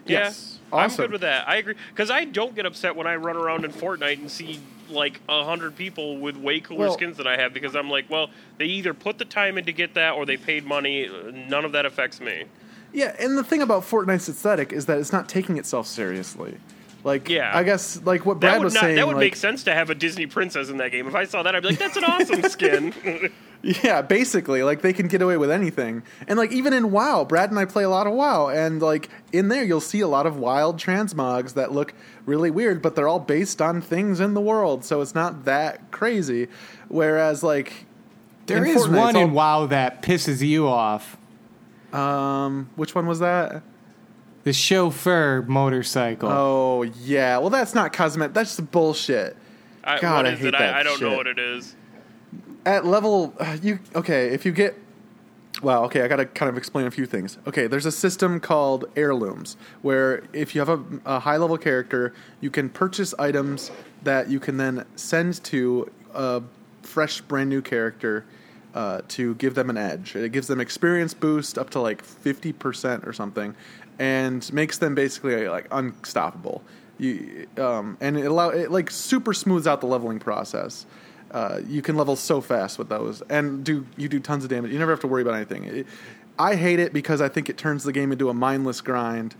Yeah, 0.05 0.19
Yes. 0.19 0.59
I'm 0.71 0.89
good 0.91 1.11
with 1.11 1.21
that. 1.21 1.47
I 1.49 1.55
agree 1.55 1.73
because 1.89 2.11
I 2.11 2.25
don't 2.25 2.53
get 2.55 2.65
upset 2.67 2.95
when 2.95 3.07
I 3.07 3.15
run 3.15 3.35
around 3.35 3.65
in 3.65 3.71
Fortnite 3.71 4.19
and 4.19 4.29
see 4.29 4.59
like 4.89 5.19
a 5.29 5.43
hundred 5.43 5.75
people 5.75 6.17
with 6.17 6.35
way 6.37 6.59
cooler 6.59 6.79
Well- 6.87 6.93
skins 6.93 7.17
than 7.17 7.27
I 7.27 7.37
have 7.37 7.53
because 7.53 7.75
I'm 7.75 7.89
like, 7.89 8.09
well, 8.09 8.29
they 8.57 8.65
either 8.65 8.93
put 8.93 9.17
the 9.17 9.25
time 9.25 9.57
in 9.57 9.65
to 9.65 9.73
get 9.73 9.93
that 9.95 10.11
or 10.13 10.25
they 10.25 10.37
paid 10.37 10.65
money. 10.65 11.09
None 11.47 11.65
of 11.65 11.71
that 11.73 11.85
affects 11.85 12.19
me. 12.21 12.43
Yeah, 12.91 13.15
and 13.19 13.37
the 13.37 13.43
thing 13.43 13.61
about 13.61 13.83
Fortnite's 13.83 14.27
aesthetic 14.29 14.73
is 14.73 14.87
that 14.87 14.97
it's 14.97 15.11
not 15.13 15.29
taking 15.29 15.57
itself 15.57 15.85
seriously. 15.87 16.57
Like, 17.03 17.29
Yeah. 17.29 17.51
I 17.55 17.63
guess 17.63 18.01
like 18.03 18.25
what 18.25 18.39
Brad 18.39 18.61
was 18.63 18.73
not. 18.73 18.81
saying. 18.81 18.95
that 18.97 19.07
would 19.07 19.15
like, 19.15 19.21
make 19.21 19.35
sense 19.35 19.63
to 19.65 19.73
have 19.73 19.89
a 19.89 19.95
Disney 19.95 20.25
princess 20.25 20.69
in 20.69 20.77
that 20.77 20.91
game. 20.91 21.07
If 21.07 21.15
I 21.15 21.25
saw 21.25 21.43
that, 21.43 21.55
I'd 21.55 21.61
be 21.61 21.69
like, 21.69 21.79
that's 21.79 21.95
an 21.97 22.03
awesome 22.03 22.41
skin. 22.49 22.93
Yeah, 23.61 24.01
basically, 24.01 24.63
like 24.63 24.81
they 24.81 24.93
can 24.93 25.07
get 25.07 25.21
away 25.21 25.35
with 25.35 25.51
anything. 25.51 26.03
And 26.27 26.39
like 26.39 26.51
even 26.51 26.71
in 26.71 26.91
WoW, 26.91 27.25
Brad 27.25 27.49
and 27.49 27.59
I 27.59 27.65
play 27.65 27.83
a 27.83 27.89
lot 27.89 28.07
of 28.07 28.13
WoW, 28.13 28.47
and 28.47 28.81
like 28.81 29.09
in 29.33 29.49
there 29.49 29.63
you'll 29.63 29.81
see 29.81 29.99
a 29.99 30.07
lot 30.07 30.25
of 30.25 30.37
wild 30.37 30.77
transmogs 30.77 31.55
that 31.55 31.73
look 31.73 31.93
really 32.25 32.51
weird, 32.51 32.81
but 32.81 32.95
they're 32.95 33.07
all 33.07 33.19
based 33.19 33.61
on 33.61 33.81
things 33.81 34.21
in 34.21 34.33
the 34.33 34.41
world, 34.41 34.85
so 34.85 35.01
it's 35.01 35.13
not 35.13 35.43
that 35.43 35.91
crazy. 35.91 36.47
Whereas 36.87 37.43
like 37.43 37.85
there 38.45 38.65
is 38.65 38.77
Fortnite, 38.77 38.97
one 38.97 39.15
it's 39.15 39.17
in 39.17 39.33
WoW 39.33 39.65
that 39.67 40.01
pisses 40.01 40.41
you 40.41 40.67
off. 40.67 41.17
Um, 41.91 42.69
which 42.75 42.95
one 42.95 43.07
was 43.07 43.19
that? 43.19 43.61
The 44.45 44.53
chauffeur 44.53 45.43
motorcycle. 45.47 46.29
Oh 46.31 46.83
yeah, 46.83 47.37
well 47.39 47.49
that's 47.49 47.75
not 47.75 47.91
cosmetic. 47.91 48.33
That's 48.33 48.55
just 48.55 48.71
bullshit. 48.71 49.35
I, 49.83 49.99
God, 49.99 50.17
what 50.17 50.25
I 50.27 50.35
hate 50.35 50.47
it? 50.47 50.51
that 50.51 50.75
I, 50.75 50.79
I 50.79 50.83
don't 50.83 51.01
know 51.01 51.17
what 51.17 51.27
it 51.27 51.39
is. 51.39 51.75
At 52.65 52.85
level 52.85 53.33
uh, 53.39 53.57
you 53.61 53.79
okay 53.95 54.29
if 54.29 54.45
you 54.45 54.51
get 54.51 54.77
well 55.61 55.83
okay 55.85 56.01
i 56.01 56.07
gotta 56.07 56.25
kind 56.25 56.49
of 56.49 56.57
explain 56.57 56.85
a 56.85 56.91
few 56.91 57.05
things. 57.05 57.37
Okay 57.47 57.67
there's 57.67 57.85
a 57.85 57.91
system 57.91 58.39
called 58.39 58.85
heirlooms 58.95 59.57
where 59.81 60.23
if 60.33 60.55
you 60.55 60.61
have 60.61 60.69
a, 60.69 60.83
a 61.05 61.19
high 61.19 61.37
level 61.37 61.57
character 61.57 62.13
you 62.41 62.49
can 62.49 62.69
purchase 62.69 63.13
items 63.19 63.71
that 64.03 64.29
you 64.29 64.39
can 64.39 64.57
then 64.57 64.85
send 64.95 65.43
to 65.45 65.89
a 66.13 66.41
fresh 66.81 67.21
brand 67.21 67.49
new 67.49 67.61
character 67.61 68.25
uh, 68.73 69.01
to 69.07 69.35
give 69.35 69.55
them 69.55 69.69
an 69.69 69.77
edge. 69.77 70.15
It 70.15 70.31
gives 70.31 70.47
them 70.47 70.59
experience 70.59 71.13
boost 71.13 71.57
up 71.57 71.69
to 71.71 71.79
like 71.79 72.05
50% 72.05 73.05
or 73.05 73.13
something 73.13 73.55
and 73.97 74.51
makes 74.53 74.77
them 74.77 74.95
basically 74.95 75.47
like 75.47 75.67
unstoppable. 75.71 76.63
You 76.97 77.47
um, 77.57 77.97
and 78.01 78.17
it 78.17 78.25
allow 78.25 78.49
it 78.49 78.71
like 78.71 78.91
super 78.91 79.33
smooths 79.33 79.67
out 79.67 79.79
the 79.79 79.87
leveling 79.87 80.19
process 80.19 80.85
uh, 81.31 81.61
you 81.67 81.81
can 81.81 81.95
level 81.95 82.15
so 82.15 82.41
fast 82.41 82.77
with 82.79 82.89
those 82.89 83.21
and 83.29 83.63
do 83.63 83.85
you 83.97 84.09
do 84.09 84.19
tons 84.19 84.43
of 84.43 84.49
damage. 84.49 84.71
You 84.71 84.79
never 84.79 84.91
have 84.91 85.01
to 85.01 85.07
worry 85.07 85.21
about 85.21 85.35
anything. 85.35 85.65
It, 85.65 85.87
I 86.37 86.55
hate 86.55 86.79
it 86.79 86.93
because 86.93 87.19
I 87.19 87.27
think 87.27 87.49
it 87.49 87.57
turns 87.57 87.83
the 87.83 87.91
game 87.91 88.13
into 88.13 88.29
a 88.29 88.33
mindless 88.33 88.79
grind, 88.79 89.35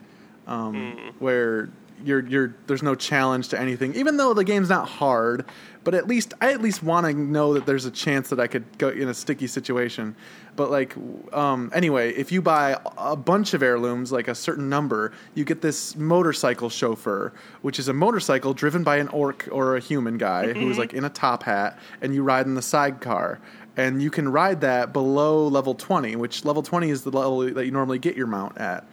um, 0.47 1.13
where 1.19 1.69
you're 2.03 2.25
you're 2.25 2.55
there's 2.67 2.83
no 2.83 2.95
challenge 2.95 3.49
to 3.49 3.59
anything. 3.59 3.95
Even 3.95 4.17
though 4.17 4.33
the 4.33 4.43
game's 4.43 4.69
not 4.69 4.87
hard, 4.87 5.45
but 5.83 5.93
at 5.93 6.07
least 6.07 6.33
I 6.41 6.51
at 6.51 6.61
least 6.61 6.83
want 6.83 7.05
to 7.05 7.13
know 7.13 7.53
that 7.53 7.65
there's 7.65 7.85
a 7.85 7.91
chance 7.91 8.29
that 8.29 8.39
I 8.39 8.47
could 8.47 8.77
go 8.77 8.89
in 8.89 9.07
a 9.07 9.13
sticky 9.13 9.47
situation. 9.47 10.15
But 10.55 10.71
like 10.71 10.95
um, 11.33 11.71
anyway, 11.73 12.13
if 12.13 12.31
you 12.31 12.41
buy 12.41 12.77
a 12.97 13.15
bunch 13.15 13.53
of 13.53 13.63
heirlooms, 13.63 14.11
like 14.11 14.27
a 14.27 14.35
certain 14.35 14.69
number, 14.69 15.13
you 15.35 15.45
get 15.45 15.61
this 15.61 15.95
motorcycle 15.95 16.69
chauffeur, 16.69 17.33
which 17.61 17.79
is 17.79 17.87
a 17.87 17.93
motorcycle 17.93 18.53
driven 18.53 18.83
by 18.83 18.97
an 18.97 19.07
orc 19.09 19.47
or 19.51 19.75
a 19.75 19.79
human 19.79 20.17
guy 20.17 20.53
who's 20.53 20.77
like 20.77 20.93
in 20.93 21.05
a 21.05 21.09
top 21.09 21.43
hat, 21.43 21.79
and 22.01 22.13
you 22.13 22.23
ride 22.23 22.45
in 22.45 22.55
the 22.55 22.61
sidecar. 22.61 23.39
And 23.77 24.01
you 24.01 24.11
can 24.11 24.27
ride 24.27 24.59
that 24.61 24.91
below 24.91 25.47
level 25.47 25.73
20, 25.73 26.17
which 26.17 26.43
level 26.43 26.61
20 26.61 26.89
is 26.89 27.03
the 27.03 27.11
level 27.11 27.39
that 27.53 27.65
you 27.65 27.71
normally 27.71 27.99
get 27.99 28.17
your 28.17 28.27
mount 28.27 28.57
at. 28.57 28.85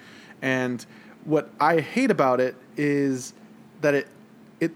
And 0.42 0.85
what 1.25 1.51
I 1.59 1.81
hate 1.81 2.12
about 2.12 2.40
it 2.40 2.57
is 2.77 3.33
that 3.81 3.95
it 3.95 4.09
it 4.61 4.73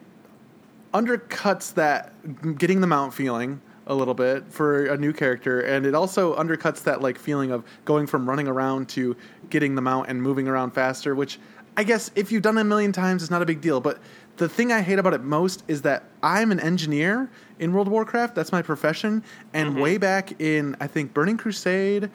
undercuts 0.92 1.74
that 1.74 2.12
getting 2.58 2.80
the 2.80 2.86
mount 2.86 3.14
feeling 3.14 3.60
a 3.86 3.94
little 3.94 4.14
bit 4.14 4.44
for 4.52 4.86
a 4.86 4.96
new 4.96 5.12
character 5.12 5.60
and 5.60 5.84
it 5.84 5.94
also 5.94 6.36
undercuts 6.36 6.82
that 6.84 7.00
like 7.00 7.18
feeling 7.18 7.50
of 7.50 7.64
going 7.84 8.06
from 8.06 8.28
running 8.28 8.46
around 8.46 8.88
to 8.88 9.16
getting 9.48 9.74
the 9.74 9.82
mount 9.82 10.08
and 10.08 10.22
moving 10.22 10.46
around 10.46 10.70
faster 10.70 11.14
which 11.14 11.38
i 11.76 11.82
guess 11.82 12.10
if 12.14 12.30
you've 12.30 12.42
done 12.42 12.56
it 12.56 12.60
a 12.60 12.64
million 12.64 12.92
times 12.92 13.22
it's 13.22 13.30
not 13.30 13.42
a 13.42 13.46
big 13.46 13.60
deal. 13.60 13.80
But 13.80 13.98
the 14.36 14.48
thing 14.48 14.72
i 14.72 14.80
hate 14.80 14.98
about 14.98 15.14
it 15.14 15.22
most 15.22 15.64
is 15.66 15.82
that 15.82 16.04
i'm 16.22 16.52
an 16.52 16.60
engineer 16.60 17.30
in 17.58 17.72
world 17.72 17.88
of 17.88 17.92
warcraft. 17.92 18.34
That's 18.34 18.52
my 18.52 18.62
profession. 18.62 19.22
And 19.52 19.80
way 19.80 19.98
back 19.98 20.40
in 20.40 20.76
i 20.80 20.86
think 20.86 21.12
burning 21.12 21.36
crusade 21.36 22.10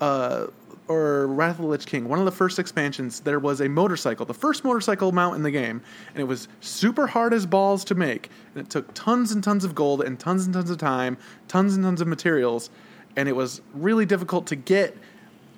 uh, 0.00 0.46
or 0.88 1.26
Wrath 1.26 1.56
of 1.56 1.62
the 1.62 1.66
Lich 1.66 1.86
King, 1.86 2.08
one 2.08 2.18
of 2.18 2.24
the 2.24 2.32
first 2.32 2.58
expansions, 2.58 3.20
there 3.20 3.38
was 3.38 3.60
a 3.60 3.68
motorcycle, 3.68 4.26
the 4.26 4.34
first 4.34 4.64
motorcycle 4.64 5.12
mount 5.12 5.36
in 5.36 5.42
the 5.42 5.50
game, 5.50 5.82
and 6.14 6.20
it 6.20 6.24
was 6.24 6.48
super 6.60 7.06
hard 7.06 7.32
as 7.34 7.46
balls 7.46 7.84
to 7.84 7.94
make, 7.94 8.30
and 8.54 8.64
it 8.64 8.70
took 8.70 8.92
tons 8.94 9.30
and 9.30 9.44
tons 9.44 9.64
of 9.64 9.74
gold 9.74 10.02
and 10.02 10.18
tons 10.18 10.46
and 10.46 10.54
tons 10.54 10.70
of 10.70 10.78
time, 10.78 11.16
tons 11.46 11.74
and 11.74 11.84
tons 11.84 12.00
of 12.00 12.08
materials, 12.08 12.70
and 13.16 13.28
it 13.28 13.36
was 13.36 13.60
really 13.74 14.06
difficult 14.06 14.46
to 14.46 14.56
get. 14.56 14.96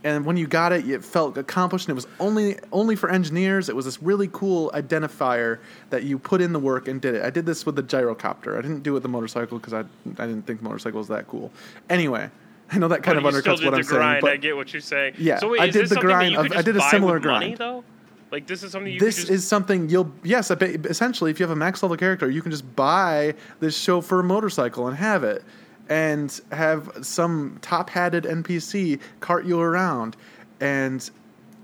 And 0.02 0.24
when 0.24 0.38
you 0.38 0.46
got 0.46 0.72
it, 0.72 0.88
it 0.88 1.04
felt 1.04 1.36
accomplished, 1.36 1.86
and 1.86 1.90
it 1.90 1.94
was 1.94 2.06
only 2.18 2.58
only 2.72 2.96
for 2.96 3.10
engineers. 3.10 3.68
It 3.68 3.76
was 3.76 3.84
this 3.84 4.02
really 4.02 4.30
cool 4.32 4.70
identifier 4.72 5.58
that 5.90 6.04
you 6.04 6.18
put 6.18 6.40
in 6.40 6.54
the 6.54 6.58
work 6.58 6.88
and 6.88 7.02
did 7.02 7.14
it. 7.16 7.22
I 7.22 7.28
did 7.28 7.44
this 7.44 7.66
with 7.66 7.76
the 7.76 7.82
gyrocopter. 7.82 8.56
I 8.56 8.62
didn't 8.62 8.82
do 8.82 8.92
it 8.92 8.94
with 8.94 9.02
the 9.02 9.10
motorcycle 9.10 9.58
because 9.58 9.74
I 9.74 9.80
I 9.80 10.26
didn't 10.26 10.46
think 10.46 10.60
the 10.60 10.64
motorcycle 10.64 10.98
was 10.98 11.08
that 11.08 11.28
cool. 11.28 11.52
Anyway, 11.90 12.30
I 12.72 12.78
know 12.78 12.88
that 12.88 13.02
kind 13.02 13.20
But 13.22 13.34
of 13.34 13.42
undercuts 13.44 13.64
what 13.64 13.74
I'm 13.74 13.82
saying. 13.82 14.18
but 14.20 14.30
I 14.32 14.36
get 14.36 14.56
what 14.56 14.72
you're 14.72 14.80
saying. 14.80 15.14
Yeah, 15.18 15.38
So 15.38 15.50
wait, 15.50 15.60
I 15.60 15.68
did 15.70 15.88
the 15.88 15.96
grind 15.96 16.36
of- 16.36 16.52
I 16.52 16.62
did 16.62 16.76
a 16.76 16.80
similar 16.82 17.14
with 17.14 17.24
Money, 17.24 17.46
grind. 17.56 17.58
though. 17.58 17.84
Like 18.30 18.46
this 18.46 18.62
is 18.62 18.70
something 18.70 18.92
You 18.92 19.00
this 19.00 19.16
just... 19.16 19.30
is 19.30 19.46
something 19.48 19.88
you'll 19.88 20.12
yes 20.22 20.52
essentially 20.52 21.32
if 21.32 21.40
you 21.40 21.44
have 21.44 21.50
a 21.50 21.56
max 21.56 21.82
level 21.82 21.96
character 21.96 22.30
you 22.30 22.40
can 22.42 22.52
just 22.52 22.76
buy 22.76 23.34
this 23.58 23.76
chauffeur 23.76 24.22
motorcycle 24.22 24.86
and 24.86 24.96
have 24.96 25.24
it 25.24 25.42
and 25.88 26.40
have 26.52 26.88
some 27.02 27.58
top 27.60 27.90
hatted 27.90 28.22
npc 28.22 29.00
cart 29.18 29.44
you 29.46 29.60
around 29.60 30.16
and 30.60 31.10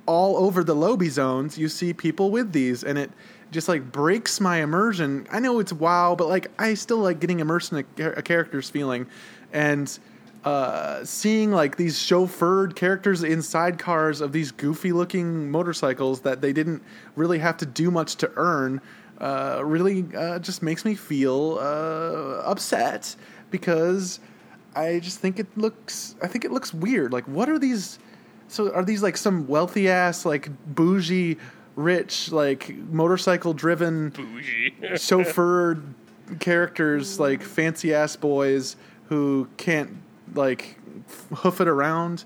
all 0.06 0.36
over 0.38 0.64
the 0.64 0.74
lobby 0.74 1.08
zones 1.08 1.56
you 1.56 1.68
see 1.68 1.92
people 1.94 2.32
with 2.32 2.50
these 2.50 2.82
and 2.82 2.98
it 2.98 3.12
just 3.52 3.68
like 3.68 3.92
breaks 3.92 4.40
my 4.40 4.56
immersion 4.60 5.24
i 5.30 5.38
know 5.38 5.60
it's 5.60 5.72
wow 5.72 6.16
but 6.16 6.26
like 6.28 6.48
i 6.58 6.74
still 6.74 6.98
like 6.98 7.20
getting 7.20 7.38
immersed 7.38 7.70
in 7.70 7.84
a, 8.00 8.08
a 8.16 8.22
character's 8.22 8.68
feeling 8.68 9.06
and 9.52 10.00
uh, 10.46 11.04
seeing 11.04 11.50
like 11.50 11.76
these 11.76 11.98
chauffeured 11.98 12.76
characters 12.76 13.24
in 13.24 13.40
sidecars 13.40 14.20
of 14.20 14.30
these 14.30 14.52
goofy 14.52 14.92
looking 14.92 15.50
motorcycles 15.50 16.20
that 16.20 16.40
they 16.40 16.52
didn't 16.52 16.80
really 17.16 17.40
have 17.40 17.56
to 17.56 17.66
do 17.66 17.90
much 17.90 18.14
to 18.14 18.30
earn 18.36 18.80
uh, 19.20 19.60
really 19.64 20.06
uh, 20.16 20.38
just 20.38 20.62
makes 20.62 20.84
me 20.84 20.94
feel 20.94 21.58
uh, 21.60 22.42
upset 22.48 23.16
because 23.50 24.20
I 24.76 25.00
just 25.00 25.18
think 25.18 25.40
it 25.40 25.48
looks 25.56 26.14
I 26.22 26.28
think 26.28 26.44
it 26.44 26.52
looks 26.52 26.72
weird. 26.72 27.12
Like 27.12 27.26
what 27.26 27.48
are 27.48 27.58
these 27.58 27.98
so 28.46 28.72
are 28.72 28.84
these 28.84 29.02
like 29.02 29.16
some 29.16 29.48
wealthy 29.48 29.88
ass 29.88 30.24
like 30.24 30.48
bougie 30.76 31.38
rich 31.74 32.30
like 32.30 32.72
motorcycle 32.92 33.52
driven 33.52 34.10
bougie. 34.10 34.74
chauffeured 34.92 35.82
characters 36.38 37.18
like 37.18 37.42
fancy 37.42 37.92
ass 37.92 38.14
boys 38.14 38.76
who 39.08 39.48
can't 39.56 39.90
like 40.34 40.78
hoof 41.34 41.60
it 41.60 41.68
around. 41.68 42.24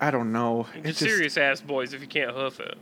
I 0.00 0.10
don't 0.10 0.32
know. 0.32 0.66
It 0.74 0.84
Just 0.84 0.98
just, 0.98 1.10
serious 1.10 1.36
ass 1.36 1.60
boys 1.60 1.92
if 1.94 2.00
you 2.00 2.06
can't 2.06 2.32
hoof 2.32 2.60
it. 2.60 2.76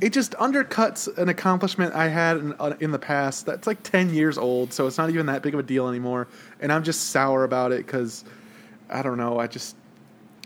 it 0.00 0.12
just 0.12 0.32
undercuts 0.32 1.16
an 1.18 1.28
accomplishment 1.28 1.94
I 1.94 2.08
had 2.08 2.38
in, 2.38 2.52
uh, 2.58 2.74
in 2.80 2.90
the 2.90 2.98
past 2.98 3.46
that's 3.46 3.66
like 3.66 3.82
10 3.82 4.12
years 4.14 4.38
old, 4.38 4.72
so 4.72 4.86
it's 4.86 4.98
not 4.98 5.10
even 5.10 5.26
that 5.26 5.42
big 5.42 5.54
of 5.54 5.60
a 5.60 5.62
deal 5.62 5.88
anymore. 5.88 6.26
And 6.60 6.72
I'm 6.72 6.82
just 6.82 7.10
sour 7.10 7.44
about 7.44 7.72
it 7.72 7.86
because 7.86 8.24
I 8.90 9.02
don't 9.02 9.18
know. 9.18 9.38
I 9.38 9.46
just, 9.46 9.76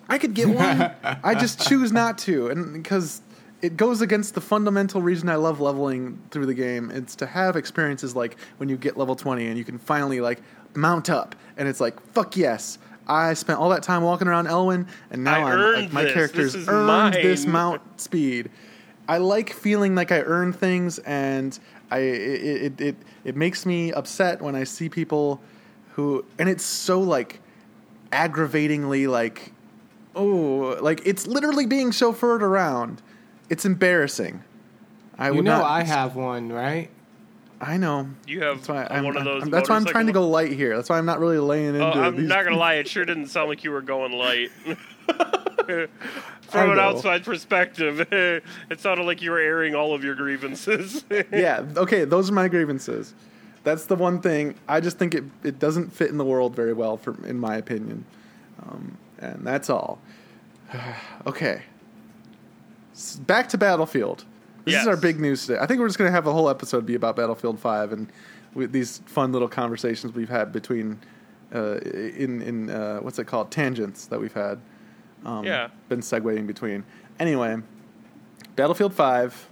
I 0.09 0.19
could 0.19 0.35
get 0.35 0.49
one. 0.49 0.93
I 1.03 1.35
just 1.35 1.61
choose 1.69 1.93
not 1.93 2.19
to. 2.19 2.49
And 2.49 2.83
because 2.83 3.23
it 3.63 3.77
goes 3.77 4.01
against 4.01 4.35
the 4.35 4.41
fundamental 4.41 5.03
reason 5.03 5.29
I 5.29 5.37
love 5.37 5.61
leveling 5.61 6.19
through 6.31 6.47
the 6.47 6.55
game. 6.55 6.91
It's 6.91 7.17
to 7.17 7.27
have 7.27 7.57
experiences 7.57 8.15
like 8.15 8.37
when 8.59 8.69
you 8.69 8.77
get 8.77 8.97
level 8.97 9.17
20 9.17 9.47
and 9.47 9.59
you 9.59 9.65
can 9.65 9.79
finally 9.79 10.21
like 10.21 10.41
mount 10.75 11.11
up. 11.11 11.35
And 11.57 11.69
it's 11.69 11.81
like, 11.81 11.99
fuck 12.13 12.37
yes. 12.37 12.79
I 13.09 13.35
spent 13.35 13.59
all 13.59 13.71
that 13.71 13.83
time 13.83 14.03
walking 14.03 14.29
around 14.29 14.47
Elwynn, 14.47 14.87
and 15.11 15.25
now 15.25 15.47
I 15.47 15.53
I'm, 15.53 15.59
earned 15.59 15.83
like, 15.85 15.93
my 15.93 16.05
this. 16.05 16.13
character's 16.13 16.53
This 16.53 16.63
is 16.63 16.69
earned 16.69 17.15
this 17.15 17.47
mount 17.47 18.01
speed 18.01 18.51
I 19.09 19.17
like 19.19 19.53
feeling 19.55 19.95
like 19.95 20.13
I 20.13 20.21
earn 20.21 20.53
things, 20.53 20.99
and 21.01 21.59
I 21.91 21.99
it, 22.01 22.63
it 22.63 22.81
it 22.81 22.97
it 23.25 23.37
makes 23.37 23.65
me 23.65 23.91
upset 23.91 24.43
when 24.43 24.55
I 24.55 24.65
see 24.65 24.91
people 24.91 25.41
who, 25.95 26.25
and 26.39 26.49
it's 26.49 26.63
so 26.65 27.01
like 27.01 27.41
aggravatingly 28.13 29.07
like, 29.07 29.53
oh, 30.15 30.77
like 30.83 31.01
it's 31.07 31.27
literally 31.27 31.65
being 31.65 31.91
chauffeured 31.91 32.43
around. 32.43 33.01
It's 33.49 33.65
embarrassing. 33.65 34.45
I 35.17 35.29
You 35.29 35.37
would 35.37 35.47
know 35.47 35.59
not, 35.59 35.65
I 35.65 35.85
have 35.85 36.15
one, 36.15 36.53
right? 36.53 36.91
I 37.61 37.77
know. 37.77 38.09
You 38.27 38.43
have 38.43 38.59
That's 38.59 38.69
why 38.69 38.87
I'm, 38.89 39.05
one 39.05 39.17
of 39.17 39.25
those. 39.25 39.43
I'm- 39.43 39.51
that's 39.51 39.69
why 39.69 39.77
I'm 39.77 39.85
trying 39.85 40.07
to 40.07 40.13
go 40.13 40.29
light 40.29 40.53
here. 40.53 40.77
That's 40.77 40.89
why 40.89 40.99
I'm 40.99 41.07
not 41.07 41.19
really 41.19 41.39
laying 41.39 41.75
into. 41.75 41.85
Oh, 41.85 41.91
I'm 42.03 42.17
these 42.17 42.29
not 42.29 42.45
gonna 42.45 42.57
lie. 42.57 42.75
It 42.75 42.89
sure 42.89 43.05
didn't 43.05 43.27
sound 43.29 43.49
like 43.49 43.65
you 43.65 43.71
were 43.73 43.83
going 43.83 44.13
light. 44.13 44.51
From 46.43 46.71
an 46.71 46.79
outside 46.79 47.25
perspective, 47.25 48.01
it 48.13 48.45
sounded 48.81 49.05
like 49.05 49.21
you 49.21 49.31
were 49.33 49.39
airing 49.41 49.75
all 49.75 49.93
of 49.95 50.03
your 50.05 50.15
grievances. 50.15 51.05
yeah. 51.33 51.65
Okay. 51.77 52.05
Those 52.05 52.31
are 52.31 52.33
my 52.33 52.49
grievances. 52.49 53.15
That's 53.65 53.87
the 53.87 53.97
one 53.97 54.21
thing. 54.21 54.55
I 54.69 54.81
just 54.81 54.99
think 54.99 55.15
it 55.15 55.25
it 55.43 55.59
doesn't 55.59 55.93
fit 55.93 56.11
in 56.11 56.17
the 56.17 56.25
world 56.25 56.55
very 56.55 56.73
well, 56.73 56.97
for 56.97 57.17
in 57.27 57.39
my 57.39 57.57
opinion. 57.57 58.05
Um, 58.63 58.97
and 59.19 59.47
that's 59.47 59.69
all. 59.69 60.01
okay. 61.27 61.63
S- 62.95 63.17
Back 63.17 63.49
to 63.51 63.59
Battlefield. 63.59 64.25
This 64.73 64.83
is 64.83 64.89
our 64.89 64.97
big 64.97 65.19
news 65.21 65.47
today. 65.47 65.59
I 65.61 65.67
think 65.67 65.81
we're 65.81 65.89
just 65.89 65.99
going 65.99 66.09
to 66.09 66.13
have 66.13 66.27
a 66.27 66.33
whole 66.33 66.49
episode 66.49 66.87
be 66.87 66.95
about 66.95 67.17
Battlefield 67.17 67.59
Five 67.59 67.93
and 67.93 68.11
with 68.55 68.73
these 68.73 68.99
fun 69.07 69.33
little 69.33 69.49
conversations 69.49 70.15
we've 70.15 70.29
had 70.29 70.53
between 70.53 71.01
uh, 71.55 71.77
in 71.79 72.43
in 72.43 72.71
uh, 72.71 72.99
what's 73.01 73.19
it 73.19 73.27
called 73.27 73.51
tangents 73.51 74.07
that 74.07 74.21
we've 74.21 74.33
had. 74.33 74.61
Um, 75.25 75.45
Yeah. 75.45 75.69
Been 75.89 76.01
segueing 76.01 76.47
between. 76.47 76.85
Anyway, 77.19 77.57
Battlefield 78.57 78.95
Five 78.95 79.49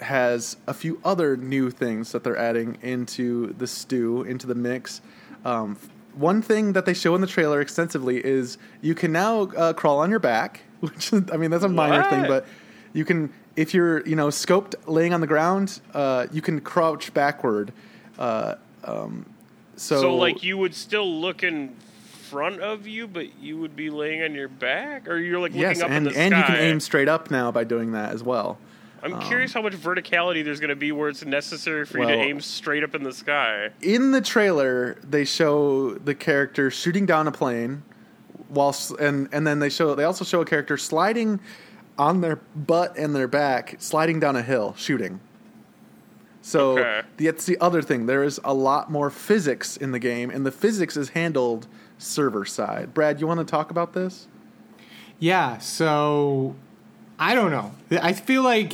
has 0.00 0.56
a 0.66 0.72
few 0.74 1.00
other 1.04 1.36
new 1.36 1.70
things 1.70 2.12
that 2.12 2.24
they're 2.24 2.36
adding 2.36 2.78
into 2.82 3.52
the 3.54 3.66
stew, 3.66 4.22
into 4.22 4.46
the 4.46 4.54
mix. 4.54 5.00
Um, 5.44 5.78
one 6.14 6.42
thing 6.42 6.72
that 6.72 6.86
they 6.86 6.94
show 6.94 7.14
in 7.14 7.20
the 7.20 7.26
trailer 7.26 7.60
extensively 7.60 8.24
is 8.24 8.58
you 8.80 8.94
can 8.94 9.12
now 9.12 9.42
uh, 9.42 9.72
crawl 9.72 9.98
on 9.98 10.10
your 10.10 10.18
back, 10.18 10.62
which 10.80 11.12
is, 11.12 11.22
I 11.32 11.36
mean 11.36 11.50
that's 11.50 11.64
a 11.64 11.68
minor 11.68 12.02
thing, 12.10 12.26
but 12.26 12.46
you 12.92 13.04
can 13.04 13.32
if 13.56 13.74
you're 13.74 14.06
you 14.06 14.16
know 14.16 14.28
scoped 14.28 14.74
laying 14.86 15.12
on 15.12 15.20
the 15.20 15.26
ground, 15.26 15.80
uh, 15.94 16.26
you 16.32 16.42
can 16.42 16.60
crouch 16.60 17.12
backward. 17.14 17.72
Uh, 18.18 18.56
um, 18.84 19.26
so, 19.76 20.00
so, 20.00 20.16
like, 20.16 20.42
you 20.42 20.58
would 20.58 20.74
still 20.74 21.20
look 21.20 21.42
in 21.42 21.74
front 22.30 22.60
of 22.60 22.86
you, 22.86 23.08
but 23.08 23.38
you 23.40 23.58
would 23.58 23.74
be 23.74 23.90
laying 23.90 24.22
on 24.22 24.34
your 24.34 24.48
back, 24.48 25.08
or 25.08 25.18
you're 25.18 25.40
like 25.40 25.52
looking 25.52 25.62
yes, 25.62 25.80
up 25.80 25.90
and 25.90 25.96
in 25.98 26.04
the 26.04 26.10
sky. 26.10 26.20
and 26.20 26.32
sky. 26.32 26.38
you 26.38 26.44
can 26.44 26.56
aim 26.56 26.80
straight 26.80 27.08
up 27.08 27.30
now 27.30 27.50
by 27.50 27.64
doing 27.64 27.92
that 27.92 28.12
as 28.12 28.22
well. 28.22 28.58
I'm 29.02 29.18
curious 29.22 29.54
how 29.54 29.62
much 29.62 29.72
verticality 29.72 30.44
there's 30.44 30.60
going 30.60 30.68
to 30.68 30.76
be 30.76 30.92
where 30.92 31.08
it's 31.08 31.24
necessary 31.24 31.86
for 31.86 32.00
you 32.00 32.06
to 32.06 32.12
aim 32.12 32.40
straight 32.40 32.84
up 32.84 32.94
in 32.94 33.02
the 33.02 33.12
sky. 33.12 33.70
in 33.80 34.10
the 34.10 34.20
trailer 34.20 34.98
they 35.02 35.24
show 35.24 35.94
the 35.94 36.14
character 36.14 36.70
shooting 36.70 37.06
down 37.06 37.26
a 37.26 37.32
plane 37.32 37.82
whilst 38.50 38.90
and 38.92 39.28
and 39.32 39.46
then 39.46 39.58
they 39.58 39.70
show 39.70 39.94
they 39.94 40.04
also 40.04 40.24
show 40.24 40.42
a 40.42 40.44
character 40.44 40.76
sliding 40.76 41.40
on 42.00 42.20
their 42.22 42.36
butt 42.56 42.96
and 42.96 43.14
their 43.14 43.28
back 43.28 43.74
sliding 43.78 44.18
down 44.20 44.34
a 44.36 44.42
hill 44.42 44.74
shooting 44.78 45.20
so 46.42 46.78
Okay. 46.78 47.02
that's 47.18 47.44
the 47.44 47.58
other 47.60 47.82
thing 47.82 48.06
there 48.06 48.24
is 48.24 48.40
a 48.44 48.54
lot 48.54 48.90
more 48.90 49.10
physics 49.10 49.76
in 49.76 49.92
the 49.92 49.98
game 49.98 50.30
and 50.30 50.46
the 50.46 50.50
physics 50.50 50.96
is 50.96 51.10
handled 51.10 51.66
server 51.98 52.44
side 52.46 52.94
brad 52.94 53.20
you 53.20 53.26
want 53.26 53.38
to 53.40 53.44
talk 53.44 53.70
about 53.70 53.92
this 53.92 54.26
Yeah, 55.18 55.58
so 55.58 56.54
I 57.18 57.34
don't 57.34 57.50
know. 57.50 57.74
I 58.00 58.14
feel 58.14 58.42
like 58.42 58.72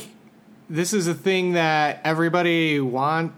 this 0.69 0.93
is 0.93 1.05
a 1.07 1.13
thing 1.13 1.53
that 1.53 1.99
everybody 2.05 2.79
want 2.79 3.33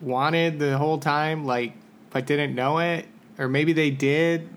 wanted 0.00 0.58
the 0.58 0.78
whole 0.78 0.96
time, 0.96 1.44
like, 1.44 1.74
but 2.08 2.24
didn't 2.24 2.54
know 2.54 2.78
it, 2.78 3.04
or 3.38 3.48
maybe 3.48 3.74
they 3.74 3.90
did. 3.90 4.48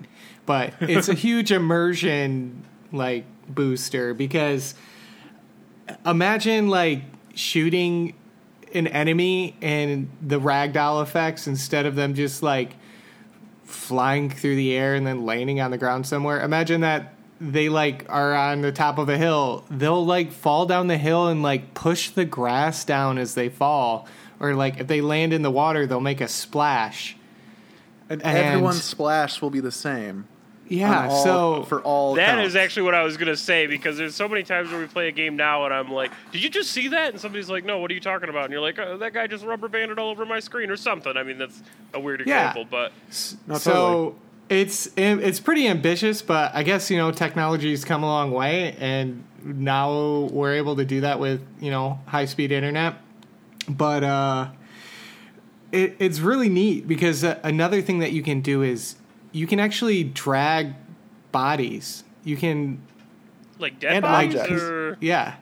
But 0.46 0.72
it's 0.80 1.08
a 1.10 1.14
huge 1.28 1.52
immersion 1.52 2.64
like 2.92 3.26
booster 3.48 4.14
because 4.14 4.74
imagine 6.06 6.68
like 6.68 7.02
shooting 7.34 8.14
an 8.74 8.86
enemy 8.86 9.56
and 9.60 10.10
the 10.22 10.40
ragdoll 10.40 11.02
effects 11.02 11.46
instead 11.46 11.86
of 11.86 11.94
them 11.94 12.14
just 12.14 12.42
like 12.42 12.74
flying 13.64 14.30
through 14.30 14.56
the 14.56 14.74
air 14.74 14.94
and 14.94 15.06
then 15.06 15.24
landing 15.24 15.60
on 15.60 15.70
the 15.70 15.78
ground 15.78 16.06
somewhere. 16.06 16.42
Imagine 16.42 16.80
that 16.82 17.14
they 17.40 17.68
like 17.68 18.06
are 18.08 18.34
on 18.34 18.62
the 18.62 18.72
top 18.72 18.98
of 18.98 19.08
a 19.08 19.18
hill. 19.18 19.64
They'll 19.70 20.04
like 20.04 20.32
fall 20.32 20.66
down 20.66 20.86
the 20.86 20.98
hill 20.98 21.28
and 21.28 21.42
like 21.42 21.74
push 21.74 22.10
the 22.10 22.24
grass 22.24 22.84
down 22.84 23.18
as 23.18 23.34
they 23.34 23.48
fall. 23.48 24.06
Or 24.40 24.54
like 24.54 24.78
if 24.80 24.86
they 24.86 25.00
land 25.00 25.32
in 25.32 25.42
the 25.42 25.50
water, 25.50 25.86
they'll 25.86 26.00
make 26.00 26.20
a 26.20 26.28
splash. 26.28 27.16
and, 28.08 28.22
And- 28.22 28.38
everyone's 28.38 28.82
splash 28.84 29.42
will 29.42 29.50
be 29.50 29.60
the 29.60 29.72
same 29.72 30.26
Yeah, 30.72 31.08
all- 31.08 31.24
so 31.24 31.62
for 31.64 31.80
all 31.82 32.14
That 32.14 32.36
counts. 32.36 32.48
is 32.48 32.56
actually 32.56 32.84
what 32.84 32.94
I 32.94 33.02
was 33.02 33.16
gonna 33.16 33.36
say 33.36 33.66
because 33.66 33.98
there's 33.98 34.14
so 34.14 34.28
many 34.28 34.42
times 34.42 34.70
where 34.70 34.80
we 34.80 34.86
play 34.86 35.08
a 35.08 35.12
game 35.12 35.36
now 35.36 35.64
and 35.64 35.74
I'm 35.74 35.92
like, 35.92 36.10
"Did 36.32 36.42
you 36.42 36.48
just 36.48 36.70
see 36.70 36.88
that?" 36.88 37.10
And 37.12 37.20
somebody's 37.20 37.50
like, 37.50 37.64
"No, 37.64 37.78
what 37.78 37.90
are 37.90 37.94
you 37.94 38.00
talking 38.00 38.28
about?" 38.28 38.44
And 38.44 38.52
you're 38.52 38.62
like, 38.62 38.78
oh, 38.78 38.96
"That 38.96 39.12
guy 39.12 39.26
just 39.26 39.44
rubber 39.44 39.68
banded 39.68 39.98
all 39.98 40.10
over 40.10 40.24
my 40.24 40.40
screen 40.40 40.70
or 40.70 40.76
something." 40.76 41.16
I 41.16 41.22
mean, 41.22 41.38
that's 41.38 41.62
a 41.94 42.00
weird 42.00 42.22
Yeah. 42.26 42.48
example, 42.50 42.66
but 42.70 42.92
No, 43.46 43.56
so 43.58 43.72
totally. 43.72 44.14
it's 44.48 44.88
it's 44.96 45.40
pretty 45.40 45.66
ambitious, 45.68 46.22
but 46.22 46.52
I 46.54 46.62
guess 46.62 46.90
you 46.90 46.96
know 46.96 47.10
technology's 47.12 47.84
come 47.84 48.02
a 48.02 48.06
long 48.06 48.30
way, 48.30 48.74
and 48.80 49.24
now 49.44 50.28
we're 50.30 50.54
able 50.54 50.76
to 50.76 50.84
do 50.84 51.00
that 51.02 51.18
with 51.20 51.40
you 51.60 51.70
know 51.70 51.98
high 52.06 52.24
speed 52.24 52.50
internet. 52.52 52.94
But 53.68 54.04
uh, 54.04 54.46
it, 55.70 55.96
it's 55.98 56.20
really 56.20 56.48
neat 56.48 56.86
because 56.88 57.24
uh, 57.24 57.38
another 57.44 57.80
thing 57.82 57.98
that 58.00 58.12
you 58.12 58.22
can 58.22 58.40
do 58.40 58.62
is 58.62 58.96
you 59.32 59.46
can 59.46 59.58
actually 59.60 60.04
drag 60.04 60.74
bodies. 61.32 62.04
You 62.24 62.36
can 62.36 62.80
like 63.58 63.80
dead 63.80 63.92
And 63.94 64.02
bodies 64.02 64.36
objects. 64.36 64.62
or 64.62 64.98
yeah. 65.00 65.36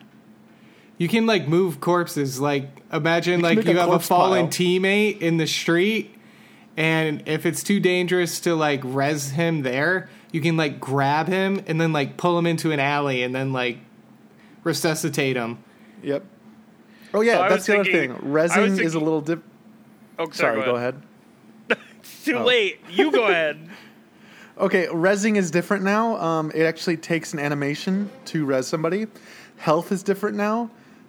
You 0.98 1.08
can 1.08 1.26
like 1.26 1.48
move 1.48 1.80
corpses. 1.80 2.40
Like 2.40 2.82
imagine 2.92 3.40
You 3.40 3.44
like 3.44 3.64
you 3.64 3.72
a 3.72 3.80
have 3.80 3.90
a 3.90 3.98
fallen 4.00 4.44
pile. 4.46 4.50
teammate 4.50 5.18
in 5.20 5.38
the 5.38 5.46
street, 5.46 6.14
and 6.76 7.22
if 7.26 7.46
it's 7.46 7.62
too 7.62 7.80
dangerous 7.80 8.38
to 8.40 8.54
like 8.54 8.80
res 8.84 9.30
him 9.30 9.62
there, 9.62 10.10
you 10.30 10.40
can 10.42 10.56
like 10.58 10.78
grab 10.78 11.26
him 11.26 11.62
and 11.66 11.80
then 11.80 11.92
like 11.92 12.16
pull 12.16 12.38
him 12.38 12.46
into 12.46 12.70
an 12.70 12.80
alley 12.80 13.22
and 13.22 13.34
then 13.34 13.52
like 13.52 13.78
resuscitate 14.62 15.36
him. 15.36 15.58
yep 16.02 16.22
oh 17.14 17.22
yeah 17.22 17.36
So 17.36 17.42
that's 17.42 17.52
was 17.54 17.66
the 17.66 17.80
other 17.80 17.90
thing 17.90 18.10
I 18.10 18.14
was 18.14 18.22
resin 18.22 18.80
is 18.80 18.94
a 18.94 19.00
little 19.00 19.20
dip 19.22 19.42
oh, 20.18 20.30
sorry, 20.30 20.56
sorry 20.60 20.64
go 20.64 20.76
ahead 20.76 21.00
It's 22.16 22.24
too 22.24 22.36
Oh. 22.38 22.44
late. 22.44 22.80
You 22.90 23.10
go 23.10 23.26
ahead. 23.26 23.58
Okay, 24.58 24.88
resing 24.88 25.36
is 25.36 25.50
different 25.50 25.84
now. 25.84 26.16
Um, 26.18 26.52
it 26.54 26.64
actually 26.64 26.98
takes 26.98 27.32
an 27.32 27.38
animation 27.38 28.10
to 28.26 28.44
res 28.44 28.66
somebody. 28.66 29.06
Health 29.56 29.90
is 29.90 30.02
different 30.02 30.36
now, 30.36 30.68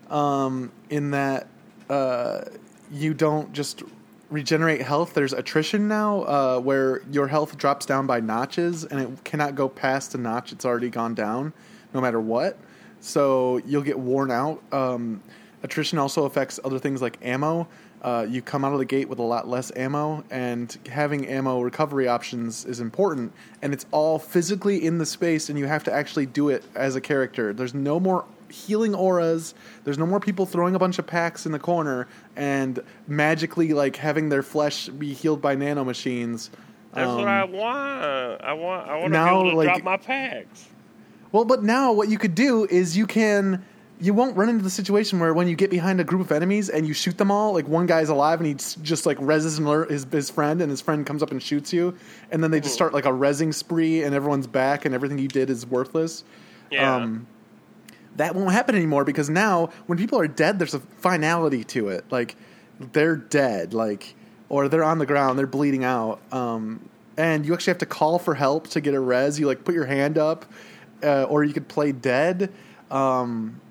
um, 0.09 0.71
in 0.89 1.11
that 1.11 1.47
uh, 1.89 2.43
you 2.93 3.13
don't 3.13 3.51
just 3.51 3.83
regenerate 4.29 4.81
health. 4.81 5.13
There's 5.15 5.33
attrition 5.33 5.89
now, 5.89 6.21
uh, 6.21 6.59
where 6.61 7.01
your 7.11 7.27
health 7.27 7.57
drops 7.57 7.85
down 7.85 8.07
by 8.07 8.21
notches, 8.21 8.85
and 8.85 9.01
it 9.01 9.23
cannot 9.25 9.55
go 9.55 9.67
past 9.67 10.15
a 10.15 10.17
notch. 10.17 10.53
It's 10.53 10.63
already 10.63 10.89
gone 10.89 11.13
down, 11.13 11.51
no 11.93 11.99
matter 11.99 12.21
what. 12.21 12.57
So 13.01 13.57
you'll 13.65 13.81
get 13.81 13.99
worn 13.99 14.31
out. 14.31 14.61
Um, 14.71 15.21
attrition 15.61 15.97
also 15.99 16.23
affects 16.23 16.57
other 16.63 16.79
things 16.79 17.01
like 17.01 17.17
ammo. 17.21 17.67
Uh, 18.01 18.25
you 18.27 18.41
come 18.41 18.65
out 18.65 18.73
of 18.73 18.79
the 18.79 18.85
gate 18.85 19.07
with 19.07 19.19
a 19.19 19.23
lot 19.23 19.47
less 19.47 19.71
ammo, 19.75 20.23
and 20.31 20.75
having 20.91 21.27
ammo 21.27 21.61
recovery 21.61 22.07
options 22.07 22.65
is 22.65 22.79
important. 22.79 23.31
And 23.61 23.73
it's 23.73 23.85
all 23.91 24.17
physically 24.17 24.83
in 24.83 24.97
the 24.97 25.05
space, 25.05 25.49
and 25.49 25.59
you 25.59 25.65
have 25.67 25.83
to 25.83 25.93
actually 25.93 26.25
do 26.25 26.49
it 26.49 26.63
as 26.73 26.95
a 26.95 27.01
character. 27.01 27.53
There's 27.53 27.75
no 27.75 27.99
more 27.99 28.25
healing 28.49 28.95
auras. 28.95 29.53
There's 29.83 29.99
no 29.99 30.07
more 30.07 30.19
people 30.19 30.47
throwing 30.47 30.73
a 30.73 30.79
bunch 30.79 30.97
of 30.97 31.05
packs 31.05 31.45
in 31.45 31.51
the 31.51 31.59
corner 31.59 32.07
and 32.35 32.79
magically 33.07 33.71
like 33.73 33.95
having 33.95 34.29
their 34.29 34.43
flesh 34.43 34.89
be 34.89 35.13
healed 35.13 35.41
by 35.41 35.55
nanomachines. 35.55 36.49
That's 36.93 37.07
Um, 37.07 37.17
what 37.19 37.27
I 37.27 37.43
want. 37.45 38.41
I 38.41 38.53
want. 38.53 38.89
I 38.89 38.93
want 38.93 39.03
to 39.05 39.09
be 39.09 39.13
now, 39.13 39.39
able 39.41 39.51
to 39.51 39.57
like- 39.57 39.67
drop 39.67 39.83
my 39.83 39.97
packs. 39.97 40.65
Well, 41.31 41.45
but 41.45 41.63
now 41.63 41.93
what 41.93 42.09
you 42.09 42.17
could 42.17 42.35
do 42.35 42.65
is 42.65 42.97
you 42.97 43.05
can 43.07 43.63
you 44.01 44.15
won't 44.15 44.35
run 44.35 44.49
into 44.49 44.63
the 44.63 44.69
situation 44.69 45.19
where 45.19 45.31
when 45.31 45.47
you 45.47 45.55
get 45.55 45.69
behind 45.69 46.01
a 46.01 46.03
group 46.03 46.21
of 46.21 46.31
enemies 46.31 46.69
and 46.69 46.87
you 46.87 46.93
shoot 46.93 47.19
them 47.19 47.29
all, 47.29 47.53
like 47.53 47.67
one 47.67 47.85
guy's 47.85 48.09
alive 48.09 48.39
and 48.39 48.47
he 48.47 48.55
just 48.55 49.05
like 49.05 49.17
reses 49.19 49.89
his 49.89 50.07
his 50.11 50.29
friend, 50.31 50.59
and 50.59 50.71
his 50.71 50.81
friend 50.81 51.05
comes 51.05 51.21
up 51.21 51.29
and 51.29 51.41
shoots 51.41 51.71
you, 51.71 51.95
and 52.31 52.43
then 52.43 52.49
they 52.49 52.59
just 52.59 52.73
start 52.73 52.93
like 52.93 53.05
a 53.05 53.11
resing 53.11 53.53
spree, 53.53 54.03
and 54.03 54.15
everyone's 54.15 54.47
back, 54.47 54.85
and 54.85 54.95
everything 54.95 55.19
you 55.19 55.27
did 55.27 55.51
is 55.51 55.67
worthless. 55.67 56.23
Yeah. 56.71 56.95
Um, 56.95 57.27
that 58.15 58.35
won't 58.35 58.51
happen 58.51 58.75
anymore 58.75 59.05
because 59.05 59.29
now 59.29 59.69
when 59.85 59.97
people 59.97 60.19
are 60.19 60.27
dead, 60.27 60.57
there's 60.57 60.73
a 60.73 60.79
finality 60.79 61.63
to 61.65 61.89
it. 61.89 62.03
Like 62.11 62.35
they're 62.79 63.15
dead, 63.15 63.75
like 63.75 64.15
or 64.49 64.67
they're 64.67 64.83
on 64.83 64.97
the 64.97 65.05
ground, 65.05 65.37
they're 65.37 65.45
bleeding 65.45 65.83
out, 65.83 66.19
um, 66.33 66.89
and 67.17 67.45
you 67.45 67.53
actually 67.53 67.71
have 67.71 67.77
to 67.79 67.85
call 67.85 68.17
for 68.17 68.33
help 68.33 68.67
to 68.69 68.81
get 68.81 68.95
a 68.95 68.99
res. 68.99 69.39
You 69.39 69.45
like 69.45 69.63
put 69.63 69.75
your 69.75 69.85
hand 69.85 70.17
up, 70.17 70.45
uh, 71.03 71.23
or 71.25 71.43
you 71.43 71.53
could 71.53 71.67
play 71.67 71.91
dead. 71.91 72.51
Um, 72.89 73.61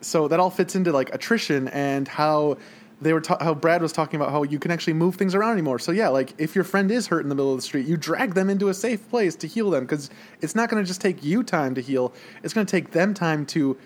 so 0.00 0.28
that 0.28 0.38
all 0.40 0.50
fits 0.50 0.74
into 0.74 0.92
like 0.92 1.14
attrition 1.14 1.68
and 1.68 2.06
how 2.08 2.56
they 3.00 3.12
were 3.12 3.20
ta- 3.20 3.38
how 3.42 3.52
Brad 3.54 3.82
was 3.82 3.92
talking 3.92 4.18
about 4.18 4.30
how 4.32 4.42
you 4.42 4.58
can 4.58 4.70
actually 4.70 4.94
move 4.94 5.16
things 5.16 5.34
around 5.34 5.52
anymore. 5.52 5.78
So 5.78 5.92
yeah, 5.92 6.08
like 6.08 6.32
if 6.38 6.54
your 6.54 6.64
friend 6.64 6.90
is 6.90 7.06
hurt 7.06 7.20
in 7.20 7.28
the 7.28 7.34
middle 7.34 7.50
of 7.52 7.58
the 7.58 7.62
street, 7.62 7.86
you 7.86 7.96
drag 7.96 8.34
them 8.34 8.48
into 8.48 8.68
a 8.68 8.74
safe 8.74 9.06
place 9.10 9.36
to 9.36 9.46
heal 9.46 9.70
them 9.70 9.84
because 9.84 10.08
it's 10.40 10.54
not 10.54 10.70
going 10.70 10.82
to 10.82 10.86
just 10.86 11.00
take 11.00 11.22
you 11.22 11.42
time 11.42 11.74
to 11.74 11.80
heal. 11.82 12.14
It's 12.42 12.54
going 12.54 12.66
to 12.66 12.70
take 12.70 12.92
them 12.92 13.12
time 13.12 13.44
to 13.46 13.76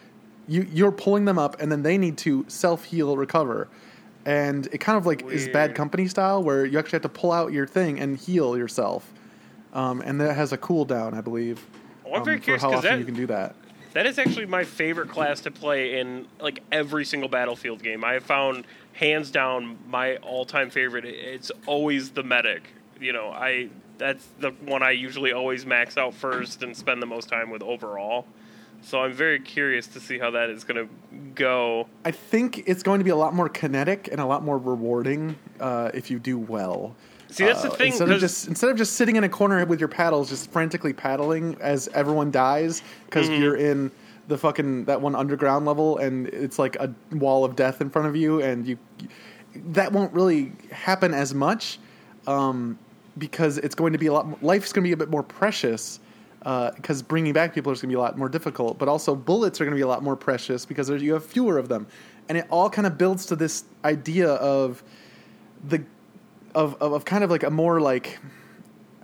you. 0.46 0.66
You're 0.72 0.92
pulling 0.92 1.24
them 1.24 1.38
up, 1.38 1.60
and 1.60 1.72
then 1.72 1.82
they 1.82 1.98
need 1.98 2.18
to 2.18 2.44
self 2.48 2.84
heal, 2.84 3.16
recover. 3.16 3.66
And 4.26 4.66
it 4.70 4.78
kind 4.78 4.96
of 4.98 5.06
like 5.06 5.24
is 5.26 5.48
bad 5.48 5.74
company 5.74 6.06
style 6.06 6.42
where 6.42 6.64
you 6.64 6.78
actually 6.78 6.98
have 6.98 7.02
to 7.02 7.08
pull 7.08 7.32
out 7.32 7.52
your 7.52 7.66
thing 7.66 7.98
and 7.98 8.16
heal 8.16 8.56
yourself. 8.56 9.12
Um, 9.72 10.02
and 10.02 10.20
that 10.20 10.36
has 10.36 10.52
a 10.52 10.58
cooldown, 10.58 11.14
I 11.14 11.20
believe. 11.20 11.64
Well, 12.04 12.16
I'm 12.16 12.24
very 12.24 12.36
um, 12.36 12.42
curious 12.42 12.62
for 12.62 12.70
how 12.70 12.76
often 12.78 12.90
that- 12.90 12.98
you 12.98 13.04
can 13.04 13.14
do 13.14 13.26
that. 13.26 13.56
That 13.92 14.06
is 14.06 14.18
actually 14.18 14.46
my 14.46 14.64
favorite 14.64 15.08
class 15.08 15.40
to 15.42 15.50
play 15.50 15.98
in 15.98 16.26
like 16.40 16.62
every 16.70 17.04
single 17.04 17.28
Battlefield 17.28 17.82
game. 17.82 18.04
I 18.04 18.12
have 18.14 18.24
found 18.24 18.66
hands 18.92 19.30
down 19.30 19.78
my 19.88 20.16
all-time 20.18 20.70
favorite. 20.70 21.04
It's 21.04 21.50
always 21.66 22.10
the 22.10 22.22
medic. 22.22 22.62
You 23.00 23.12
know, 23.12 23.30
I 23.30 23.68
that's 23.98 24.26
the 24.38 24.50
one 24.64 24.82
I 24.82 24.92
usually 24.92 25.32
always 25.32 25.66
max 25.66 25.98
out 25.98 26.14
first 26.14 26.62
and 26.62 26.76
spend 26.76 27.02
the 27.02 27.06
most 27.06 27.28
time 27.28 27.50
with 27.50 27.62
overall. 27.62 28.26
So 28.82 29.00
I'm 29.00 29.12
very 29.12 29.40
curious 29.40 29.86
to 29.88 30.00
see 30.00 30.18
how 30.18 30.30
that 30.30 30.48
is 30.48 30.64
going 30.64 30.88
to 30.88 30.92
go. 31.34 31.86
I 32.04 32.10
think 32.12 32.62
it's 32.66 32.82
going 32.82 33.00
to 33.00 33.04
be 33.04 33.10
a 33.10 33.16
lot 33.16 33.34
more 33.34 33.48
kinetic 33.48 34.08
and 34.10 34.20
a 34.20 34.24
lot 34.24 34.42
more 34.42 34.56
rewarding 34.56 35.36
uh, 35.60 35.90
if 35.92 36.10
you 36.10 36.18
do 36.18 36.38
well. 36.38 36.94
See, 37.30 37.44
that's 37.44 37.62
the 37.62 37.70
Uh, 37.70 37.74
thing, 37.74 37.88
Instead 37.88 38.10
of 38.10 38.20
just 38.20 38.48
instead 38.48 38.70
of 38.70 38.76
just 38.76 38.94
sitting 38.94 39.16
in 39.16 39.24
a 39.24 39.28
corner 39.28 39.64
with 39.64 39.78
your 39.80 39.88
paddles, 39.88 40.28
just 40.28 40.50
frantically 40.50 40.92
paddling 40.92 41.56
as 41.60 41.88
everyone 41.94 42.30
dies 42.30 42.82
because 43.06 43.28
Mm-hmm. 43.28 43.42
you're 43.42 43.56
in 43.56 43.90
the 44.28 44.38
fucking 44.38 44.84
that 44.84 45.00
one 45.00 45.14
underground 45.16 45.66
level 45.66 45.98
and 45.98 46.28
it's 46.28 46.58
like 46.58 46.76
a 46.76 46.92
wall 47.12 47.44
of 47.44 47.56
death 47.56 47.80
in 47.80 47.90
front 47.90 48.06
of 48.08 48.14
you, 48.16 48.40
and 48.42 48.66
you 48.66 48.78
that 49.72 49.92
won't 49.92 50.12
really 50.12 50.52
happen 50.70 51.12
as 51.12 51.34
much 51.34 51.78
um, 52.28 52.78
because 53.18 53.58
it's 53.58 53.74
going 53.74 53.92
to 53.92 53.98
be 53.98 54.06
a 54.06 54.12
lot. 54.12 54.26
More, 54.28 54.38
life's 54.42 54.72
going 54.72 54.84
to 54.84 54.88
be 54.88 54.92
a 54.92 54.96
bit 54.96 55.10
more 55.10 55.22
precious 55.24 55.98
because 56.76 57.02
bringing 57.02 57.32
back 57.32 57.52
people 57.54 57.70
is 57.72 57.80
going 57.82 57.90
to 57.90 57.94
be 57.94 57.98
a 57.98 58.00
lot 58.02 58.16
more 58.16 58.28
difficult. 58.28 58.78
But 58.78 58.88
also, 58.88 59.14
bullets 59.16 59.60
are 59.60 59.64
going 59.64 59.72
to 59.72 59.76
be 59.76 59.82
a 59.82 59.88
lot 59.88 60.02
more 60.02 60.16
precious 60.16 60.64
because 60.64 60.88
you 60.90 61.12
have 61.14 61.24
fewer 61.24 61.58
of 61.58 61.68
them, 61.68 61.86
and 62.28 62.38
it 62.38 62.46
all 62.50 62.70
kind 62.70 62.86
of 62.86 62.96
builds 62.96 63.26
to 63.26 63.36
this 63.36 63.64
idea 63.84 64.30
of 64.34 64.82
the 65.68 65.82
of, 66.54 66.74
of, 66.80 66.92
of 66.92 67.04
kind 67.04 67.24
of 67.24 67.30
like 67.30 67.42
a 67.42 67.50
more 67.50 67.80
like 67.80 68.18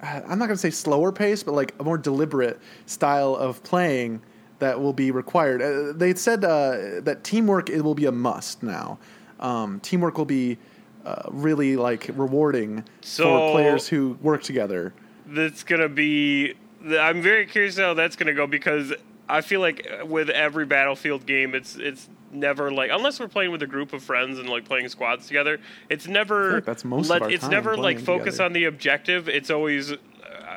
I'm 0.03 0.39
not 0.39 0.47
going 0.47 0.51
to 0.51 0.57
say 0.59 0.71
slower 0.71 1.11
pace, 1.11 1.43
but 1.43 1.55
like 1.55 1.75
a 1.81 1.85
more 1.85 1.97
deliberate 1.99 2.61
style 2.85 3.35
of 3.35 3.63
playing 3.63 4.21
that 4.59 4.79
will 4.81 4.93
be 4.93 5.11
required. 5.11 5.63
Uh, 5.63 5.93
they 5.97 6.15
said 6.15 6.45
uh, 6.45 7.01
that 7.01 7.21
teamwork 7.25 7.71
it 7.71 7.81
will 7.83 7.95
be 7.95 8.05
a 8.07 8.13
must 8.13 8.63
now. 8.63 8.99
Um, 9.41 9.81
teamwork 9.81 10.19
will 10.19 10.25
be 10.27 10.59
uh, 11.05 11.23
really 11.31 11.77
like 11.77 12.11
rewarding 12.15 12.85
So- 13.01 13.25
for 13.25 13.53
players 13.53 13.89
who 13.89 14.19
work 14.23 14.43
together. 14.43 14.93
that's 15.27 15.63
gonna 15.65 15.89
be. 15.89 16.55
I'm 16.89 17.21
very 17.23 17.47
curious 17.47 17.79
how 17.79 17.95
that's 17.95 18.17
gonna 18.17 18.35
go 18.35 18.47
because 18.47 18.93
I 19.29 19.41
feel 19.41 19.61
like 19.61 19.87
with 20.05 20.31
every 20.31 20.67
Battlefield 20.67 21.27
game, 21.27 21.55
it's 21.55 21.77
it's 21.77 22.09
never 22.33 22.71
like 22.71 22.91
unless 22.93 23.19
we're 23.21 23.29
playing 23.29 23.51
with 23.53 23.63
a 23.63 23.67
group 23.67 23.93
of 23.93 24.03
friends 24.03 24.39
and 24.39 24.49
like 24.49 24.65
playing 24.65 24.89
squads 24.89 25.27
together. 25.27 25.59
It's 25.89 26.07
never. 26.07 26.61
that's 26.61 26.85
most 26.85 27.11
of 27.11 27.23
our 27.23 27.31
It's 27.31 27.47
never 27.49 27.77
like 27.77 27.99
focus 28.01 28.35
together. 28.35 28.45
on 28.45 28.53
the 28.53 28.65
objective. 28.65 29.29
It's 29.29 29.51
always 29.51 29.93
uh, 29.93 29.97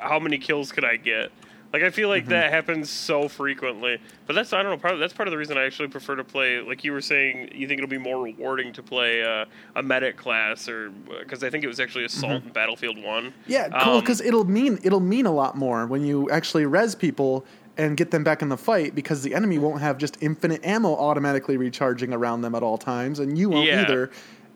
how 0.01 0.19
many 0.19 0.37
kills 0.37 0.71
can 0.71 0.83
I 0.85 0.97
get. 0.97 1.31
Like 1.71 1.83
I 1.83 1.91
feel 1.91 2.09
like 2.09 2.23
Mm-hmm. 2.23 2.31
that 2.31 2.51
happens 2.51 2.89
so 2.89 3.27
frequently, 3.27 3.99
but 4.25 4.33
that's 4.33 4.53
I 4.53 4.63
don't 4.63 4.71
know. 4.71 4.77
Part 4.77 4.95
of, 4.95 4.99
that's 4.99 5.13
part 5.13 5.27
of 5.27 5.31
the 5.31 5.37
reason 5.37 5.55
I 5.55 5.65
actually 5.65 5.87
prefer 5.89 6.15
to 6.15 6.23
play. 6.23 6.59
Like 6.61 6.83
you 6.83 6.91
were 6.91 7.01
saying, 7.01 7.51
you 7.53 7.67
think 7.67 7.77
it'll 7.79 7.87
be 7.89 7.99
more 7.99 8.23
rewarding 8.23 8.73
to 8.73 8.81
play 8.83 9.21
uh, 9.23 9.45
a 9.75 9.83
medic 9.83 10.17
class, 10.17 10.67
or 10.67 10.89
because 11.19 11.43
I 11.43 11.51
think 11.51 11.63
it 11.63 11.67
was 11.67 11.79
actually 11.79 12.05
assault 12.05 12.43
in 12.43 12.49
Battlefield 12.49 12.97
One. 13.03 13.25
Mm-hmm. 13.25 13.51
Yeah, 13.51 13.69
cool. 13.83 13.93
Um, 13.95 13.99
Because 13.99 14.19
it'll 14.19 14.45
mean 14.45 14.79
it'll 14.83 14.99
mean 14.99 15.27
a 15.27 15.31
lot 15.31 15.55
more 15.57 15.85
when 15.85 16.03
you 16.03 16.27
actually 16.31 16.65
res 16.65 16.95
people 16.95 17.45
and 17.77 17.95
get 17.95 18.11
them 18.11 18.23
back 18.23 18.41
in 18.41 18.49
the 18.49 18.57
fight 18.57 18.93
because 18.95 19.21
the 19.23 19.33
enemy 19.33 19.57
won't 19.57 19.81
have 19.81 19.97
just 19.97 20.17
infinite 20.21 20.65
ammo 20.65 20.95
automatically 20.95 21.55
recharging 21.57 22.13
around 22.13 22.41
them 22.41 22.53
at 22.55 22.63
all 22.63 22.77
times, 22.77 23.19
and 23.19 23.37
you 23.37 23.49
won't 23.49 23.67
Yeah. 23.67 23.81
either. 23.83 24.09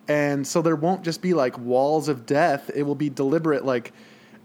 And 0.08 0.46
so 0.46 0.62
there 0.62 0.76
won't 0.76 1.04
just 1.04 1.22
be 1.22 1.34
like 1.34 1.58
walls 1.58 2.10
of 2.10 2.26
death. 2.26 2.70
It 2.76 2.84
will 2.84 2.96
be 2.96 3.10
deliberate. 3.10 3.64
Like 3.66 3.94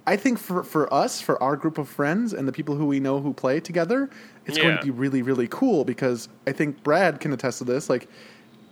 I 0.06 0.16
think 0.16 0.38
for 0.38 0.62
for 0.62 0.92
us, 0.94 1.20
for 1.20 1.42
our 1.42 1.56
group 1.56 1.76
of 1.76 1.88
friends 1.88 2.32
and 2.32 2.46
the 2.48 2.52
people 2.52 2.76
who 2.76 2.86
we 2.86 3.00
know 3.00 3.20
who 3.20 3.34
play 3.34 3.58
together, 3.60 4.08
it's 4.46 4.56
going 4.56 4.76
to 4.78 4.82
be 4.82 4.90
really 4.90 5.20
really 5.22 5.48
cool 5.48 5.84
because 5.84 6.28
I 6.46 6.52
think 6.52 6.82
Brad 6.82 7.20
can 7.20 7.32
attest 7.32 7.58
to 7.58 7.64
this. 7.64 7.90
Like 7.90 8.08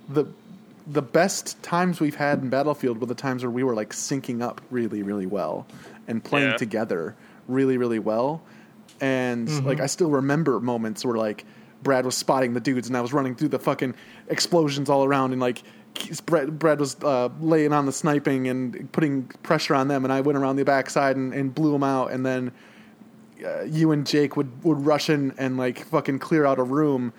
the 0.09 0.25
the 0.87 1.03
best 1.03 1.61
times 1.65 1.99
we've 1.99 2.15
had 2.15 2.41
in 2.43 2.49
Battlefield 2.49 3.01
were 3.01 3.07
the 3.07 3.15
times 3.15 3.43
where 3.43 3.51
we 3.51 3.65
were 3.65 3.75
like 3.75 3.91
syncing 3.93 4.41
up 4.41 4.61
really, 4.71 5.03
really 5.03 5.27
well 5.27 5.67
and 6.07 6.23
playing 6.23 6.51
Yeah. 6.53 6.57
together 6.57 7.17
really, 7.49 7.77
really 7.77 7.99
well. 7.99 8.41
And 9.01 9.65
like 9.65 9.81
I 9.81 9.87
still 9.87 10.11
remember 10.11 10.61
moments 10.61 11.05
where 11.05 11.17
like 11.17 11.45
Brad 11.83 12.05
was 12.05 12.17
spotting 12.17 12.55
the 12.55 12.61
dudes 12.61 12.89
and 12.89 12.97
I 12.97 13.01
was 13.01 13.13
running 13.13 13.35
through 13.35 13.49
the 13.49 13.59
fucking 13.59 13.95
explosions 14.29 14.89
all 14.89 15.05
around 15.05 15.33
and 15.33 15.41
like 15.41 15.63
Brad, 16.25 16.59
Brad 16.59 16.81
was 16.81 16.97
uh, 17.03 17.29
laying 17.41 17.73
on 17.73 17.87
the 17.87 17.93
sniping 17.93 18.49
and 18.49 18.91
putting 18.93 19.25
pressure 19.43 19.75
on 19.75 19.89
them 19.89 20.05
and 20.05 20.13
I 20.13 20.21
went 20.21 20.39
around 20.39 20.57
the 20.57 20.65
backside 20.65 21.17
and, 21.17 21.33
and 21.33 21.55
blew 21.55 21.73
them 21.73 21.83
out 21.83 22.11
and 22.13 22.25
then 22.25 22.53
uh, 23.45 23.63
you 23.63 23.93
and 23.93 24.07
Jake 24.07 24.37
would, 24.37 24.65
would 24.65 24.85
rush 24.85 25.11
in 25.11 25.35
and 25.39 25.57
like 25.57 25.85
fucking 25.87 26.19
clear 26.19 26.47
out 26.47 26.59
a 26.59 26.63
room. 26.63 27.13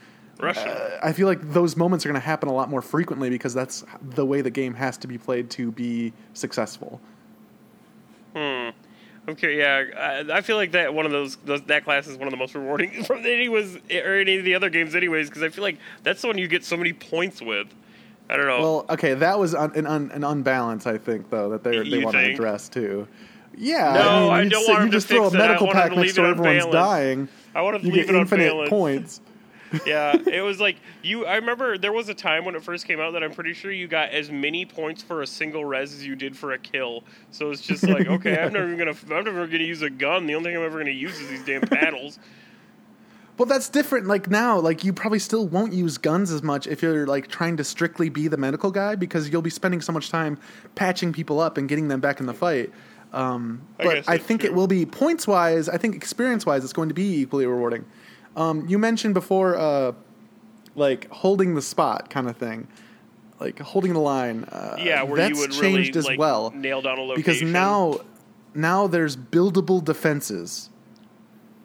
Uh, 0.67 0.99
I 1.01 1.13
feel 1.13 1.27
like 1.27 1.41
those 1.51 1.75
moments 1.75 2.05
are 2.05 2.09
going 2.09 2.19
to 2.19 2.25
happen 2.25 2.49
a 2.49 2.53
lot 2.53 2.69
more 2.69 2.81
frequently 2.81 3.29
because 3.29 3.53
that's 3.53 3.83
the 4.01 4.25
way 4.25 4.41
the 4.41 4.51
game 4.51 4.73
has 4.75 4.97
to 4.97 5.07
be 5.07 5.17
played 5.17 5.49
to 5.51 5.71
be 5.71 6.13
successful. 6.33 6.99
Okay, 9.27 9.57
yeah, 9.57 10.23
I, 10.29 10.37
I 10.37 10.41
feel 10.41 10.55
like 10.55 10.71
that 10.71 10.93
one 10.93 11.05
of 11.05 11.11
those, 11.11 11.35
those 11.37 11.61
that 11.63 11.83
class 11.83 12.07
is 12.07 12.17
one 12.17 12.27
of 12.27 12.31
the 12.31 12.37
most 12.37 12.55
rewarding 12.55 13.03
from 13.05 13.19
any 13.25 13.49
was 13.49 13.75
or 13.75 14.15
any 14.19 14.37
of 14.37 14.45
the 14.45 14.55
other 14.55 14.69
games, 14.69 14.95
anyways, 14.95 15.27
because 15.29 15.43
I 15.43 15.49
feel 15.49 15.63
like 15.63 15.77
that's 16.03 16.21
the 16.21 16.27
one 16.27 16.37
you 16.37 16.47
get 16.47 16.63
so 16.63 16.77
many 16.77 16.93
points 16.93 17.41
with. 17.41 17.67
I 18.29 18.37
don't 18.37 18.47
know. 18.47 18.59
Well, 18.61 18.85
okay, 18.89 19.13
that 19.15 19.37
was 19.39 19.53
un, 19.55 19.71
an, 19.75 19.85
un, 19.85 20.11
an 20.13 20.23
unbalance, 20.23 20.85
I 20.87 20.97
think, 20.97 21.29
though, 21.29 21.49
that 21.49 21.63
they 21.63 21.87
they 21.89 22.03
want 22.03 22.15
to 22.15 22.23
address 22.31 22.69
too. 22.69 23.07
Yeah, 23.59 23.93
No, 23.93 24.29
I, 24.29 24.43
mean, 24.43 24.47
I 24.47 24.49
don't 24.49 24.63
sit- 24.65 24.69
want 24.71 24.83
you 24.85 24.91
to 24.91 24.97
just 24.97 25.07
throw 25.07 25.25
a 25.25 25.31
fix 25.31 25.33
it. 25.33 25.37
I 25.43 25.47
medical 25.47 25.67
pack 25.71 25.91
next 25.95 26.13
to 26.15 26.21
everyone's 26.25 26.65
dying. 26.67 27.27
I 27.55 27.61
want 27.63 27.81
to 27.81 27.87
You 27.87 27.91
leave 27.93 28.05
get 28.05 28.15
it 28.15 28.19
infinite 28.19 28.43
unbalanced. 28.51 28.69
points. 28.69 29.21
Yeah, 29.85 30.15
it 30.27 30.41
was 30.41 30.59
like 30.59 30.77
you. 31.01 31.25
I 31.25 31.35
remember 31.35 31.77
there 31.77 31.91
was 31.91 32.09
a 32.09 32.13
time 32.13 32.45
when 32.45 32.55
it 32.55 32.63
first 32.63 32.87
came 32.87 32.99
out 32.99 33.13
that 33.13 33.23
I'm 33.23 33.33
pretty 33.33 33.53
sure 33.53 33.71
you 33.71 33.87
got 33.87 34.09
as 34.09 34.31
many 34.31 34.65
points 34.65 35.01
for 35.01 35.21
a 35.21 35.27
single 35.27 35.65
res 35.65 35.93
as 35.93 36.05
you 36.05 36.15
did 36.15 36.35
for 36.35 36.53
a 36.53 36.59
kill. 36.59 37.03
So 37.31 37.51
it's 37.51 37.61
just 37.61 37.83
like, 37.83 38.07
okay, 38.07 38.37
I'm 38.37 38.53
never 38.53 38.65
even 38.65 38.77
gonna. 38.77 39.17
I'm 39.17 39.25
never 39.25 39.47
gonna 39.47 39.63
use 39.63 39.81
a 39.81 39.89
gun. 39.89 40.25
The 40.25 40.35
only 40.35 40.49
thing 40.49 40.57
I'm 40.57 40.65
ever 40.65 40.77
gonna 40.79 40.91
use 40.91 41.19
is 41.19 41.29
these 41.29 41.45
damn 41.45 41.61
paddles. 41.67 42.19
Well, 43.37 43.45
that's 43.45 43.69
different. 43.69 44.07
Like 44.07 44.29
now, 44.29 44.57
like 44.59 44.83
you 44.83 44.93
probably 44.93 45.19
still 45.19 45.47
won't 45.47 45.71
use 45.71 45.97
guns 45.97 46.31
as 46.31 46.41
much 46.41 46.65
if 46.65 46.81
you're 46.81 47.05
like 47.05 47.27
trying 47.27 47.57
to 47.57 47.63
strictly 47.63 48.09
be 48.09 48.27
the 48.27 48.37
medical 48.37 48.71
guy 48.71 48.95
because 48.95 49.29
you'll 49.29 49.43
be 49.43 49.51
spending 49.51 49.81
so 49.81 49.91
much 49.91 50.09
time 50.09 50.39
patching 50.73 51.13
people 51.13 51.39
up 51.39 51.57
and 51.57 51.69
getting 51.69 51.87
them 51.87 51.99
back 51.99 52.19
in 52.19 52.25
the 52.25 52.33
fight. 52.33 52.71
Um, 53.13 53.61
I 53.79 53.83
but 53.83 54.09
I, 54.09 54.17
think 54.17 54.43
it 54.43 54.53
will 54.53 54.67
be 54.67 54.85
points 54.85 55.27
wise. 55.27 55.69
I 55.69 55.77
think 55.77 55.95
experience 55.95 56.45
wise, 56.45 56.63
it's 56.63 56.73
going 56.73 56.89
to 56.89 56.95
be 56.95 57.21
equally 57.21 57.45
rewarding. 57.45 57.85
Um, 58.37 58.65
you 58.69 58.77
mentioned 58.77 59.13
before, 59.15 59.57
uh, 59.57 59.91
like 60.75 61.09
holding 61.09 61.55
the 61.55 61.61
spot 61.61 62.09
kind 62.09 62.29
of 62.29 62.37
thing, 62.37 62.67
like 63.39 63.59
holding 63.59 63.93
the 63.93 63.99
line. 63.99 64.43
Uh, 64.45 64.75
Yeah, 64.79 65.03
where 65.03 65.17
that's 65.17 65.33
you 65.33 65.39
would 65.41 65.51
changed 65.51 65.95
really 65.95 65.99
as 65.99 66.05
like, 66.05 66.19
well 66.19 66.51
nail 66.55 66.81
down 66.81 66.99
a 66.99 67.01
location. 67.01 67.15
because 67.15 67.41
now 67.41 67.99
now 68.53 68.87
there's 68.87 69.17
buildable 69.17 69.83
defenses 69.83 70.69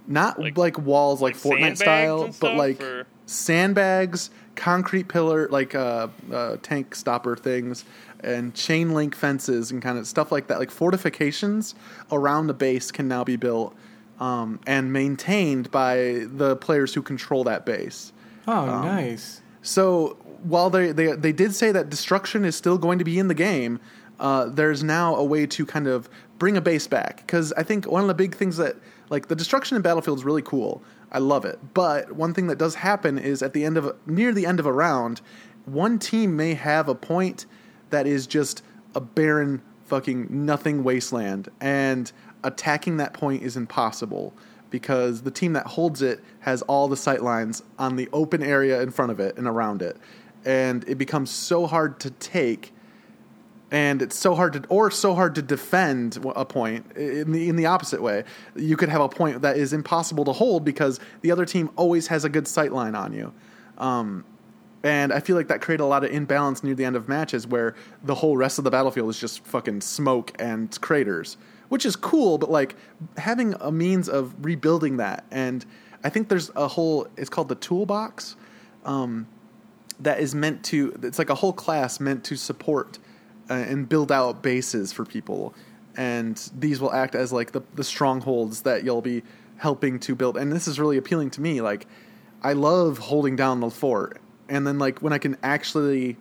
not 0.06 0.38
like, 0.40 0.58
Like- 0.58 0.78
walls 0.78 1.20
like, 1.22 1.34
like 1.34 1.42
fortnite 1.42 1.76
style 1.76 2.28
but 2.40 2.56
like 2.56 2.82
or- 2.82 3.06
sandbags 3.26 4.30
concrete 4.56 5.08
pillar 5.08 5.48
like 5.48 5.74
uh, 5.74 6.08
uh, 6.32 6.56
tank 6.62 6.94
stopper 6.94 7.36
things 7.36 7.84
and 8.20 8.52
chain 8.54 8.92
link 8.94 9.14
fences 9.14 9.70
and 9.70 9.80
kind 9.80 9.96
of 9.98 10.06
stuff 10.06 10.32
like 10.32 10.48
that 10.48 10.58
like 10.58 10.70
fortifications 10.70 11.74
around 12.10 12.46
the 12.48 12.54
base 12.54 12.90
can 12.90 13.06
now 13.08 13.22
be 13.24 13.36
built 13.36 13.74
um, 14.22 14.60
and 14.66 14.92
maintained 14.92 15.64
by 15.70 15.94
the 16.42 16.56
players 16.66 16.94
who 16.94 17.02
control 17.02 17.42
that 17.44 17.66
base 17.66 18.12
Oh, 18.46 18.68
Um, 18.68 18.84
nice. 18.86 19.40
so 19.62 20.16
while 20.52 20.70
they, 20.70 20.92
they 20.98 21.08
they 21.26 21.32
did 21.42 21.54
say 21.54 21.72
that 21.72 21.88
destruction 21.96 22.44
is 22.44 22.54
still 22.56 22.78
going 22.86 22.98
to 22.98 23.04
be 23.04 23.18
in 23.22 23.28
the 23.28 23.34
game, 23.50 23.78
uh, 24.18 24.44
there's 24.58 24.82
now 24.82 25.14
a 25.14 25.24
way 25.24 25.46
to 25.46 25.64
kind 25.74 25.86
of 25.86 26.08
bring 26.38 26.56
a 26.56 26.60
base 26.60 26.86
back 26.88 27.14
because 27.24 27.52
I 27.54 27.62
think 27.62 27.80
one 27.96 28.02
of 28.02 28.08
the 28.08 28.14
big 28.24 28.34
things 28.34 28.56
that 28.56 28.74
like 29.14 29.24
the 29.28 29.36
destruction 29.36 29.76
in 29.76 29.82
Battlefield 29.82 30.18
is 30.18 30.24
really 30.24 30.42
cool. 30.42 30.82
I 31.12 31.18
love 31.18 31.44
it, 31.52 31.58
but 31.74 32.12
one 32.12 32.32
thing 32.34 32.46
that 32.48 32.58
does 32.58 32.74
happen 32.76 33.18
is 33.18 33.42
at 33.42 33.52
the 33.52 33.64
end 33.64 33.76
of 33.76 33.84
near 34.06 34.32
the 34.32 34.46
end 34.46 34.58
of 34.60 34.66
a 34.66 34.72
round, 34.72 35.20
one 35.66 35.98
team 35.98 36.34
may 36.36 36.54
have 36.54 36.88
a 36.88 36.94
point 36.94 37.46
that 37.90 38.06
is 38.06 38.26
just 38.26 38.62
a 38.94 39.00
barren 39.00 39.60
fucking 39.84 40.26
nothing 40.30 40.82
wasteland, 40.84 41.48
and 41.60 42.10
attacking 42.44 42.96
that 42.98 43.12
point 43.12 43.42
is 43.42 43.56
impossible 43.56 44.34
because 44.70 45.22
the 45.22 45.30
team 45.30 45.52
that 45.52 45.66
holds 45.66 46.02
it 46.02 46.20
has 46.40 46.62
all 46.62 46.88
the 46.88 46.96
sight 46.96 47.22
lines 47.22 47.62
on 47.78 47.96
the 47.96 48.08
open 48.12 48.42
area 48.42 48.80
in 48.80 48.90
front 48.90 49.10
of 49.10 49.20
it 49.20 49.36
and 49.36 49.46
around 49.46 49.82
it, 49.82 49.96
and 50.44 50.84
it 50.88 50.96
becomes 50.96 51.30
so 51.30 51.66
hard 51.66 52.00
to 52.00 52.10
take 52.10 52.72
and 53.72 54.02
it's 54.02 54.16
so 54.18 54.34
hard 54.34 54.52
to 54.52 54.62
or 54.68 54.90
so 54.90 55.14
hard 55.14 55.34
to 55.34 55.42
defend 55.42 56.18
a 56.36 56.44
point 56.44 56.92
in 56.94 57.32
the 57.32 57.48
in 57.48 57.56
the 57.56 57.66
opposite 57.66 58.02
way. 58.02 58.22
You 58.54 58.76
could 58.76 58.90
have 58.90 59.00
a 59.00 59.08
point 59.08 59.40
that 59.42 59.56
is 59.56 59.72
impossible 59.72 60.26
to 60.26 60.32
hold 60.32 60.64
because 60.64 61.00
the 61.22 61.32
other 61.32 61.46
team 61.46 61.70
always 61.74 62.06
has 62.08 62.24
a 62.24 62.28
good 62.28 62.46
sight 62.46 62.72
line 62.72 62.94
on 62.94 63.14
you. 63.14 63.32
Um, 63.78 64.24
and 64.84 65.12
I 65.12 65.20
feel 65.20 65.36
like 65.36 65.48
that 65.48 65.62
created 65.62 65.82
a 65.82 65.86
lot 65.86 66.04
of 66.04 66.10
imbalance 66.10 66.62
near 66.62 66.74
the 66.74 66.84
end 66.84 66.96
of 66.96 67.08
matches 67.08 67.46
where 67.46 67.74
the 68.02 68.14
whole 68.16 68.36
rest 68.36 68.58
of 68.58 68.64
the 68.64 68.70
battlefield 68.70 69.08
is 69.08 69.18
just 69.18 69.44
fucking 69.44 69.80
smoke 69.80 70.32
and 70.38 70.78
craters, 70.80 71.38
which 71.72 71.86
is 71.86 71.96
cool, 71.96 72.36
but 72.36 72.50
like 72.50 72.76
having 73.16 73.54
a 73.58 73.72
means 73.72 74.06
of 74.06 74.44
rebuilding 74.44 74.98
that. 74.98 75.24
And 75.30 75.64
I 76.04 76.10
think 76.10 76.28
there's 76.28 76.50
a 76.54 76.68
whole, 76.68 77.06
it's 77.16 77.30
called 77.30 77.48
the 77.48 77.54
toolbox, 77.54 78.36
um, 78.84 79.26
that 79.98 80.20
is 80.20 80.34
meant 80.34 80.62
to, 80.66 80.94
it's 81.02 81.18
like 81.18 81.30
a 81.30 81.34
whole 81.34 81.54
class 81.54 81.98
meant 81.98 82.24
to 82.24 82.36
support 82.36 82.98
uh, 83.48 83.54
and 83.54 83.88
build 83.88 84.12
out 84.12 84.42
bases 84.42 84.92
for 84.92 85.06
people. 85.06 85.54
And 85.96 86.36
these 86.54 86.78
will 86.78 86.92
act 86.92 87.14
as 87.14 87.32
like 87.32 87.52
the, 87.52 87.62
the 87.74 87.84
strongholds 87.84 88.60
that 88.64 88.84
you'll 88.84 89.00
be 89.00 89.22
helping 89.56 89.98
to 90.00 90.14
build. 90.14 90.36
And 90.36 90.52
this 90.52 90.68
is 90.68 90.78
really 90.78 90.98
appealing 90.98 91.30
to 91.30 91.40
me. 91.40 91.62
Like, 91.62 91.86
I 92.42 92.52
love 92.52 92.98
holding 92.98 93.34
down 93.34 93.60
the 93.60 93.70
fort 93.70 94.20
and 94.46 94.66
then 94.66 94.78
like 94.78 94.98
when 95.00 95.14
I 95.14 95.18
can 95.18 95.38
actually 95.42 96.18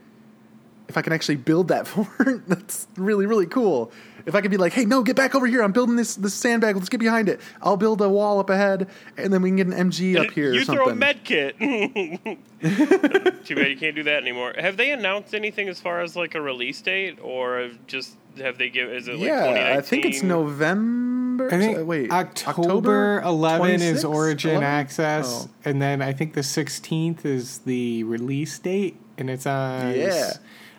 if 0.87 0.97
I 0.97 1.01
can 1.01 1.11
actually 1.11 1.35
build 1.35 1.67
that 1.67 1.87
fort, 1.89 2.47
that's 2.47 2.87
really 2.95 3.25
really 3.25 3.47
cool. 3.47 3.91
If 4.25 4.35
I 4.35 4.41
could 4.41 4.51
be 4.51 4.57
like, 4.57 4.73
hey, 4.73 4.85
no, 4.85 5.03
get 5.03 5.15
back 5.15 5.35
over 5.35 5.47
here. 5.47 5.61
I'm 5.63 5.71
building 5.71 5.95
this 5.95 6.15
this 6.15 6.33
sandbag. 6.33 6.75
Let's 6.75 6.89
get 6.89 6.99
behind 6.99 7.29
it. 7.29 7.39
I'll 7.61 7.77
build 7.77 8.01
a 8.01 8.09
wall 8.09 8.39
up 8.39 8.49
ahead, 8.49 8.87
and 9.17 9.33
then 9.33 9.41
we 9.41 9.49
can 9.49 9.55
get 9.57 9.67
an 9.67 9.89
MG 9.91 10.17
up 10.17 10.31
here. 10.31 10.53
You 10.53 10.61
or 10.61 10.65
throw 10.65 10.75
a 10.75 10.77
something. 10.89 10.99
med 10.99 11.23
kit. 11.23 11.55
Too 13.45 13.55
bad 13.55 13.69
you 13.69 13.77
can't 13.77 13.95
do 13.95 14.03
that 14.03 14.21
anymore. 14.21 14.53
Have 14.57 14.77
they 14.77 14.91
announced 14.91 15.33
anything 15.33 15.67
as 15.69 15.79
far 15.79 16.01
as 16.01 16.15
like 16.15 16.35
a 16.35 16.41
release 16.41 16.79
date, 16.81 17.17
or 17.21 17.71
just 17.87 18.15
have 18.37 18.57
they 18.57 18.69
give? 18.69 18.89
Is 18.89 19.07
it 19.07 19.15
like 19.15 19.21
yeah, 19.27 19.75
I 19.77 19.81
think 19.81 20.05
it's 20.05 20.21
November. 20.23 21.47
I 21.51 21.57
think 21.57 21.79
uh, 21.79 21.85
wait, 21.85 22.11
October, 22.11 23.21
11 23.21 23.81
is 23.81 24.05
Origin 24.05 24.51
11? 24.51 24.63
access, 24.67 25.47
Oh. 25.47 25.49
and 25.65 25.81
then 25.81 26.01
I 26.01 26.13
think 26.13 26.33
the 26.33 26.41
16th 26.41 27.25
is 27.25 27.59
the 27.59 28.03
release 28.03 28.59
date, 28.59 28.97
and 29.17 29.29
it's 29.29 29.47
on 29.47 29.95
Yeah. 29.95 30.33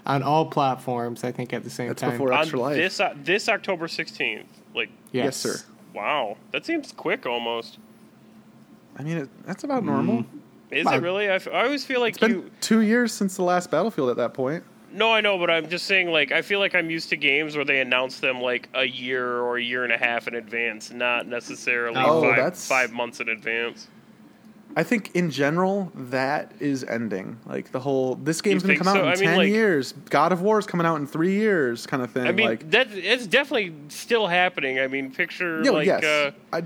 On 0.06 0.22
all 0.22 0.46
platforms. 0.46 1.24
I 1.24 1.32
think 1.32 1.52
at 1.52 1.64
the 1.64 1.70
same 1.70 1.88
That's 1.88 2.00
time. 2.02 2.12
before 2.12 2.32
on 2.32 2.40
Extra 2.40 2.58
Life. 2.60 2.76
this 2.76 3.00
uh, 3.00 3.14
this 3.22 3.48
October 3.48 3.88
sixteenth. 3.88 4.46
Like, 4.74 4.90
Yes, 5.12 5.36
sir. 5.36 5.56
wow, 5.94 6.36
that 6.52 6.64
seems 6.64 6.92
quick 6.92 7.26
almost. 7.26 7.78
I 8.98 9.02
mean, 9.02 9.18
it, 9.18 9.28
that's 9.46 9.64
about 9.64 9.84
normal. 9.84 10.24
Is 10.70 10.86
Wow. 10.86 10.94
it 10.94 11.02
really? 11.02 11.28
I, 11.28 11.34
f- 11.34 11.48
I 11.48 11.64
always 11.64 11.84
feel 11.84 12.00
like 12.00 12.10
It's 12.14 12.18
been 12.18 12.30
you. 12.30 12.50
two 12.60 12.80
years 12.80 13.12
since 13.12 13.36
the 13.36 13.42
last 13.42 13.70
Battlefield 13.70 14.08
at 14.10 14.16
that 14.16 14.32
point. 14.32 14.64
No, 14.94 15.12
I 15.12 15.20
know, 15.22 15.38
but 15.38 15.50
I'm 15.50 15.68
just 15.68 15.86
saying. 15.86 16.10
Like, 16.10 16.32
I 16.32 16.40
feel 16.42 16.58
like 16.58 16.74
I'm 16.74 16.90
used 16.90 17.08
to 17.10 17.16
games 17.16 17.56
where 17.56 17.64
they 17.64 17.80
announce 17.80 18.20
them 18.20 18.40
like 18.40 18.68
a 18.74 18.84
year 18.84 19.38
or 19.40 19.56
a 19.58 19.62
year 19.62 19.84
and 19.84 19.92
a 19.92 19.98
half 19.98 20.28
in 20.28 20.34
advance, 20.34 20.90
not 20.90 21.26
necessarily 21.26 21.96
Oh, 21.98 22.22
five, 22.22 22.36
that's- 22.36 22.66
five 22.68 22.92
months 22.92 23.20
in 23.20 23.28
advance. 23.28 23.88
I 24.76 24.82
think 24.82 25.10
in 25.14 25.30
general 25.30 25.92
that 25.94 26.52
is 26.60 26.84
ending. 26.84 27.38
Like 27.46 27.72
the 27.72 27.80
whole 27.80 28.14
this 28.16 28.40
game's 28.40 28.62
gonna 28.62 28.78
come 28.78 28.88
out 28.88 28.96
in 28.96 29.02
I 29.06 29.14
mean, 29.14 29.18
ten 29.24 29.36
like- 29.36 29.48
years. 29.48 29.92
God 30.10 30.32
of 30.32 30.40
War 30.42 30.58
is 30.58 30.66
coming 30.66 30.86
out 30.86 30.96
in 30.96 31.06
three 31.06 31.34
years, 31.34 31.86
kind 31.86 32.02
of 32.02 32.10
thing. 32.10 32.26
I 32.26 32.32
mean, 32.32 32.46
like, 32.46 32.70
that 32.70 32.88
it's 32.92 33.26
definitely 33.26 33.74
still 33.88 34.26
happening. 34.26 34.78
I 34.78 34.86
mean, 34.86 35.10
picture 35.12 35.60
no, 35.62 35.72
like 35.74 35.86
yes, 35.86 36.04
uh, 36.04 36.30
I, 36.52 36.58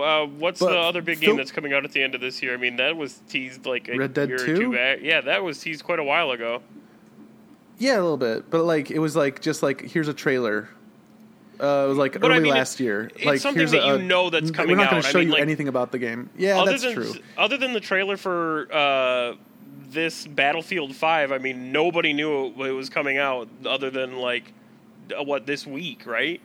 uh, 0.00 0.26
what's 0.26 0.60
the 0.60 0.66
other 0.68 1.02
big 1.02 1.18
Phil- 1.18 1.30
game 1.30 1.36
that's 1.36 1.52
coming 1.52 1.72
out 1.72 1.84
at 1.84 1.92
the 1.92 2.02
end 2.02 2.14
of 2.14 2.20
this 2.20 2.42
year? 2.42 2.54
I 2.54 2.56
mean, 2.56 2.76
that 2.76 2.96
was 2.96 3.20
teased 3.28 3.66
like 3.66 3.88
a 3.88 3.96
Red 3.96 4.14
Dead 4.14 4.28
year 4.28 4.42
or 4.42 4.46
2? 4.46 4.56
two 4.56 4.72
back. 4.72 4.98
Yeah, 5.02 5.20
that 5.22 5.42
was 5.42 5.58
teased 5.60 5.84
quite 5.84 5.98
a 5.98 6.04
while 6.04 6.30
ago. 6.30 6.62
yeah, 7.78 7.94
a 7.94 8.02
little 8.02 8.16
bit, 8.16 8.50
but 8.50 8.64
like 8.64 8.90
it 8.90 8.98
was 8.98 9.16
like 9.16 9.40
just 9.40 9.62
like 9.62 9.80
here's 9.82 10.08
a 10.08 10.14
trailer. 10.14 10.68
Uh, 11.62 11.84
it 11.84 11.88
was 11.88 11.98
like 11.98 12.20
But 12.20 12.30
I 12.32 12.34
early 12.34 12.42
mean, 12.44 12.54
last 12.54 12.80
it- 12.80 12.84
year. 12.84 13.10
it's 13.14 13.24
like 13.24 13.40
something 13.40 13.60
here's 13.60 13.70
that 13.70 13.84
a, 13.88 13.96
you 13.98 14.02
know 14.02 14.30
that's 14.30 14.48
n- 14.48 14.52
coming 14.54 14.70
We're 14.70 14.76
not 14.82 14.90
going 14.90 14.98
out. 14.98 15.02
to 15.04 15.08
I 15.08 15.12
show 15.12 15.18
mean, 15.18 15.28
you 15.28 15.32
like- 15.34 15.42
anything 15.42 15.68
about 15.68 15.92
the 15.92 15.98
game. 15.98 16.28
Yeah, 16.36 16.60
other 16.60 16.72
that's 16.72 16.82
than 16.82 16.94
true. 16.94 17.14
other 17.38 17.56
than 17.56 17.72
the 17.72 17.80
trailer 17.80 18.16
for 18.16 18.66
uh, 18.72 19.34
this 19.90 20.26
Battlefield 20.26 20.94
Five, 20.96 21.30
I 21.32 21.38
mean, 21.38 21.70
nobody 21.72 22.12
knew 22.12 22.46
it, 22.46 22.66
it 22.68 22.72
was 22.72 22.88
coming 22.90 23.16
out 23.18 23.48
other 23.64 23.90
than 23.90 24.16
like 24.18 24.52
uh, 25.16 25.22
what 25.22 25.46
this 25.46 25.66
week, 25.66 26.04
right? 26.06 26.40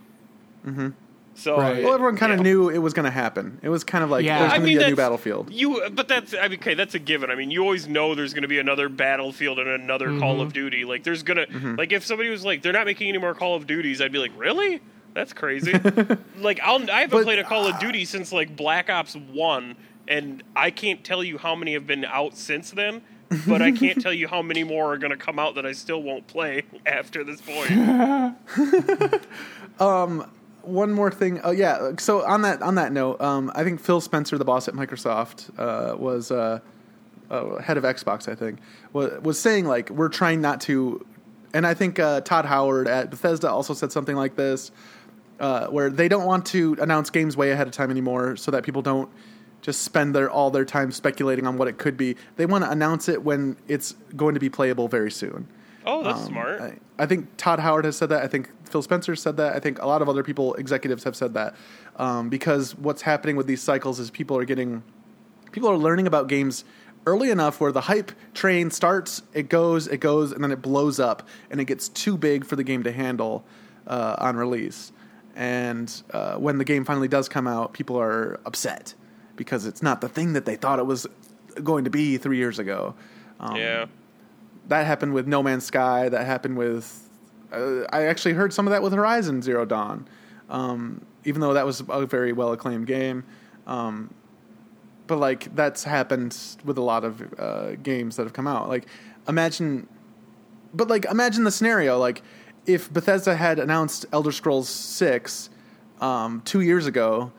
Mm-hmm. 0.66 0.90
So 1.36 1.56
Right. 1.58 1.84
Well, 1.84 1.94
everyone 1.94 2.18
kind 2.18 2.32
of 2.32 2.40
yeah. 2.40 2.44
knew 2.44 2.70
it 2.70 2.80
was 2.80 2.94
going 2.94 3.06
to 3.06 3.12
happen. 3.12 3.60
It 3.62 3.70
was 3.70 3.84
kind 3.84 4.04
of 4.04 4.10
like 4.10 4.26
Yeah. 4.26 4.40
there's 4.40 4.54
I 4.54 4.58
going 4.58 4.62
to 4.62 4.68
mean, 4.70 4.78
be 4.80 4.84
a 4.86 4.90
new 4.90 4.96
Battlefield. 4.96 5.54
You, 5.54 5.88
but 5.92 6.08
that's 6.08 6.34
I 6.34 6.48
mean, 6.48 6.58
okay. 6.60 6.74
That's 6.74 6.96
a 6.96 7.00
given. 7.00 7.30
I 7.30 7.36
mean, 7.36 7.52
you 7.52 7.62
always 7.62 7.88
know 7.88 8.16
there's 8.16 8.34
going 8.34 8.42
to 8.42 8.48
be 8.48 8.58
another 8.58 8.90
Battlefield 8.90 9.60
and 9.60 9.68
another 9.70 10.08
Mm-hmm. 10.08 10.20
Call 10.20 10.42
of 10.42 10.52
Duty. 10.52 10.84
Like, 10.84 11.04
there's 11.04 11.22
gonna 11.24 11.46
like 11.78 11.92
if 11.92 12.04
somebody 12.06 12.30
was 12.30 12.44
like, 12.44 12.64
they're 12.64 12.74
not 12.74 12.86
making 12.88 13.08
any 13.10 13.20
more 13.20 13.36
Call 13.36 13.56
of 13.56 13.68
Duties, 13.68 14.02
I'd 14.02 14.12
be 14.12 14.18
like, 14.20 14.32
really? 14.36 14.82
That's 15.14 15.34
crazy. 15.34 15.72
like, 16.40 16.60
I'll 16.62 16.90
I 16.92 17.02
haven't 17.02 17.20
But- 17.20 17.24
played 17.24 17.40
a 17.40 17.44
Call 17.44 17.68
of 17.68 17.80
Duty 17.80 18.06
since 18.06 18.32
like 18.32 18.56
Black 18.56 18.90
Ops 18.90 19.16
One, 19.16 19.76
and 20.08 20.44
I 20.56 20.72
can't 20.72 21.04
tell 21.04 21.24
you 21.24 21.38
how 21.38 21.56
many 21.56 21.74
have 21.74 21.88
been 21.88 22.06
out 22.06 22.36
since 22.38 22.72
then. 22.72 23.02
but 23.46 23.62
I 23.62 23.74
can't 23.74 24.02
tell 24.02 24.14
you 24.14 24.30
how 24.30 24.42
many 24.42 24.64
more 24.64 24.94
are 24.94 24.98
going 24.98 25.12
to 25.12 25.18
come 25.18 25.38
out 25.38 25.56
that 25.56 25.66
I 25.66 25.74
still 25.74 26.02
won't 26.02 26.28
play 26.28 26.64
after 26.86 27.26
this 27.26 27.42
point. 27.42 27.70
um, 29.80 30.30
one 30.62 30.92
more 30.92 31.12
thing. 31.12 31.40
Oh 31.44 31.52
yeah. 31.52 31.92
So 32.00 32.26
on 32.26 32.42
that 32.44 32.62
on 32.62 32.76
that 32.76 32.92
note, 32.92 33.20
um, 33.22 33.52
I 33.56 33.64
think 33.64 33.80
Phil 33.80 34.02
Spencer, 34.02 34.38
the 34.38 34.46
boss 34.46 34.68
at 34.68 34.74
Microsoft, 34.74 35.50
uh, 35.58 35.96
was 35.98 36.32
uh, 36.32 36.60
uh, 37.30 37.58
head 37.58 37.78
of 37.78 37.84
Xbox. 37.84 38.30
I 38.30 38.36
think 38.36 38.60
was 38.94 39.20
was 39.22 39.40
saying 39.40 39.66
like 39.66 39.90
we're 39.90 40.10
trying 40.10 40.42
not 40.42 40.62
to, 40.62 41.06
and 41.54 41.66
I 41.66 41.74
think 41.74 42.00
uh, 42.00 42.22
Todd 42.22 42.46
Howard 42.46 42.88
at 42.88 43.10
Bethesda 43.10 43.50
also 43.50 43.74
said 43.74 43.92
something 43.92 44.16
like 44.16 44.36
this, 44.36 44.72
uh, 45.40 45.68
where 45.68 45.90
they 45.90 46.08
don't 46.08 46.26
want 46.26 46.46
to 46.48 46.76
announce 46.80 47.10
games 47.10 47.38
way 47.38 47.52
ahead 47.52 47.68
of 47.68 47.74
time 47.74 47.92
anymore, 47.92 48.36
so 48.38 48.52
that 48.52 48.64
people 48.64 48.82
don't 48.82 49.10
just 49.62 49.82
spend 49.82 50.16
their 50.16 50.30
all 50.30 50.52
their 50.52 50.66
time 50.66 50.92
speculating 50.92 51.48
on 51.48 51.58
what 51.58 51.68
it 51.68 51.78
could 51.78 51.98
be. 51.98 52.16
They 52.36 52.46
want 52.46 52.64
to 52.64 52.70
announce 52.72 53.10
it 53.10 53.24
when 53.24 53.58
it's 53.68 53.94
going 54.16 54.34
to 54.36 54.40
be 54.40 54.50
playable 54.50 54.88
very 54.88 55.12
soon. 55.12 55.48
Oh, 55.86 56.04
that's 56.04 56.22
Um, 56.22 56.28
smart. 56.28 56.62
I, 56.62 56.78
I 57.00 57.06
think 57.06 57.30
Todd 57.38 57.60
Howard 57.60 57.86
has 57.86 57.96
said 57.96 58.10
that. 58.10 58.22
I 58.24 58.28
think 58.28 58.50
Phil 58.66 58.82
Spencer 58.82 59.16
said 59.16 59.38
that. 59.38 59.56
I 59.56 59.60
think 59.60 59.82
a 59.82 59.88
lot 59.88 60.02
of 60.02 60.10
other 60.10 60.24
people, 60.24 60.54
executives, 60.56 61.04
have 61.06 61.16
said 61.16 61.34
that. 61.36 61.56
Um, 61.96 62.30
because 62.30 62.76
what's 62.76 63.02
happening 63.02 63.36
with 63.36 63.48
these 63.48 63.62
cycles 63.62 64.00
is 64.00 64.10
people 64.12 64.38
are 64.38 64.46
getting, 64.46 64.84
people 65.52 65.70
are 65.70 65.78
learning 65.78 66.06
about 66.06 66.28
games 66.28 66.66
early 67.06 67.32
enough 67.32 67.62
where 67.62 67.72
the 67.72 67.82
hype 67.82 68.12
train 68.34 68.70
starts, 68.70 69.24
it 69.34 69.48
goes, 69.48 69.88
it 69.88 70.00
goes, 70.02 70.34
and 70.34 70.44
then 70.44 70.52
it 70.52 70.62
blows 70.62 71.00
up, 71.00 71.26
and 71.50 71.62
it 71.62 71.66
gets 71.66 71.88
too 71.88 72.18
big 72.18 72.46
for 72.46 72.58
the 72.58 72.64
game 72.64 72.84
to 72.84 72.92
handle 72.92 73.46
uh, 73.88 74.18
on 74.20 74.36
release. 74.36 74.92
And 75.38 76.02
uh, 76.12 76.38
when 76.38 76.58
the 76.58 76.66
game 76.66 76.84
finally 76.84 77.08
does 77.08 77.30
come 77.30 77.48
out, 77.48 77.72
people 77.72 77.96
are 77.96 78.40
upset 78.44 78.96
because 79.36 79.68
it's 79.68 79.84
not 79.84 80.02
the 80.02 80.10
thing 80.10 80.34
that 80.34 80.46
they 80.46 80.56
thought 80.56 80.80
it 80.80 80.88
was 80.88 81.06
going 81.64 81.84
to 81.84 81.92
be 81.92 82.18
three 82.18 82.38
years 82.38 82.58
ago. 82.58 82.96
Um, 83.40 83.56
yeah. 83.56 83.86
that 84.68 84.88
happened 84.88 85.14
with 85.14 85.28
No 85.28 85.44
Man's 85.44 85.64
Sky. 85.64 86.10
That 86.10 86.26
happened 86.26 86.58
with. 86.58 87.08
Uh, 87.54 87.84
I 87.94 88.06
actually 88.06 88.34
heard 88.34 88.52
some 88.52 88.66
of 88.66 88.72
that 88.72 88.82
with 88.82 88.94
Horizon 88.94 89.44
Zero 89.44 89.64
Dawn, 89.64 90.08
um, 90.50 91.06
even 91.24 91.40
though 91.40 91.54
that 91.54 91.68
was 91.68 91.84
a 91.88 92.08
very 92.08 92.34
well 92.34 92.52
acclaimed 92.52 92.88
game. 92.88 93.24
Um, 93.68 94.12
but 95.06 95.20
like 95.20 95.56
that's 95.56 95.84
happened 95.84 96.36
with 96.66 96.80
a 96.80 96.82
lot 96.82 97.04
of 97.04 97.40
uh, 97.40 97.76
games 97.76 98.16
that 98.16 98.24
have 98.24 98.34
come 98.34 98.48
out. 98.48 98.70
Like 98.70 98.88
imagine, 99.28 99.88
but 100.74 100.88
like 100.88 101.06
imagine 101.06 101.44
the 101.44 101.52
scenario. 101.52 102.00
Like 102.00 102.24
if 102.68 102.92
Bethesda 102.94 103.36
had 103.36 103.58
announced 103.60 104.06
Elder 104.12 104.32
Scrolls 104.32 104.70
Six 104.70 105.50
um, 106.02 106.42
two 106.46 106.62
years 106.62 106.86
ago. 106.86 107.32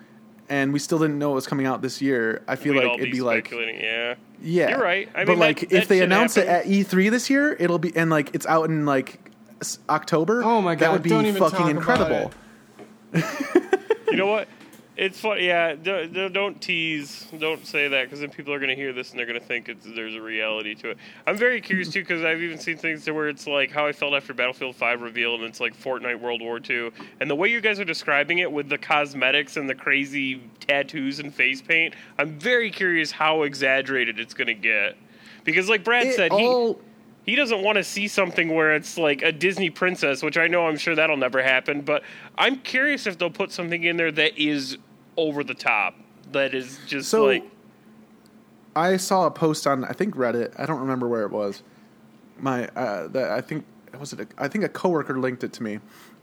And 0.50 0.72
we 0.72 0.78
still 0.78 0.98
didn't 0.98 1.18
know 1.18 1.32
it 1.32 1.34
was 1.34 1.46
coming 1.46 1.66
out 1.66 1.82
this 1.82 2.00
year. 2.00 2.42
I 2.48 2.56
feel 2.56 2.72
We'd 2.72 2.78
like 2.80 2.88
all 2.88 2.94
it'd 2.94 3.04
be 3.12 3.18
be 3.18 3.20
like. 3.20 3.50
Yeah. 3.50 4.14
yeah, 4.40 4.70
You're 4.70 4.80
right. 4.80 5.06
I 5.14 5.26
but 5.26 5.32
mean, 5.32 5.38
like, 5.40 5.60
that- 5.60 5.72
if 5.72 5.82
that 5.82 5.88
they 5.90 5.96
shit 5.96 6.04
announce 6.04 6.38
it 6.38 6.48
at 6.48 6.64
E3 6.64 7.10
this 7.10 7.28
year, 7.28 7.54
it'll 7.60 7.78
be 7.78 7.94
and 7.94 8.08
like 8.08 8.34
it's 8.34 8.46
out 8.46 8.70
in 8.70 8.86
like 8.86 9.20
October. 9.90 10.42
Oh 10.42 10.62
my 10.62 10.74
god, 10.74 10.80
that 10.80 10.92
would 10.92 11.02
be 11.02 11.10
don't 11.10 11.26
even 11.26 11.38
fucking 11.38 11.68
incredible. 11.68 12.30
You 13.12 14.16
know 14.16 14.26
what? 14.26 14.48
It's 14.98 15.20
funny. 15.20 15.46
Yeah, 15.46 15.76
d- 15.76 16.08
d- 16.08 16.28
don't 16.28 16.60
tease. 16.60 17.28
Don't 17.38 17.64
say 17.64 17.86
that 17.86 18.06
because 18.06 18.18
then 18.18 18.30
people 18.30 18.52
are 18.52 18.58
going 18.58 18.70
to 18.70 18.74
hear 18.74 18.92
this 18.92 19.10
and 19.10 19.18
they're 19.18 19.26
going 19.26 19.38
to 19.38 19.46
think 19.46 19.68
it's, 19.68 19.86
there's 19.86 20.16
a 20.16 20.20
reality 20.20 20.74
to 20.74 20.90
it. 20.90 20.98
I'm 21.24 21.36
very 21.36 21.60
curious 21.60 21.90
too 21.90 22.00
because 22.00 22.24
I've 22.24 22.42
even 22.42 22.58
seen 22.58 22.78
things 22.78 23.04
to 23.04 23.12
where 23.12 23.28
it's 23.28 23.46
like 23.46 23.70
how 23.70 23.86
I 23.86 23.92
felt 23.92 24.12
after 24.14 24.34
Battlefield 24.34 24.74
5 24.74 25.00
reveal 25.00 25.36
and 25.36 25.44
it's 25.44 25.60
like 25.60 25.80
Fortnite 25.80 26.20
World 26.20 26.42
War 26.42 26.58
2 26.58 26.92
and 27.20 27.30
the 27.30 27.36
way 27.36 27.48
you 27.48 27.60
guys 27.60 27.78
are 27.78 27.84
describing 27.84 28.38
it 28.38 28.50
with 28.50 28.68
the 28.68 28.76
cosmetics 28.76 29.56
and 29.56 29.70
the 29.70 29.74
crazy 29.76 30.42
tattoos 30.66 31.20
and 31.20 31.32
face 31.32 31.62
paint. 31.62 31.94
I'm 32.18 32.36
very 32.36 32.68
curious 32.68 33.12
how 33.12 33.42
exaggerated 33.42 34.18
it's 34.18 34.34
going 34.34 34.48
to 34.48 34.54
get 34.54 34.96
because, 35.44 35.68
like 35.68 35.84
Brad 35.84 36.08
It 36.08 36.16
said, 36.16 36.32
he 36.32 36.74
he 37.24 37.36
doesn't 37.36 37.62
want 37.62 37.76
to 37.76 37.84
see 37.84 38.08
something 38.08 38.54
where 38.54 38.74
it's 38.74 38.96
like 38.96 39.22
a 39.22 39.30
Disney 39.30 39.68
princess, 39.68 40.22
which 40.22 40.38
I 40.38 40.48
know 40.48 40.66
I'm 40.66 40.78
sure 40.78 40.94
that'll 40.94 41.18
never 41.18 41.42
happen, 41.42 41.82
but 41.82 42.02
I'm 42.36 42.56
curious 42.56 43.06
if 43.06 43.18
they'll 43.18 43.28
put 43.28 43.52
something 43.52 43.84
in 43.84 43.98
there 43.98 44.10
that 44.10 44.38
is 44.38 44.78
over 45.18 45.44
the 45.44 45.52
top. 45.54 45.94
that 46.32 46.54
is 46.54 46.78
just 46.86 47.10
So 47.10 47.26
like 47.26 47.44
I 48.76 48.96
saw 48.96 49.26
a 49.26 49.30
post 49.30 49.66
on 49.66 49.84
I 49.84 49.92
think 49.92 50.14
Reddit. 50.14 50.52
I 50.58 50.64
don't 50.64 50.80
remember 50.80 51.08
where 51.08 51.22
it 51.24 51.30
was. 51.32 51.62
My 52.38 52.68
uh, 52.68 53.08
that 53.08 53.30
I 53.32 53.40
think 53.40 53.64
was 53.98 54.12
it. 54.12 54.20
A, 54.20 54.26
I 54.38 54.48
think 54.48 54.64
a 54.64 54.68
coworker 54.68 55.18
linked 55.18 55.42
it 55.42 55.52
to 55.54 55.62
me, 55.64 55.80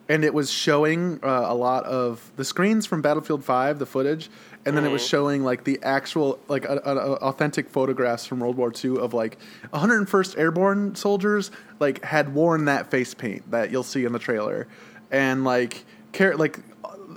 and 0.07 0.23
it 0.23 0.33
was 0.33 0.49
showing 0.49 1.19
uh, 1.21 1.45
a 1.47 1.53
lot 1.53 1.83
of 1.83 2.31
the 2.37 2.45
screens 2.45 2.85
from 2.85 3.01
Battlefield 3.01 3.43
Five, 3.43 3.79
the 3.79 3.85
footage, 3.85 4.29
and 4.65 4.77
then 4.77 4.85
it 4.85 4.91
was 4.91 5.01
Mhm. 5.01 5.09
showing 5.09 5.43
like 5.43 5.65
the 5.65 5.77
actual 5.83 6.39
like 6.47 6.63
a, 6.63 6.79
a, 6.85 6.95
authentic 7.15 7.69
photographs 7.69 8.25
from 8.25 8.39
World 8.39 8.55
War 8.55 8.71
II 8.71 8.99
of 8.99 9.13
like 9.13 9.37
101st 9.73 10.37
Airborne 10.37 10.95
soldiers 10.95 11.51
like 11.81 12.01
had 12.05 12.33
worn 12.33 12.65
that 12.65 12.89
face 12.89 13.13
paint 13.13 13.51
that 13.51 13.69
you'll 13.71 13.83
see 13.83 14.05
in 14.05 14.13
the 14.13 14.19
trailer, 14.19 14.67
and 15.11 15.43
like 15.43 15.83
care 16.13 16.37
like 16.37 16.59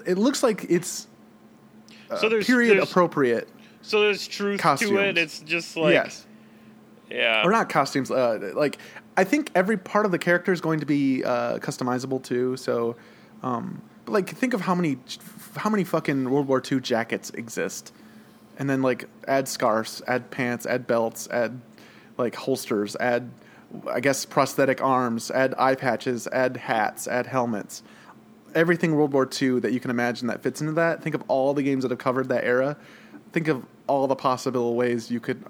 it 0.04 0.18
looks 0.18 0.42
like 0.42 0.66
it's 0.68 1.06
So 2.16 2.28
there's- 2.28 2.46
period 2.46 2.76
there's- 2.76 2.90
appropriate. 2.90 3.48
so 3.82 4.00
there's 4.00 4.26
truth 4.26 4.58
to 4.58 4.62
Costumes. 4.62 4.92
it. 5.00 5.18
It's 5.18 5.40
just 5.40 5.76
like 5.76 5.94
yes. 5.94 6.26
yeah. 7.10 7.42
or 7.44 7.50
not 7.50 7.68
costumes. 7.68 8.10
Uh, 8.10 8.52
like 8.54 8.78
I 9.16 9.24
think 9.24 9.50
every 9.54 9.76
part 9.76 10.06
of 10.06 10.12
the 10.12 10.18
character 10.18 10.52
is 10.52 10.60
going 10.60 10.80
to 10.80 10.86
be 10.86 11.24
uh, 11.24 11.58
customizable 11.58 12.22
too. 12.22 12.56
So, 12.56 12.96
um, 13.42 13.82
but 14.04 14.12
like 14.12 14.28
think 14.30 14.54
of 14.54 14.60
how 14.62 14.74
many 14.74 14.98
how 15.56 15.70
many 15.70 15.84
fucking 15.84 16.30
World 16.30 16.46
War 16.48 16.62
II 16.70 16.80
jackets 16.80 17.30
exist, 17.30 17.92
and 18.58 18.68
then 18.70 18.80
like 18.82 19.08
add 19.26 19.48
scarves, 19.48 20.02
add 20.06 20.30
pants, 20.30 20.66
add 20.66 20.86
belts, 20.86 21.28
add 21.30 21.60
like 22.16 22.34
holsters, 22.36 22.96
add 23.00 23.30
I 23.86 24.00
guess 24.00 24.24
prosthetic 24.24 24.80
arms, 24.82 25.30
add 25.30 25.54
eye 25.58 25.74
patches, 25.74 26.26
add 26.28 26.56
hats, 26.56 27.06
add 27.06 27.26
helmets. 27.26 27.82
Everything 28.58 28.96
World 28.96 29.12
War 29.12 29.28
II 29.40 29.60
that 29.60 29.72
you 29.72 29.78
can 29.78 29.88
imagine 29.92 30.26
that 30.26 30.42
fits 30.42 30.60
into 30.60 30.72
that. 30.72 31.00
Think 31.00 31.14
of 31.14 31.22
all 31.28 31.54
the 31.54 31.62
games 31.62 31.82
that 31.84 31.92
have 31.92 32.00
covered 32.00 32.28
that 32.30 32.42
era. 32.42 32.76
Think 33.32 33.46
of 33.46 33.64
all 33.86 34.08
the 34.08 34.16
possible 34.16 34.74
ways 34.74 35.12
you 35.12 35.20
could 35.20 35.44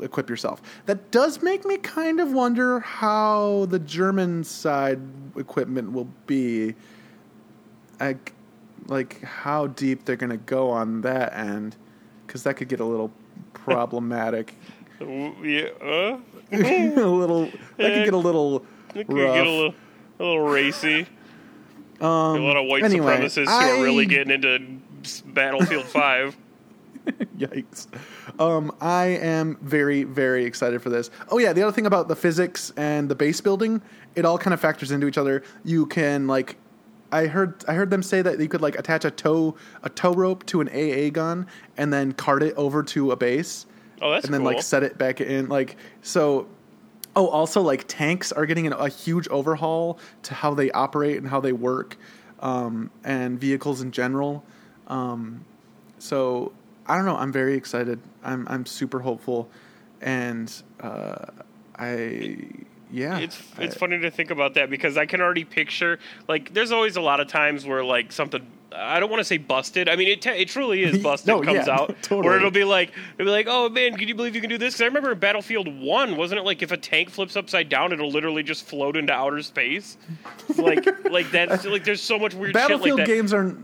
equip 0.00 0.30
yourself. 0.30 0.62
That 0.86 1.10
does 1.10 1.42
make 1.42 1.66
me 1.66 1.76
kind 1.76 2.20
of 2.20 2.32
wonder 2.32 2.80
how 2.80 3.66
the 3.66 3.78
German 3.78 4.44
side 4.44 4.98
equipment 5.36 5.92
will 5.92 6.08
be. 6.26 6.74
Like, 8.00 8.32
like 8.86 9.22
how 9.22 9.66
deep 9.66 10.06
they're 10.06 10.16
going 10.16 10.30
to 10.30 10.38
go 10.38 10.70
on 10.70 11.02
that 11.02 11.34
end, 11.34 11.76
because 12.26 12.44
that 12.44 12.54
could 12.54 12.68
get 12.68 12.80
a 12.80 12.84
little 12.84 13.12
problematic. 13.52 14.54
Yeah, 15.00 15.68
uh, 15.82 16.18
a 16.52 16.56
little. 16.56 17.44
That 17.76 17.92
could 17.92 18.04
get 18.06 18.14
a 18.14 18.16
little 18.16 18.64
it 18.94 19.06
could 19.06 19.18
rough. 19.18 19.34
get 19.34 19.46
a 19.46 19.50
little, 19.50 19.74
a 20.18 20.22
little 20.22 20.40
racy. 20.40 21.06
A 22.00 22.06
lot 22.06 22.56
of 22.56 22.66
white 22.66 22.82
anyway, 22.84 23.16
supremacists 23.18 23.46
who 23.46 23.80
are 23.80 23.82
really 23.82 24.06
getting 24.06 24.32
into 24.32 24.58
Battlefield 25.26 25.84
Five. 25.84 26.36
Yikes. 27.38 27.86
Um, 28.40 28.74
I 28.80 29.04
am 29.06 29.58
very, 29.60 30.04
very 30.04 30.44
excited 30.46 30.80
for 30.82 30.88
this. 30.88 31.10
Oh 31.30 31.38
yeah, 31.38 31.52
the 31.52 31.62
other 31.62 31.72
thing 31.72 31.86
about 31.86 32.08
the 32.08 32.16
physics 32.16 32.72
and 32.76 33.08
the 33.10 33.14
base 33.14 33.40
building, 33.40 33.82
it 34.14 34.24
all 34.24 34.38
kind 34.38 34.54
of 34.54 34.60
factors 34.60 34.90
into 34.90 35.06
each 35.06 35.18
other. 35.18 35.42
You 35.64 35.84
can 35.86 36.26
like 36.26 36.56
I 37.12 37.26
heard 37.26 37.62
I 37.68 37.74
heard 37.74 37.90
them 37.90 38.02
say 38.02 38.22
that 38.22 38.40
you 38.40 38.48
could 38.48 38.62
like 38.62 38.78
attach 38.78 39.04
a 39.04 39.10
tow 39.10 39.54
a 39.82 39.90
tow 39.90 40.14
rope 40.14 40.46
to 40.46 40.60
an 40.62 40.68
AA 40.70 41.10
gun 41.10 41.46
and 41.76 41.92
then 41.92 42.12
cart 42.12 42.42
it 42.42 42.54
over 42.56 42.82
to 42.84 43.10
a 43.12 43.16
base 43.16 43.66
Oh, 44.02 44.10
that's 44.10 44.26
cool. 44.26 44.28
and 44.28 44.34
then 44.34 44.40
cool. 44.40 44.54
like 44.56 44.62
set 44.62 44.82
it 44.82 44.98
back 44.98 45.20
in 45.20 45.48
like 45.48 45.76
so 46.02 46.48
oh 47.16 47.28
also 47.28 47.60
like 47.62 47.84
tanks 47.86 48.32
are 48.32 48.46
getting 48.46 48.66
an, 48.66 48.72
a 48.72 48.88
huge 48.88 49.28
overhaul 49.28 49.98
to 50.22 50.34
how 50.34 50.54
they 50.54 50.70
operate 50.72 51.18
and 51.18 51.28
how 51.28 51.40
they 51.40 51.52
work 51.52 51.96
um, 52.40 52.90
and 53.04 53.40
vehicles 53.40 53.80
in 53.80 53.90
general. 53.90 54.44
Um, 54.88 55.44
so 55.98 56.52
i 56.86 56.96
don't 56.96 57.06
know. 57.06 57.16
I'm 57.16 57.32
very 57.32 57.54
excited. 57.54 57.98
I'm 58.22 58.46
i'm 58.48 58.66
super 58.66 59.00
hopeful. 59.00 59.48
And 60.00 60.52
uh, 60.80 61.26
i 61.76 62.38
yeah. 62.90 63.18
It's 63.18 63.42
it's 63.58 63.74
I- 63.74 63.78
funny 63.78 63.98
to 64.00 64.10
think 64.10 64.30
about 64.30 64.54
that 64.54 64.70
because 64.70 64.96
I 64.96 65.06
can 65.06 65.20
already 65.20 65.44
picture 65.44 65.98
like 66.28 66.52
there's 66.54 66.70
always 66.72 66.96
a 66.96 67.00
lot 67.00 67.20
of 67.20 67.28
times 67.28 67.66
where 67.66 67.82
like 67.82 68.12
something 68.12 68.46
I 68.76 68.98
don't 69.00 69.08
want 69.10 69.20
to 69.20 69.24
say 69.24 69.38
busted. 69.38 69.88
I 69.88 69.96
mean 69.96 70.08
it 70.08 70.20
te- 70.22 70.30
it 70.30 70.48
truly 70.48 70.82
is 70.82 70.98
busted 71.02 71.28
No, 71.28 71.40
comes 71.42 71.66
yeah, 71.66 71.74
out 71.74 71.94
totally. 72.02 72.22
where 72.26 72.36
it'll 72.36 72.50
be 72.50 72.64
like 72.64 72.90
it'll 73.14 73.26
be 73.26 73.30
like 73.30 73.46
oh 73.48 73.68
man 73.68 73.96
can 73.96 74.08
you 74.08 74.14
believe 74.14 74.34
you 74.34 74.40
can 74.40 74.50
do 74.50 74.58
this? 74.58 74.74
Because 74.74 74.82
I 74.82 74.86
remember 74.86 75.12
in 75.12 75.18
Battlefield 75.18 75.68
One 75.80 76.16
wasn't 76.16 76.40
it 76.40 76.44
like 76.44 76.62
if 76.62 76.72
a 76.72 76.76
tank 76.76 77.10
flips 77.10 77.36
upside 77.36 77.68
down 77.68 77.92
it'll 77.92 78.10
literally 78.10 78.42
just 78.42 78.66
float 78.66 78.96
into 78.96 79.12
outer 79.12 79.42
space 79.42 79.96
like 80.56 80.86
like 81.10 81.30
that's 81.30 81.64
like 81.64 81.84
there's 81.84 82.02
so 82.02 82.18
much 82.18 82.34
weird 82.34 82.52
battlefield 82.52 82.98
shit 82.98 82.98
like 82.98 83.06
that. 83.08 83.14
games 83.14 83.32
are 83.32 83.56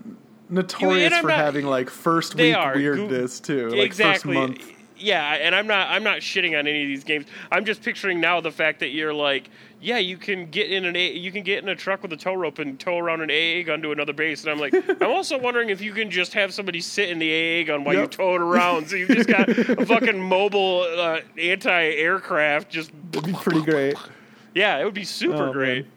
notorious 0.49 1.17
for 1.19 1.29
not- 1.29 1.37
having 1.39 1.67
like 1.67 1.91
first 1.91 2.35
week 2.35 2.55
are. 2.57 2.75
weirdness 2.75 3.41
too 3.41 3.69
like 3.71 3.79
exactly. 3.87 4.35
first 4.35 4.49
month 4.49 4.73
Yeah, 5.01 5.35
and 5.35 5.55
I'm 5.55 5.67
not 5.67 5.89
I'm 5.91 6.03
not 6.05 6.19
shitting 6.19 6.59
on 6.59 6.67
any 6.67 6.83
of 6.83 6.89
these 6.89 7.05
games. 7.05 7.27
I'm 7.51 7.65
just 7.65 7.83
picturing 7.83 8.21
now 8.21 8.41
the 8.41 8.51
fact 8.51 8.81
that 8.81 8.89
you're 8.91 9.15
like, 9.15 9.49
yeah, 9.81 9.97
you 9.99 10.17
can 10.19 10.51
get 10.51 10.71
in 10.71 10.85
an 10.85 10.95
a, 10.95 11.13
you 11.13 11.33
can 11.33 11.43
get 11.43 11.63
in 11.63 11.71
a 11.71 11.75
truck 11.75 12.03
with 12.03 12.13
a 12.13 12.17
tow 12.17 12.35
rope 12.35 12.59
and 12.59 12.79
tow 12.79 12.99
around 12.99 13.23
an 13.23 13.31
AA 13.31 13.65
gun 13.65 13.81
to 13.83 13.93
another 13.93 14.13
base. 14.13 14.43
And 14.45 14.51
I'm 14.53 14.59
like, 14.59 14.75
I'm 15.01 15.11
also 15.11 15.39
wondering 15.39 15.71
if 15.71 15.81
you 15.81 15.93
can 15.93 16.11
just 16.11 16.35
have 16.35 16.53
somebody 16.53 16.81
sit 16.81 17.09
in 17.09 17.19
the 17.19 17.31
AA 17.63 17.67
gun 17.67 17.83
while 17.85 17.95
you 17.95 18.01
Yep. 18.03 18.11
tow 18.11 18.35
it 18.35 18.43
around. 18.43 18.89
So 18.91 18.97
you've 18.97 19.09
just 19.09 19.29
got 19.29 19.49
a 19.79 19.87
fucking 19.87 20.21
mobile 20.21 20.83
uh, 20.83 21.21
anti-aircraft. 21.39 22.71
Just 22.71 22.91
it'd 23.13 23.25
be 23.25 23.33
pretty 23.33 23.63
great 23.63 23.97
yeah, 24.55 24.79
it 24.79 24.85
would 24.85 24.95
be 24.95 25.05
super 25.05 25.49
Oh, 25.49 25.53
great. 25.53 25.85
man. 25.85 25.93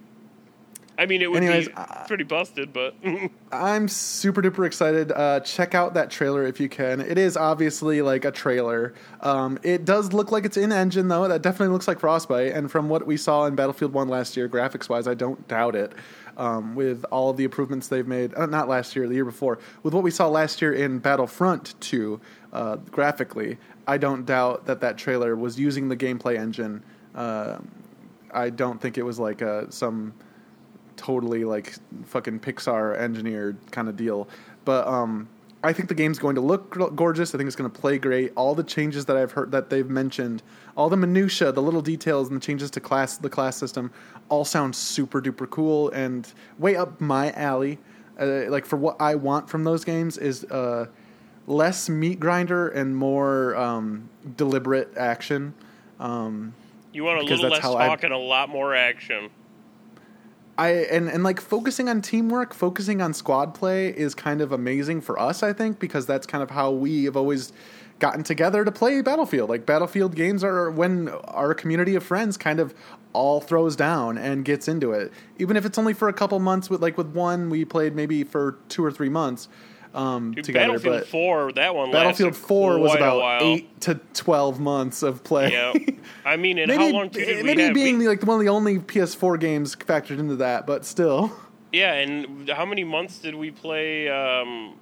I 0.98 1.06
mean, 1.08 1.22
it 1.22 1.32
would 1.32 1.44
Anyways, 1.44 1.70
be 1.70 1.74
uh, 1.76 2.06
pretty 2.06 2.24
busted, 2.24 2.72
but 2.72 2.96
I'm 3.52 3.88
super 3.88 4.42
duper 4.42 4.66
excited. 4.66 5.12
Uh, 5.12 5.40
check 5.40 5.74
out 5.74 5.96
that 5.96 6.12
trailer 6.12 6.46
if 6.46 6.60
you 6.60 6.70
can. 6.70 7.02
It 7.02 7.18
is 7.18 7.36
obviously 7.36 8.02
like 8.02 8.26
a 8.26 8.32
trailer. 8.32 8.94
Um, 9.22 9.58
it 9.64 9.86
does 9.86 10.14
look 10.14 10.32
like 10.32 10.46
it's 10.46 10.58
in 10.58 10.72
engine 10.72 11.08
though. 11.08 11.28
That 11.28 11.42
definitely 11.42 11.74
looks 11.74 11.88
like 11.88 12.00
Frostbite. 12.00 12.54
And 12.54 12.72
from 12.72 12.90
what 12.90 13.08
we 13.08 13.18
saw 13.18 13.46
in 13.46 13.56
Battlefield 13.56 13.94
One 13.94 14.08
last 14.08 14.38
year, 14.38 14.48
graphics 14.48 14.88
wise, 14.88 15.08
I 15.08 15.16
don't 15.16 15.48
doubt 15.48 15.76
it. 15.76 15.94
Um, 16.36 16.74
with 16.74 17.06
all 17.12 17.30
of 17.30 17.38
the 17.38 17.44
improvements 17.44 17.90
they've 17.90 18.08
made, 18.08 18.34
uh, 18.34 18.48
not 18.48 18.68
last 18.68 18.96
year, 18.96 19.08
the 19.08 19.14
year 19.14 19.26
before, 19.26 19.60
with 19.84 19.94
what 19.94 20.02
we 20.02 20.10
saw 20.10 20.28
last 20.28 20.64
year 20.64 20.74
in 20.74 20.98
Battlefront 20.98 21.76
Two, 21.80 22.20
uh, 22.52 22.78
graphically, 22.78 23.60
I 23.86 24.00
don't 24.00 24.26
doubt 24.26 24.66
that 24.66 24.82
that 24.82 24.98
trailer 24.98 25.36
was 25.36 25.60
using 25.60 25.90
the 25.90 25.96
gameplay 25.96 26.40
engine. 26.40 26.84
Uh, 27.14 27.60
I 28.32 28.50
don't 28.50 28.82
think 28.82 28.98
it 28.98 29.04
was 29.04 29.20
like 29.20 29.42
a, 29.44 29.72
some 29.72 30.16
totally 31.04 31.44
like 31.44 31.74
fucking 32.06 32.40
Pixar 32.40 32.98
engineered 32.98 33.58
kind 33.72 33.90
of 33.90 33.98
deal. 33.98 34.28
But 34.66 34.88
um, 34.88 35.28
I 35.64 35.74
think 35.74 35.90
the 35.90 35.96
game's 35.96 36.18
going 36.18 36.36
to 36.36 36.42
look 36.42 36.96
gorgeous. 36.96 37.36
I 37.36 37.38
think 37.38 37.48
it's 37.48 37.56
going 37.56 37.70
to 37.70 37.80
play 37.80 37.98
great. 37.98 38.32
All 38.36 38.56
the 38.56 38.64
changes 38.64 39.06
that 39.06 39.18
I've 39.18 39.32
heard 39.34 39.52
that 39.52 39.70
they've 39.70 39.90
mentioned, 39.90 40.44
all 40.78 40.90
the 40.90 40.98
minutia, 40.98 41.52
the 41.52 41.62
little 41.62 41.82
details, 41.82 42.30
and 42.30 42.38
the 42.42 42.46
changes 42.46 42.72
to 42.72 42.80
class, 42.80 43.18
the 43.18 43.30
class 43.30 43.58
system, 43.58 43.92
all 44.30 44.46
sound 44.46 44.76
super 44.76 45.22
duper 45.22 45.50
cool 45.50 45.90
and 45.90 46.32
way 46.58 46.76
up 46.76 47.00
my 47.02 47.32
alley. 47.34 47.80
Uh, 48.20 48.50
like 48.50 48.66
for 48.66 48.78
what 48.78 48.96
I 49.02 49.16
want 49.16 49.50
from 49.50 49.64
those 49.64 49.84
games 49.84 50.18
is 50.18 50.46
uh, 50.46 50.86
less 51.48 51.90
meat 51.90 52.20
grinder 52.20 52.70
and 52.70 52.96
more 52.96 53.56
um, 53.56 54.08
deliberate 54.38 54.96
action. 54.96 55.54
Um, 56.00 56.54
you 56.94 57.04
want 57.04 57.20
a 57.20 57.24
little 57.24 57.50
less 57.50 57.60
how 57.60 57.76
I- 57.76 57.88
talk 57.88 58.04
and 58.04 58.14
a 58.14 58.18
lot 58.18 58.50
more 58.50 58.76
action. 58.76 59.30
I 60.58 60.70
and 60.70 61.10
and 61.10 61.24
like 61.24 61.42
focusing 61.42 61.90
on 61.90 62.02
teamwork, 62.02 62.54
focusing 62.54 63.02
on 63.02 63.14
squad 63.14 63.54
play 63.56 63.88
is 63.88 64.14
kind 64.14 64.42
of 64.42 64.52
amazing 64.52 65.02
for 65.02 65.20
us, 65.20 65.42
I 65.42 65.54
think, 65.54 65.80
because 65.80 66.06
that's 66.06 66.28
kind 66.28 66.44
of 66.44 66.52
how 66.52 66.72
we 66.72 67.06
have 67.06 67.18
always 67.18 67.52
gotten 68.00 68.24
together 68.24 68.66
to 68.66 68.72
play 68.72 69.02
Battlefield. 69.02 69.50
Like 69.50 69.66
Battlefield 69.66 70.16
games 70.16 70.44
are 70.44 70.70
when 70.70 71.10
our 71.10 71.54
community 71.54 71.96
of 71.96 72.04
friends 72.04 72.38
kind 72.38 72.60
of 72.60 72.74
all 73.14 73.40
throws 73.42 73.76
down 73.76 74.18
and 74.18 74.44
gets 74.46 74.68
into 74.68 74.92
it. 74.92 75.12
Even 75.40 75.58
if 75.58 75.66
it's 75.66 75.78
only 75.78 75.94
for 75.94 76.10
a 76.10 76.14
couple 76.14 76.38
months 76.40 76.70
with 76.70 76.82
like 76.82 76.98
with 76.98 77.08
one 77.08 77.50
we 77.50 77.66
played 77.66 77.96
maybe 77.96 78.24
for 78.24 78.58
2 78.70 78.84
or 78.84 78.92
3 78.92 79.10
months 79.10 79.48
um 79.94 80.32
Dude, 80.34 80.44
together, 80.46 80.66
Battlefield 80.74 81.00
but 81.02 81.08
4, 81.08 81.52
that 81.54 81.76
one 81.76 81.92
Battlefield 81.92 82.36
4 82.36 82.80
was 82.80 82.96
about 82.96 83.42
8 83.42 83.82
to 83.82 83.96
12 84.14 84.60
months 84.60 85.04
of 85.04 85.24
play. 85.24 85.52
Yeah, 85.52 85.74
I 86.26 86.36
mean, 86.38 86.58
and 86.58 86.68
maybe 86.70 86.84
how 86.84 86.90
long 86.92 87.10
too 87.10 87.24
did 87.24 87.38
we 87.38 87.44
maybe 87.44 87.64
have? 87.64 87.74
being 87.74 87.98
We- 88.00 88.06
the, 88.06 88.10
like 88.10 88.24
one 88.24 88.36
of 88.40 88.42
the 88.46 88.50
only 88.50 88.80
PS4 88.80 89.40
games 89.40 89.76
factored 89.76 90.20
into 90.20 90.36
that, 90.38 90.66
but 90.66 90.84
still. 90.86 91.32
yeah, 91.72 91.94
and 91.94 92.50
how 92.50 92.66
many 92.66 92.84
months 92.84 93.20
did 93.20 93.36
we 93.36 93.52
play 93.52 94.10
um, 94.10 94.76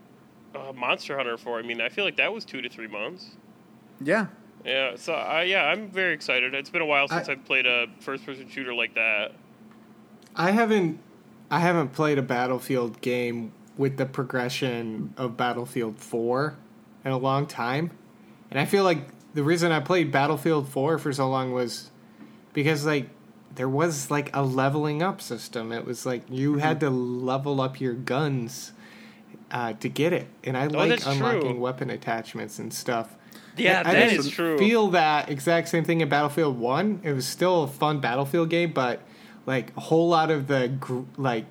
uh, 0.55 0.71
Monster 0.73 1.17
Hunter 1.17 1.37
for? 1.37 1.59
I 1.59 1.61
mean, 1.61 1.81
I 1.81 1.89
feel 1.89 2.05
like 2.05 2.17
that 2.17 2.31
was 2.33 2.45
two 2.45 2.61
to 2.61 2.69
three 2.69 2.87
months. 2.87 3.31
Yeah. 3.99 4.27
Yeah, 4.63 4.95
so 4.95 5.13
uh, 5.13 5.43
yeah, 5.45 5.63
I'm 5.65 5.89
very 5.89 6.13
excited. 6.13 6.53
It's 6.53 6.69
been 6.69 6.83
a 6.83 6.85
while 6.85 7.07
since 7.07 7.27
I- 7.27 7.33
I've 7.33 7.43
played 7.45 7.65
a 7.65 7.87
first-person 7.99 8.47
shooter 8.49 8.73
like 8.73 8.93
that. 8.95 9.31
I 10.35 10.51
haven't 10.51 10.99
I 11.49 11.59
haven't 11.59 11.89
played 11.93 12.17
a 12.17 12.21
Battlefield 12.21 13.01
game 13.01 13.51
with 13.81 13.97
the 13.97 14.05
progression 14.05 15.11
of 15.17 15.35
Battlefield 15.35 15.97
4 15.97 16.55
in 17.03 17.11
a 17.11 17.17
long 17.17 17.47
time. 17.47 17.89
And 18.51 18.59
I 18.59 18.65
feel 18.65 18.83
like 18.83 19.07
the 19.33 19.41
reason 19.43 19.71
I 19.71 19.79
played 19.79 20.11
Battlefield 20.11 20.69
4 20.69 20.99
for 20.99 21.11
so 21.11 21.27
long 21.27 21.51
was 21.51 21.89
because 22.53 22.85
like 22.85 23.09
there 23.55 23.67
was 23.67 24.11
like 24.11 24.29
a 24.35 24.43
leveling 24.43 25.01
up 25.01 25.19
system. 25.19 25.71
It 25.71 25.83
was 25.85 26.05
like 26.05 26.21
you 26.29 26.57
had 26.57 26.79
to 26.81 26.89
level 26.91 27.59
up 27.59 27.81
your 27.81 27.93
guns 27.93 28.71
uh, 29.49 29.73
to 29.73 29.89
get 29.89 30.13
it, 30.13 30.27
and 30.45 30.55
I 30.55 30.65
Oh, 30.67 30.69
like 30.69 31.05
unlocking 31.05 31.41
true. 31.41 31.59
weapon 31.59 31.89
attachments 31.89 32.59
and 32.59 32.71
stuff. 32.73 33.15
Yeah, 33.57 33.81
I 33.83 33.93
that 33.93 34.09
didn't 34.09 34.19
is 34.19 34.29
true. 34.29 34.57
Feel 34.57 34.89
that 34.91 35.29
exact 35.29 35.67
same 35.69 35.83
thing 35.83 35.99
in 36.01 36.07
Battlefield 36.07 36.57
One. 36.57 37.01
It 37.03 37.11
was 37.13 37.27
still 37.27 37.63
a 37.63 37.67
fun 37.67 37.99
Battlefield 37.99 38.49
game, 38.49 38.71
but 38.71 39.01
like 39.45 39.75
a 39.75 39.81
whole 39.81 40.07
lot 40.07 40.29
of 40.31 40.47
the 40.47 40.69
gr- 40.79 41.01
like 41.17 41.45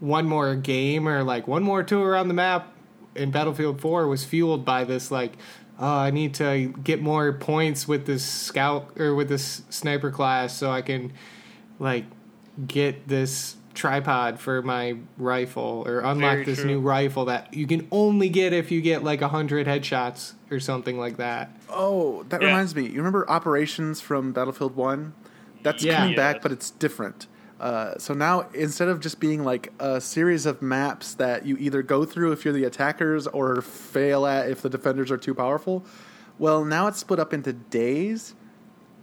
one 0.00 0.26
more 0.26 0.54
game 0.54 1.08
or 1.08 1.22
like 1.24 1.48
one 1.48 1.62
more 1.62 1.82
tour 1.82 2.08
around 2.10 2.28
the 2.28 2.34
map 2.34 2.72
in 3.14 3.30
Battlefield 3.30 3.80
Four 3.80 4.06
was 4.08 4.24
fueled 4.24 4.64
by 4.64 4.84
this 4.84 5.10
like. 5.10 5.32
Oh, 5.80 5.86
I 5.98 6.10
need 6.10 6.34
to 6.34 6.74
get 6.82 7.00
more 7.00 7.32
points 7.32 7.86
with 7.86 8.04
this 8.04 8.24
scout 8.24 8.98
or 8.98 9.14
with 9.14 9.28
this 9.28 9.62
sniper 9.70 10.10
class 10.10 10.52
so 10.52 10.72
I 10.72 10.82
can 10.82 11.12
like 11.78 12.04
get 12.66 13.06
this 13.06 13.54
tripod 13.74 14.40
for 14.40 14.60
my 14.60 14.96
rifle 15.18 15.84
or 15.86 16.00
unlock 16.00 16.32
Very 16.32 16.44
this 16.44 16.58
true. 16.58 16.66
new 16.66 16.80
rifle 16.80 17.26
that 17.26 17.54
you 17.54 17.68
can 17.68 17.86
only 17.92 18.28
get 18.28 18.52
if 18.52 18.72
you 18.72 18.80
get 18.80 19.04
like 19.04 19.22
a 19.22 19.28
hundred 19.28 19.68
headshots 19.68 20.32
or 20.50 20.58
something 20.58 20.98
like 20.98 21.16
that. 21.18 21.56
Oh, 21.70 22.24
that 22.30 22.42
Yeah. 22.42 22.48
reminds 22.48 22.74
me. 22.74 22.86
You 22.88 22.96
remember 22.96 23.24
Operations 23.30 24.00
from 24.00 24.32
Battlefield 24.32 24.74
One? 24.74 25.12
That's 25.62 25.84
Yeah. 25.84 25.98
coming 25.98 26.16
back, 26.16 26.42
but 26.42 26.50
it's 26.50 26.70
different. 26.72 27.28
Uh, 27.60 27.98
so 27.98 28.14
now 28.14 28.48
instead 28.54 28.88
of 28.88 29.00
just 29.00 29.18
being 29.18 29.42
like 29.42 29.72
a 29.80 30.00
series 30.00 30.46
of 30.46 30.62
maps 30.62 31.14
that 31.14 31.44
you 31.44 31.56
either 31.58 31.82
go 31.82 32.04
through 32.04 32.30
if 32.30 32.44
you're 32.44 32.54
the 32.54 32.64
attackers 32.64 33.26
or 33.26 33.60
fail 33.62 34.26
at 34.26 34.48
if 34.48 34.62
the 34.62 34.70
defenders 34.70 35.10
are 35.10 35.16
too 35.16 35.34
powerful, 35.34 35.84
well 36.38 36.64
now 36.64 36.86
it's 36.86 36.98
split 36.98 37.18
up 37.18 37.32
into 37.32 37.52
days, 37.52 38.34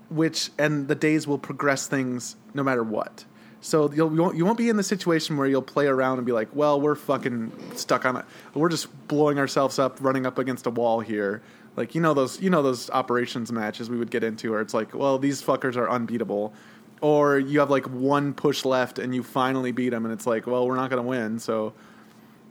which 0.09 0.51
and 0.57 0.87
the 0.87 0.95
days 0.95 1.27
will 1.27 1.37
progress 1.37 1.87
things 1.87 2.37
no 2.53 2.63
matter 2.63 2.83
what. 2.83 3.25
So 3.65 3.91
you'll, 3.91 4.13
you 4.13 4.21
won't 4.21 4.37
you 4.37 4.45
won't 4.45 4.59
be 4.59 4.69
in 4.69 4.77
the 4.77 4.83
situation 4.83 5.37
where 5.37 5.47
you'll 5.47 5.63
play 5.63 5.87
around 5.87 6.19
and 6.19 6.25
be 6.25 6.31
like, 6.31 6.49
well, 6.53 6.79
we're 6.79 6.93
fucking 6.95 7.51
stuck 7.75 8.05
on 8.05 8.15
it. 8.15 8.25
We're 8.53 8.69
just 8.69 9.07
blowing 9.07 9.39
ourselves 9.39 9.79
up, 9.79 9.97
running 10.01 10.27
up 10.27 10.37
against 10.37 10.67
a 10.67 10.69
wall 10.69 10.99
here. 10.99 11.41
Like 11.75 11.95
you 11.95 11.99
know 11.99 12.13
those 12.13 12.39
you 12.39 12.51
know 12.51 12.61
those 12.61 12.91
operations 12.91 13.51
matches 13.51 13.89
we 13.89 13.97
would 13.97 14.11
get 14.11 14.23
into 14.23 14.51
where 14.51 14.61
it's 14.61 14.75
like, 14.75 14.93
well, 14.93 15.17
these 15.17 15.41
fuckers 15.41 15.75
are 15.75 15.89
unbeatable, 15.89 16.53
or 17.01 17.37
you 17.37 17.59
have 17.59 17.69
like 17.69 17.89
one 17.89 18.33
push 18.33 18.65
left 18.65 18.99
and 18.99 19.13
you 19.13 19.23
finally 19.23 19.71
beat 19.71 19.89
them, 19.89 20.05
and 20.05 20.13
it's 20.13 20.27
like, 20.27 20.47
well, 20.47 20.67
we're 20.67 20.75
not 20.75 20.89
gonna 20.89 21.03
win. 21.03 21.39
So 21.39 21.73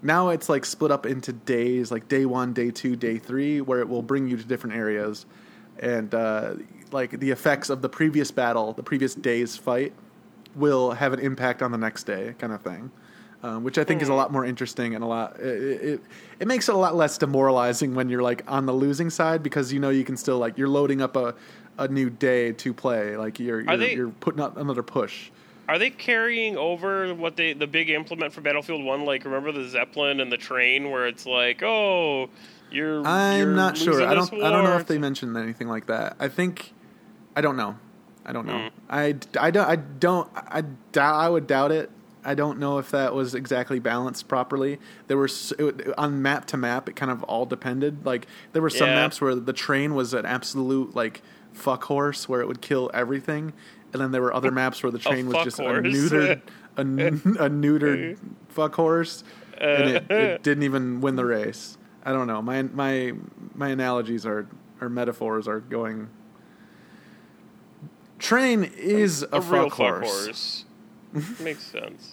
now 0.03 0.29
it's 0.29 0.49
like 0.49 0.65
split 0.65 0.91
up 0.91 1.07
into 1.07 1.33
days, 1.33 1.91
like 1.91 2.09
day 2.09 2.27
one, 2.27 2.53
day 2.53 2.71
two, 2.71 2.95
day 2.95 3.19
three, 3.19 3.61
where 3.61 3.81
it 3.81 3.89
will 3.89 4.03
bring 4.03 4.29
you 4.29 4.37
to 4.37 4.45
different 4.45 4.77
areas, 4.77 5.27
and 5.79 6.15
uh, 6.15 6.55
like 6.93 7.19
the 7.19 7.31
effects 7.31 7.71
of 7.71 7.83
the 7.83 7.89
previous 7.89 8.31
battle, 8.31 8.73
the 8.73 8.83
previous 8.83 9.15
day's 9.15 9.57
fight, 9.57 9.93
will 10.55 10.93
have 10.93 11.13
an 11.13 11.21
impact 11.21 11.63
on 11.63 11.73
the 11.73 11.79
next 11.79 12.05
day, 12.05 12.35
kind 12.39 12.53
of 12.53 12.63
thing. 12.63 12.91
Um, 13.43 13.63
which 13.63 13.77
I 13.77 13.85
think 13.85 14.01
is 14.01 14.09
a 14.09 14.15
lot 14.15 14.33
more 14.33 14.47
interesting 14.47 14.95
and 14.95 15.05
a 15.05 15.07
lot. 15.07 15.39
It, 15.39 15.83
it 15.85 16.01
it 16.41 16.49
makes 16.49 16.71
it 16.71 16.75
a 16.75 16.79
lot 16.79 16.97
less 16.97 17.19
demoralizing 17.19 17.95
when 17.95 18.09
you're 18.09 18.23
like 18.23 18.43
on 18.51 18.65
the 18.65 18.73
losing 18.73 19.11
side 19.11 19.43
because 19.43 19.71
you 19.71 19.81
know 19.81 19.91
you 19.91 20.03
can 20.03 20.17
still 20.17 20.39
like 20.39 20.57
you're 20.57 20.69
loading 20.69 21.03
up 21.03 21.15
a 21.15 21.35
a 21.79 21.89
new 21.89 22.11
day 22.11 22.53
to 22.53 22.73
play. 22.75 23.17
Like 23.17 23.39
you're 23.39 23.61
you're, 23.61 23.77
they- 23.77 23.95
you're 23.95 24.11
putting 24.11 24.41
out 24.41 24.57
another 24.57 24.83
push. 24.83 25.31
Are 25.67 25.79
they 25.79 25.89
carrying 25.89 26.59
over 26.59 27.15
what 27.15 27.37
they 27.37 27.55
the 27.55 27.67
big 27.67 27.89
implement 27.89 28.35
for 28.35 28.43
Battlefield 28.43 28.85
One? 28.85 29.07
Like, 29.07 29.25
remember 29.25 29.51
the 29.51 29.67
Zeppelin 29.67 30.21
and 30.21 30.31
the 30.31 30.37
train, 30.37 30.91
where 30.91 31.07
it's 31.07 31.25
like, 31.25 31.63
oh, 31.63 32.29
you're. 32.71 33.03
I'm 33.07 33.39
you're 33.39 33.57
not 33.57 33.79
sure. 33.79 34.07
I 34.07 34.13
don't. 34.13 34.31
I 34.35 34.51
don't 34.51 34.65
know 34.65 34.77
if 34.77 34.87
they 34.87 34.99
mentioned 34.99 35.35
anything 35.39 35.69
like 35.69 35.87
that. 35.87 36.17
I 36.21 36.29
think. 36.29 36.75
I 37.35 37.41
don't 37.41 37.57
know. 37.57 37.77
I 38.27 38.33
don't 38.35 38.47
know. 38.47 38.53
Mm. 38.53 38.71
I, 38.91 39.15
I 39.41 39.51
don't. 39.51 39.67
I 39.67 39.77
don't. 39.77 40.29
I 40.35 40.61
doubt. 40.93 41.15
I 41.15 41.31
would 41.31 41.47
doubt 41.47 41.73
it. 41.73 41.91
I 42.27 42.35
don't 42.35 42.59
know 42.59 42.77
if 42.79 42.91
that 42.91 43.15
was 43.15 43.35
exactly 43.35 43.79
balanced 43.79 44.29
properly. 44.29 44.79
There 45.09 45.17
were 45.17 45.31
it, 45.59 45.99
on 45.99 46.21
map 46.21 46.45
to 46.49 46.59
map. 46.59 46.91
It 46.91 46.97
kind 46.97 47.11
of 47.11 47.23
all 47.25 47.47
depended. 47.47 48.05
Like 48.05 48.27
there 48.53 48.61
were 48.61 48.71
some 48.71 48.89
Yeah. 48.89 48.95
maps 48.97 49.19
where 49.21 49.35
the 49.35 49.53
train 49.55 49.95
was 49.95 50.13
an 50.13 50.27
absolute 50.27 50.95
like 50.95 51.23
fuck 51.55 51.85
horse, 51.85 52.29
where 52.29 52.41
it 52.41 52.49
would 52.49 52.61
kill 52.61 52.91
everything, 52.93 53.53
and 53.93 54.03
then 54.03 54.13
there 54.13 54.21
were 54.23 54.35
other 54.35 54.51
maps 54.51 54.83
where 54.83 54.93
the 54.93 54.99
train 55.11 55.27
was 55.29 55.45
just 55.45 55.59
a 55.59 55.63
horse. 55.63 55.87
neutered, 55.87 56.43
a, 56.77 56.81
a 57.47 57.51
neutered 57.51 58.19
fuck 58.49 58.75
horse, 58.75 59.25
and 59.59 59.89
it, 59.91 60.11
it 60.11 60.35
uh. 60.35 60.39
didn't 60.43 60.65
even 60.65 61.01
win 61.01 61.17
the 61.17 61.25
race. 61.25 61.79
I 62.05 62.13
don't 62.13 62.27
know. 62.27 62.43
My 62.43 62.63
my 62.63 63.13
my 63.55 63.69
analogies 63.69 64.27
are 64.27 64.47
or 64.81 64.89
metaphors 64.89 65.49
are 65.49 65.61
going. 65.61 66.09
Train 68.19 68.65
is 68.77 69.23
a, 69.23 69.29
a 69.33 69.41
real 69.41 69.71
fuck 69.71 69.73
horse. 69.73 70.25
horse. 70.25 70.65
Makes 71.41 71.65
sense. 71.67 72.13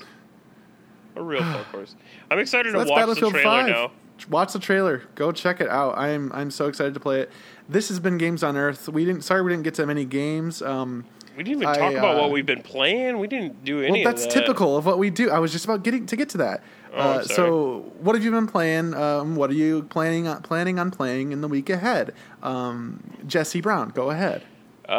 A 1.16 1.22
real 1.22 1.42
fuck 1.42 1.66
horse. 1.68 1.96
I'm 2.30 2.40
excited 2.40 2.72
So 2.74 2.84
to 2.84 2.90
watch 2.90 3.20
the 3.20 3.30
trailer 3.30 3.44
Five. 3.44 3.68
now. 3.68 3.92
Watch 4.30 4.54
the 4.54 4.60
trailer. 4.60 5.04
Go 5.16 5.32
check 5.32 5.62
it 5.62 5.70
out. 5.70 5.98
I'm 5.98 6.32
I'm 6.34 6.52
so 6.52 6.68
excited 6.68 6.94
to 6.94 7.00
play 7.00 7.22
it. 7.22 7.32
This 7.68 7.90
has 7.90 8.00
been 8.00 8.18
Games 8.18 8.44
on 8.44 8.58
Earth. 8.58 8.90
We 8.90 9.06
didn't. 9.06 9.24
Sorry, 9.24 9.42
we 9.42 9.52
didn't 9.52 9.64
get 9.64 9.76
to 9.76 9.86
many 9.86 10.06
games. 10.06 10.62
Um, 10.62 11.06
We 11.38 11.44
didn't 11.44 11.62
even 11.64 11.68
I, 11.70 11.78
talk 11.78 11.94
about 11.94 12.18
uh, 12.18 12.22
what 12.22 12.32
we've 12.32 12.46
been 12.46 12.62
playing. 12.62 13.20
We 13.20 13.28
didn't 13.28 13.64
do 13.64 13.82
any 13.82 14.04
well, 14.04 14.12
that's 14.12 14.26
of 14.26 14.34
that. 14.34 14.40
typical 14.40 14.78
of 14.78 14.86
what 14.86 15.00
we 15.00 15.10
do. 15.10 15.30
I 15.30 15.40
was 15.40 15.52
just 15.52 15.66
about 15.66 15.84
getting 15.84 16.06
to 16.08 16.16
get 16.16 16.30
to 16.30 16.38
that. 16.40 16.64
Oh, 16.94 17.00
uh, 17.00 17.24
so, 17.24 17.94
what 18.00 18.16
have 18.16 18.24
you 18.24 18.32
been 18.32 18.48
playing? 18.48 18.94
Um, 18.94 19.38
what 19.38 19.50
are 19.50 19.54
you 19.54 19.84
planning 19.84 20.28
on, 20.28 20.42
planning 20.42 20.78
on 20.78 20.92
playing 20.92 21.32
in 21.32 21.40
the 21.40 21.48
week 21.48 21.70
ahead? 21.70 22.14
Um, 22.44 23.00
Jesse 23.26 23.62
Brown, 23.62 23.90
go 23.90 24.10
ahead. 24.10 24.44
Uh, 24.90 24.94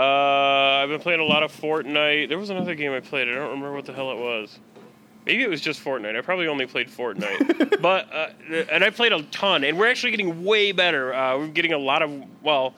I've 0.83 0.89
been 0.89 1.01
playing 1.01 1.21
a 1.21 1.25
lot 1.25 1.43
of 1.43 1.53
Fortnite. 1.53 2.31
There 2.31 2.39
was 2.39 2.49
another 2.49 2.75
game 2.75 2.93
I 2.93 3.01
played. 3.01 3.29
I 3.29 3.35
don't 3.35 3.51
remember 3.51 3.73
what 3.73 3.85
the 3.85 3.93
hell 3.93 4.11
it 4.11 4.17
was. 4.19 4.59
Maybe 5.27 5.43
it 5.43 5.51
was 5.51 5.61
just 5.61 5.83
Fortnite. 5.85 6.17
I 6.17 6.21
probably 6.21 6.49
only 6.49 6.67
played 6.67 6.89
Fortnite, 6.89 7.81
but 7.83 8.13
uh, 8.13 8.29
and 8.71 8.83
I 8.83 8.91
played 8.91 9.13
a 9.13 9.23
ton. 9.25 9.63
And 9.65 9.79
we're 9.79 9.89
actually 9.89 10.11
getting 10.11 10.45
way 10.45 10.73
better. 10.73 11.15
Uh, 11.15 11.39
we're 11.39 11.49
getting 11.49 11.73
a 11.73 11.79
lot 11.79 12.03
of 12.03 12.11
well, 12.43 12.75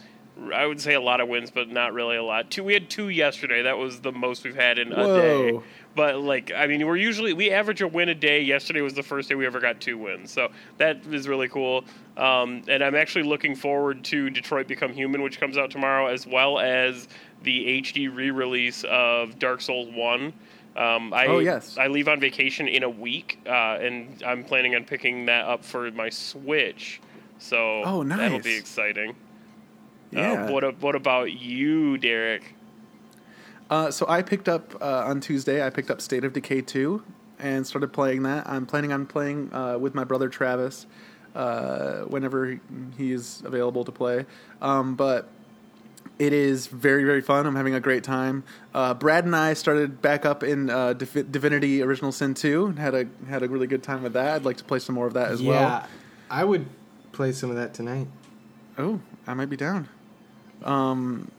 I 0.53 0.66
would 0.66 0.80
say 0.80 0.95
a 0.95 1.01
lot 1.01 1.20
of 1.20 1.28
wins, 1.28 1.51
but 1.51 1.70
not 1.70 1.92
really 1.92 2.16
a 2.16 2.22
lot. 2.22 2.51
Two. 2.51 2.64
We 2.64 2.74
had 2.74 2.90
two 2.90 3.09
yesterday. 3.09 3.62
That 3.62 3.78
was 3.78 4.01
the 4.01 4.12
most 4.12 4.45
we've 4.45 4.57
had 4.57 4.78
in 4.78 4.92
a 4.92 4.97
Whoa. 4.97 5.20
day. 5.20 5.61
But 5.95 6.18
like, 6.18 6.53
I 6.55 6.66
mean, 6.66 6.84
we're 6.86 6.97
usually 6.97 7.32
we 7.32 7.51
average 7.51 7.80
a 7.80 7.88
win 7.88 8.09
a 8.09 8.14
day. 8.14 8.42
Yesterday 8.42 8.80
was 8.80 8.95
the 8.95 9.03
first 9.03 9.28
day 9.28 9.36
we 9.36 9.47
ever 9.47 9.61
got 9.61 9.80
two 9.80 9.97
wins, 9.97 10.30
so 10.30 10.51
that 10.78 11.07
is 11.07 11.28
really 11.28 11.49
cool. 11.49 11.84
Um, 12.16 12.62
and 12.68 12.82
I'm 12.82 12.95
actually 12.95 13.24
looking 13.24 13.55
forward 13.55 14.03
to 14.05 14.28
Detroit 14.28 14.66
Become 14.66 14.92
Human, 14.92 15.22
which 15.22 15.38
comes 15.38 15.57
out 15.57 15.70
tomorrow, 15.70 16.09
as 16.09 16.26
well 16.26 16.59
as 16.59 17.09
the 17.42 17.80
HD 17.80 18.14
re-release 18.14 18.84
of 18.84 19.38
Dark 19.38 19.61
Souls 19.61 19.88
One. 19.95 20.32
Um, 20.77 21.12
I, 21.14 21.27
Oh, 21.27 21.39
yes. 21.39 21.77
I 21.79 21.87
leave 21.87 22.09
on 22.09 22.18
vacation 22.20 22.66
in 22.68 22.83
a 22.83 22.91
week, 22.91 23.39
uh, 23.47 23.51
and 23.81 24.22
I'm 24.27 24.43
planning 24.45 24.75
on 24.75 24.85
picking 24.85 25.27
that 25.27 25.45
up 25.47 25.64
for 25.64 25.91
my 25.93 26.09
Switch. 26.11 27.01
So 27.39 27.83
Oh, 27.85 28.03
nice. 28.03 28.18
that'll 28.18 28.41
be 28.41 28.57
exciting. 28.57 29.14
Yeah. 30.11 30.45
Uh, 30.47 30.53
what 30.53 30.81
What 30.83 30.95
about 30.95 31.33
you, 31.33 31.99
Derek? 31.99 32.55
Uh, 33.70 33.91
so 33.91 34.05
I 34.09 34.22
picked 34.22 34.49
up 34.49 34.75
uh, 34.81 35.05
on 35.07 35.20
Tuesday. 35.20 35.64
I 35.64 35.70
picked 35.70 35.91
up 35.91 36.01
State 36.01 36.25
of 36.25 36.33
Decay 36.33 36.61
2 36.62 37.03
and 37.39 37.66
started 37.66 37.93
playing 37.93 38.22
that. 38.25 38.47
I'm 38.49 38.66
planning 38.66 38.93
on 38.93 39.07
playing 39.07 39.53
uh, 39.53 39.79
with 39.79 39.95
my 39.95 40.05
brother 40.05 40.29
Travis 40.29 40.87
uh, 41.35 42.03
whenever 42.03 42.47
he- 42.53 42.61
he 42.97 43.12
is 43.12 43.43
available 43.45 43.85
to 43.85 43.91
play. 43.93 44.27
Um, 44.62 44.95
but 44.95 45.29
it 46.19 46.33
is 46.33 46.67
very 46.67 47.05
very 47.05 47.21
fun. 47.21 47.47
I'm 47.47 47.57
having 47.57 47.75
a 47.75 47.81
great 47.81 48.05
time. 48.05 48.45
Uh, 48.73 48.95
Brad 48.95 49.25
and 49.25 49.35
I 49.35 49.55
started 49.55 50.01
back 50.01 50.25
up 50.25 50.43
in 50.43 50.71
uh, 50.71 50.93
Div- 50.93 51.31
Divinity 51.31 51.83
Original 51.83 52.12
Sin 52.12 52.35
2 52.35 52.67
and 52.67 52.79
had 52.79 52.95
a 52.95 53.07
had 53.29 53.43
a 53.43 53.49
really 53.49 53.67
good 53.67 53.83
time 53.83 54.03
with 54.03 54.12
that. 54.12 54.37
I'd 54.37 54.45
like 54.45 54.57
to 54.59 54.65
play 54.65 54.79
some 54.79 54.95
more 54.95 55.07
of 55.07 55.15
that 55.15 55.31
as 55.31 55.41
yeah, 55.41 55.51
well. 55.51 55.61
Yeah, 55.61 55.87
I 56.31 56.45
would 56.45 56.67
play 57.12 57.33
some 57.33 57.51
of 57.51 57.57
that 57.57 57.75
tonight. 57.75 58.09
Oh, 58.79 59.01
I 59.27 59.35
might 59.35 59.51
be 59.51 59.57
down. 59.57 59.89
Um, 60.62 61.31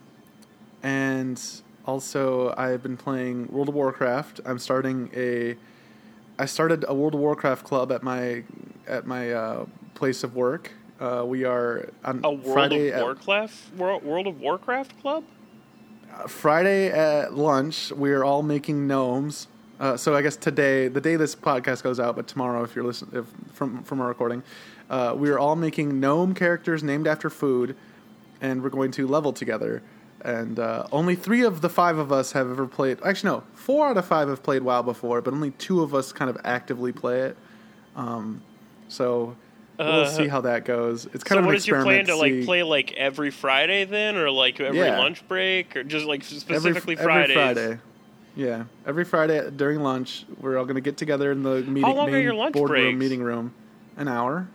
and 0.84 1.42
also 1.86 2.54
I've 2.58 2.84
been 2.84 2.98
playing 2.98 3.48
World 3.48 3.70
of 3.70 3.76
Warcraft. 3.76 4.42
I'm 4.46 4.60
starting 4.60 5.10
a. 5.16 5.56
I 6.38 6.46
started 6.46 6.84
a 6.88 6.94
World 6.94 7.14
of 7.14 7.22
Warcraft 7.22 7.64
club 7.64 7.92
at 7.92 8.04
my 8.04 8.44
at 8.88 9.08
my 9.08 9.32
uh, 9.32 9.66
place 9.94 10.24
of 10.24 10.36
work. 10.36 10.72
Uh, 11.00 11.24
we 11.26 11.44
are 11.44 11.90
on 12.06 12.22
A 12.24 12.32
World 12.32 12.54
Friday 12.54 12.92
of 12.92 13.02
Warcraft 13.02 13.76
World, 13.76 14.04
World 14.04 14.28
of 14.28 14.40
Warcraft 14.40 15.02
club? 15.02 15.24
Friday 16.28 16.90
at 16.90 17.34
lunch. 17.34 17.92
We 17.92 18.12
are 18.12 18.24
all 18.24 18.44
making 18.44 18.88
gnomes. 18.88 19.48
Uh, 19.78 19.98
so 19.98 20.16
I 20.16 20.22
guess 20.22 20.38
today, 20.38 20.88
the 20.88 21.02
day 21.02 21.18
this 21.18 21.36
podcast 21.36 21.84
goes 21.84 22.00
out, 22.00 22.16
but 22.16 22.28
tomorrow, 22.28 22.64
if 22.64 22.76
you're 22.76 22.86
listening 22.86 23.20
if, 23.20 23.26
from 23.54 23.84
from 23.84 24.00
our 24.00 24.08
recording, 24.08 24.42
uh, 24.90 25.14
we 25.18 25.30
are 25.30 25.38
all 25.38 25.58
making 25.58 26.00
gnome 26.00 26.34
characters 26.34 26.82
named 26.82 27.08
after 27.08 27.30
food, 27.30 27.76
and 28.40 28.64
we're 28.64 28.70
going 28.70 28.92
to 28.92 29.06
level 29.06 29.34
together. 29.34 29.84
And 30.22 30.58
uh, 30.58 30.88
only 30.94 31.16
three 31.16 31.44
of 31.44 31.60
the 31.60 31.70
five 31.70 31.98
of 31.98 32.14
us 32.14 32.32
have 32.32 32.50
ever 32.50 32.66
played. 32.66 33.00
Actually, 33.06 33.32
no, 33.32 33.44
four 33.54 33.88
out 33.90 33.98
of 33.98 34.06
five 34.06 34.30
have 34.30 34.42
played 34.42 34.64
WoW 34.64 34.82
before, 34.82 35.22
but 35.22 35.34
only 35.34 35.52
two 35.52 35.84
of 35.84 35.94
us 35.94 36.14
kind 36.14 36.30
of 36.30 36.38
actively 36.46 36.94
play 36.94 37.20
it. 37.20 37.38
Um, 37.98 38.42
so 38.88 39.36
we'll 39.78 39.88
Uh, 39.88 40.06
see 40.06 40.28
how 40.28 40.42
that 40.42 40.66
goes. 40.66 41.06
It's 41.14 41.24
kind 41.24 41.38
So 41.38 41.40
of 41.40 41.46
what 41.46 41.52
an 41.52 41.58
is 41.58 41.68
your 41.68 41.84
plan 41.84 42.06
to 42.06 42.16
like 42.16 42.46
play 42.46 42.64
like 42.64 42.94
every 42.94 43.32
Friday 43.32 43.86
then, 43.86 44.16
or 44.16 44.30
like 44.32 44.60
every 44.60 44.80
Yeah. 44.80 44.98
lunch 45.00 45.28
break, 45.28 45.76
or 45.76 45.84
just 45.84 46.06
like 46.06 46.22
every, 46.24 46.38
specifically 46.40 46.94
every 46.94 47.04
Fridays? 47.06 47.36
Friday. 47.36 47.78
Yeah, 48.38 48.66
every 48.86 49.06
Friday 49.06 49.50
during 49.56 49.80
lunch, 49.80 50.26
we're 50.42 50.58
all 50.58 50.66
going 50.66 50.76
to 50.76 50.82
get 50.82 50.98
together 50.98 51.32
in 51.32 51.44
the 51.44 51.62
meeting. 51.62 51.96
long 51.96 52.14
are 52.14 52.20
your 52.20 52.34
lunch 52.34 52.54
boardroom 52.54 52.82
breaks? 52.84 53.00
meeting 53.00 53.24
room. 53.24 53.54
an 53.98 54.08
hour. 54.10 54.48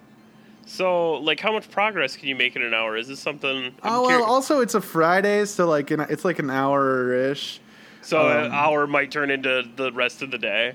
So, 0.67 1.15
like, 1.15 1.41
how 1.41 1.51
much 1.53 1.71
progress 1.71 2.15
can 2.17 2.29
you 2.29 2.37
make 2.37 2.55
in 2.55 2.63
an 2.63 2.75
hour? 2.75 2.97
Is 2.97 3.09
this 3.09 3.19
something? 3.19 3.75
I'm 3.83 3.93
Oh 3.95 4.03
well, 4.07 4.23
also 4.23 4.61
it's 4.61 4.75
a 4.75 4.81
Friday, 4.81 5.45
so 5.47 5.67
like 5.67 5.91
an, 5.91 6.01
it's 6.11 6.25
like 6.25 6.39
an 6.39 6.51
hour 6.51 7.13
ish. 7.15 7.61
so 8.03 8.29
an 8.29 8.47
um, 8.47 8.53
hour 8.53 8.87
might 8.87 9.11
turn 9.11 9.31
into 9.31 9.65
the 9.77 9.91
rest 9.93 10.21
of 10.23 10.31
the 10.31 10.39
day. 10.39 10.75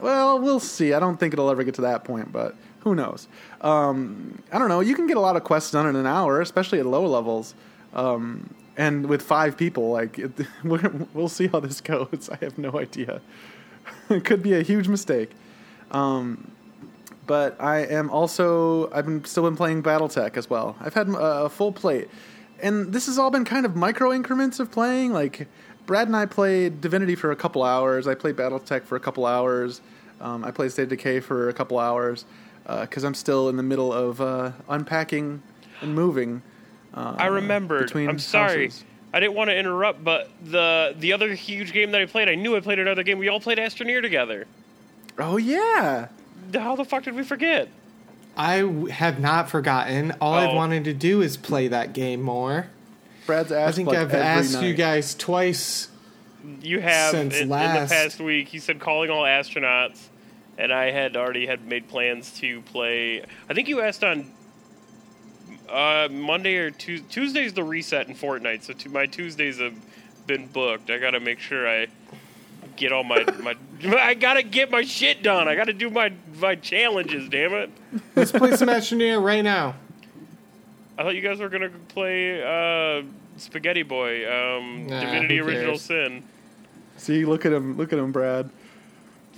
Well, 0.00 0.38
we'll 0.40 0.58
see. 0.60 0.92
I 0.92 0.98
don't 1.00 1.18
think 1.18 1.32
it'll 1.32 1.48
ever 1.48 1.62
get 1.62 1.74
to 1.76 1.82
that 1.82 2.02
point, 2.04 2.32
but 2.32 2.56
who 2.82 2.94
knows? 2.94 3.28
Um, 3.60 4.42
I 4.52 4.58
don't 4.58 4.68
know. 4.68 4.80
You 4.80 4.94
can 4.94 5.06
get 5.06 5.16
a 5.16 5.20
lot 5.20 5.36
of 5.36 5.44
quests 5.44 5.70
done 5.70 5.86
in 5.86 5.96
an 5.96 6.06
hour, 6.06 6.40
especially 6.40 6.80
at 6.80 6.86
low 6.86 7.06
levels, 7.06 7.54
um, 7.94 8.52
and 8.76 9.06
with 9.06 9.22
five 9.22 9.56
people. 9.56 9.90
Like, 9.90 10.18
it, 10.18 10.32
we'll 10.64 11.28
see 11.28 11.46
how 11.46 11.60
this 11.60 11.80
goes. 11.92 12.28
I 12.30 12.44
have 12.44 12.58
no 12.58 12.78
idea. 12.78 13.20
it 14.10 14.24
could 14.24 14.42
be 14.42 14.54
a 14.54 14.62
huge 14.62 14.88
mistake. 14.88 15.30
Um, 15.92 16.50
but 17.26 17.60
I 17.60 17.78
am 17.78 18.10
also 18.10 18.90
I've 18.90 19.04
been 19.04 19.24
still 19.24 19.44
been 19.44 19.56
playing 19.56 19.82
BattleTech 19.82 20.36
as 20.36 20.50
well. 20.50 20.76
I've 20.80 20.94
had 20.94 21.08
a 21.08 21.48
full 21.48 21.70
plate, 21.70 22.08
and 22.60 22.92
this 22.92 23.06
has 23.06 23.18
all 23.18 23.30
been 23.30 23.44
kind 23.44 23.64
of 23.64 23.76
micro 23.76 24.12
increments 24.12 24.58
of 24.58 24.72
playing. 24.72 25.12
Like 25.12 25.46
Brad 25.86 26.08
and 26.08 26.16
I 26.16 26.26
played 26.26 26.80
Divinity 26.80 27.14
for 27.14 27.30
a 27.30 27.36
couple 27.36 27.62
hours. 27.62 28.08
I 28.08 28.14
played 28.14 28.36
BattleTech 28.36 28.84
for 28.84 28.96
a 28.96 29.00
couple 29.00 29.24
hours. 29.24 29.80
Um, 30.20 30.44
I 30.44 30.50
played 30.50 30.72
State 30.72 30.84
of 30.84 30.88
Decay 30.90 31.20
for 31.20 31.48
a 31.48 31.52
couple 31.52 31.78
hours 31.78 32.24
because 32.66 33.04
I'm 33.04 33.14
still 33.14 33.48
in 33.48 33.56
the 33.56 33.62
middle 33.62 33.92
of 33.92 34.20
uh, 34.20 34.52
unpacking 34.68 35.42
and 35.80 35.94
moving. 35.94 36.42
Uh, 36.94 37.14
I 37.18 37.26
remembered. 37.26 37.86
between 37.86 38.08
I'm 38.08 38.18
sorry. 38.18 38.66
houses. 38.66 38.84
I 39.14 39.20
didn't 39.20 39.34
want 39.34 39.50
to 39.50 39.56
interrupt, 39.56 40.02
but 40.02 40.30
the 40.42 40.94
the 40.98 41.12
other 41.12 41.34
huge 41.34 41.72
game 41.72 41.90
that 41.92 42.00
I 42.00 42.06
played, 42.06 42.28
I 42.28 42.34
knew 42.34 42.56
I 42.56 42.60
played 42.60 42.78
another 42.78 43.02
game. 43.02 43.18
We 43.18 43.28
all 43.28 43.40
played 43.40 43.58
Astroneer 43.58 44.00
together. 44.00 44.46
Oh 45.18 45.36
yeah, 45.36 46.08
How 46.54 46.76
the 46.76 46.84
fuck 46.84 47.02
did 47.04 47.14
we 47.14 47.22
forget? 47.22 47.68
I 48.34 48.60
w- 48.62 48.86
have 48.86 49.20
not 49.20 49.50
forgotten. 49.50 50.12
All 50.20 50.32
I've 50.32 50.50
Oh. 50.50 50.54
wanted 50.54 50.84
to 50.84 50.94
do 50.94 51.20
is 51.20 51.36
play 51.36 51.68
that 51.68 51.92
game 51.92 52.22
more. 52.22 52.68
Brad's 53.26 53.52
I 53.52 53.70
think 53.72 53.88
like, 53.88 53.98
I've 53.98 54.14
every 54.14 54.20
asked 54.20 54.62
you 54.62 54.72
guys 54.72 55.14
twice. 55.14 55.88
You 56.62 56.80
have 56.80 57.10
Since 57.10 57.36
in, 57.36 57.42
in 57.42 57.48
the 57.50 57.54
past 57.88 58.18
week. 58.20 58.54
You 58.54 58.60
said 58.60 58.80
calling 58.80 59.10
all 59.10 59.22
astronauts, 59.24 59.98
and 60.58 60.72
I 60.72 60.90
had 60.90 61.16
already 61.16 61.46
had 61.46 61.66
made 61.66 61.88
plans 61.88 62.32
to 62.40 62.60
play. 62.62 63.24
I 63.48 63.54
think 63.54 63.68
you 63.68 63.80
asked 63.80 64.04
on 64.04 64.30
uh, 65.68 66.08
Monday 66.10 66.56
or 66.56 66.70
Tues 66.70 67.02
Tuesday's 67.08 67.52
the 67.54 67.64
reset 67.64 68.08
in 68.08 68.14
Fortnite, 68.14 68.62
so 68.62 68.72
tu- 68.72 68.90
my 68.90 69.06
Tuesdays 69.06 69.58
have 69.58 69.74
been 70.26 70.46
booked. 70.46 70.90
I 70.90 70.98
got 70.98 71.12
to 71.12 71.20
make 71.20 71.38
sure 71.38 71.68
I 71.68 71.86
get 72.76 72.92
all 72.92 73.04
my 73.04 73.24
my. 73.42 73.54
I 73.98 74.14
gotta 74.14 74.42
get 74.42 74.70
my 74.70 74.82
shit 74.82 75.22
done. 75.22 75.48
I 75.48 75.54
gotta 75.54 75.72
do 75.72 75.90
my 75.90 76.12
my 76.40 76.54
challenges. 76.54 77.28
Damn 77.28 77.52
it! 77.54 77.70
Let's 78.14 78.32
play 78.32 78.54
some 78.56 78.68
Astroneer 78.68 79.22
right 79.22 79.42
now. 79.42 79.74
I 80.98 81.02
thought 81.04 81.14
you 81.14 81.22
guys 81.22 81.40
were 81.40 81.48
gonna 81.48 81.70
play 81.88 82.42
uh, 82.42 83.02
Spaghetti 83.38 83.82
Boy, 83.82 84.26
um, 84.30 84.86
Nah, 84.86 85.00
Divinity 85.00 85.40
Original? 85.40 85.78
Sin. 85.78 86.22
See, 86.98 87.24
look 87.24 87.46
at 87.46 87.52
him. 87.52 87.76
Look 87.76 87.92
at 87.92 87.98
him, 87.98 88.12
Brad. 88.12 88.50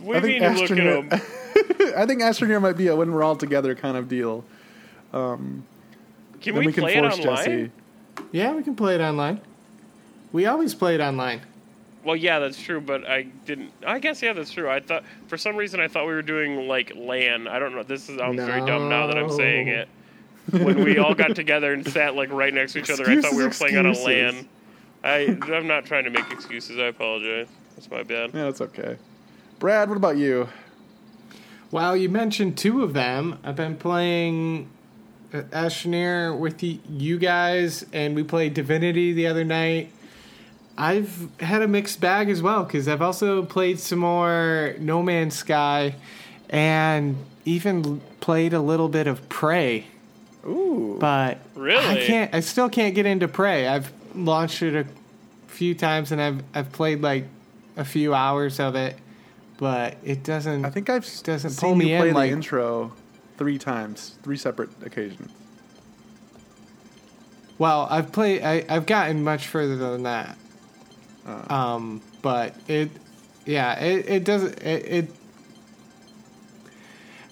What 0.01 0.17
I 0.17 0.21
do 0.21 0.29
you 0.29 0.41
think 0.41 0.71
mean? 0.71 0.97
Look 0.99 1.13
at 1.13 1.21
Astroneer- 1.21 1.95
I 1.97 2.07
think 2.07 2.21
Astroneer 2.23 2.61
might 2.61 2.77
be 2.77 2.89
a 2.89 2.97
when 2.97 3.13
we're 3.13 3.23
all 3.23 3.37
together 3.37 3.75
kind 3.75 3.97
of 3.97 4.09
deal. 4.09 4.45
Um, 5.13 5.65
can 6.41 6.55
then 6.55 6.61
we, 6.61 6.67
we 6.67 6.73
can 6.73 6.83
play 6.83 6.97
it 6.97 7.01
force 7.01 7.19
online? 7.21 7.37
Jesse. 7.37 7.71
Yeah, 8.33 8.53
we 8.53 8.63
can 8.63 8.75
play 8.75 8.95
it 8.97 9.01
online. 9.01 9.41
We 10.33 10.47
always 10.47 10.75
play 10.75 10.95
it 10.97 11.01
online. 11.01 11.41
Well, 12.05 12.17
yeah, 12.17 12.39
that's 12.39 12.61
true, 12.61 12.81
but 12.81 13.09
I 13.09 13.23
didn't. 13.47 13.71
I 13.87 13.99
guess 13.99 14.21
yeah, 14.21 14.35
that's 14.35 14.51
true. 14.51 14.69
I 14.69 14.81
thought 14.81 15.05
for 15.29 15.39
some 15.39 15.57
reason 15.57 15.81
I 15.81 15.89
thought 15.89 16.07
we 16.07 16.13
were 16.13 16.23
doing 16.23 16.69
like 16.69 16.93
LAN. 16.95 17.49
I 17.49 17.59
don't 17.59 17.75
know. 17.75 17.83
This 17.83 18.11
is 18.11 18.19
sounds 18.19 18.37
very 18.37 18.61
dumb 18.67 18.89
now 18.89 19.07
that 19.07 19.17
I'm 19.17 19.31
saying 19.31 19.69
it. 19.69 19.89
When 20.51 20.85
we 20.85 20.99
all 20.99 21.15
got 21.15 21.35
together 21.37 21.73
and 21.73 21.87
sat 21.89 22.15
like 22.15 22.31
right 22.31 22.53
next 22.53 22.75
to 22.75 22.81
each 22.81 22.91
other, 22.91 23.09
I 23.09 23.21
thought 23.23 23.33
we 23.33 23.39
were 23.43 23.47
Excuses, 23.47 23.59
playing 23.59 23.77
on 23.79 23.87
a. 23.87 23.99
LAN. 23.99 24.49
I 25.03 25.39
I'm 25.55 25.67
not 25.67 25.87
trying 25.87 26.05
to 26.05 26.11
make 26.11 26.31
excuses. 26.31 26.79
I 26.79 26.85
apologize. 26.87 27.49
That's 27.75 27.91
my 27.91 28.03
bad. 28.03 28.31
Yeah, 28.35 28.45
that's 28.45 28.61
okay. 28.61 28.97
Brad, 29.59 29.89
what 29.89 29.97
about 29.97 30.17
you? 30.17 30.49
Well, 31.71 31.97
you 31.97 32.09
mentioned 32.09 32.57
two 32.57 32.83
of 32.83 32.93
them. 32.93 33.39
I've 33.43 33.57
been 33.57 33.77
playing 33.77 34.69
uh, 35.33 35.41
with 36.39 36.63
y- 36.63 36.79
you 36.89 37.19
guys, 37.19 37.85
and 37.93 38.15
we 38.15 38.23
played 38.23 38.55
Divinity 38.55 39.13
the 39.13 39.27
other 39.27 39.45
night. 39.45 39.91
I've 40.77 41.29
had 41.41 41.63
a 41.63 41.69
mixed 41.69 42.01
bag 42.01 42.29
as 42.29 42.43
well 42.43 42.65
because 42.65 42.89
I've 42.89 43.03
also 43.03 43.45
played 43.45 43.79
some 43.81 44.01
more 44.01 44.75
No 44.79 45.03
Man's 45.03 45.37
Sky, 45.37 45.95
and 46.51 47.17
even 47.45 48.01
played 48.21 48.53
a 48.53 48.61
little 48.61 48.89
bit 48.89 49.07
of 49.07 49.29
Prey. 49.29 49.87
Ooh, 50.47 50.97
But 51.01 51.39
really, 51.55 51.85
I 52.03 52.05
can't. 52.07 52.35
I 52.35 52.41
still 52.41 52.69
can't 52.69 52.95
get 52.95 53.07
into 53.07 53.29
Prey. 53.29 53.67
I've 53.67 53.93
launched 54.15 54.63
it 54.63 54.75
a 54.75 54.87
few 55.51 55.75
times, 55.75 56.13
and 56.13 56.21
I've 56.21 56.43
I've 56.55 56.73
played 56.73 57.01
like 57.03 57.27
a 57.77 57.85
few 57.85 58.15
hours 58.15 58.61
of 58.61 58.75
it, 58.77 58.97
but 59.65 59.97
it 60.05 60.23
doesn't. 60.25 60.63
I 60.67 60.69
think 60.69 60.91
I've 60.91 61.09
doesn't 61.23 61.57
pull 61.57 61.75
me 61.75 61.91
you 61.93 61.97
play 61.97 62.09
in 62.09 62.15
the 62.15 62.21
like 62.21 62.31
intro 62.33 62.93
three 63.39 63.57
times, 63.57 64.19
three 64.23 64.37
separate 64.37 64.69
occasions. 64.85 65.33
Well, 67.57 67.87
I've 67.91 68.13
played. 68.13 68.43
I, 68.43 68.67
I've 68.69 68.85
gotten 68.85 69.25
much 69.25 69.47
further 69.47 69.77
than 69.77 70.03
that. 70.03 70.37
Uh, 71.27 71.55
Um, 71.55 72.03
but 72.21 72.55
it, 72.69 72.91
yeah, 73.47 73.81
it 73.83 74.07
it 74.07 74.25
doesn't 74.25 74.63
it, 74.63 74.85
it. 74.87 75.11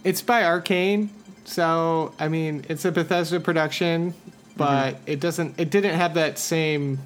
It's 0.05 0.23
by 0.23 0.41
Arkane, 0.43 1.11
so 1.45 2.15
I 2.19 2.29
mean 2.29 2.65
it's 2.71 2.87
a 2.87 2.93
Bethesda 2.93 3.41
production, 3.41 4.15
but 4.57 4.95
Mm-hmm. 4.95 5.11
it 5.11 5.21
doesn't. 5.21 5.61
It 5.61 5.69
didn't 5.71 5.97
have 5.97 6.15
that 6.15 6.39
same, 6.39 6.99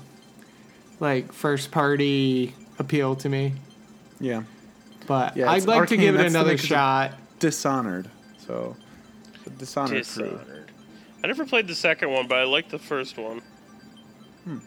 like 1.01 1.33
first 1.33 1.73
party 1.73 2.55
appeal 2.79 3.17
to 3.17 3.29
me. 3.29 3.55
yeah, 4.21 4.45
But 5.07 5.37
Yeah, 5.37 5.51
I'd 5.51 5.59
it's 5.59 5.67
like 5.67 5.89
to 5.89 5.97
give 5.97 6.15
it 6.15 6.19
that's 6.19 6.35
another 6.35 6.57
shot. 6.57 7.13
Dishonored. 7.39 8.11
So, 8.39 8.77
the 9.45 9.51
Dishonored, 9.51 10.07
crew. 10.07 10.25
Dishonored. 10.25 10.71
I 11.23 11.27
never 11.27 11.45
played 11.47 11.67
the 11.67 11.75
second 11.75 12.11
one, 12.11 12.27
but 12.27 12.39
I 12.39 12.45
liked 12.45 12.71
the 12.71 12.79
first 12.79 13.19
one. 13.19 13.43
Hmm. 14.45 14.59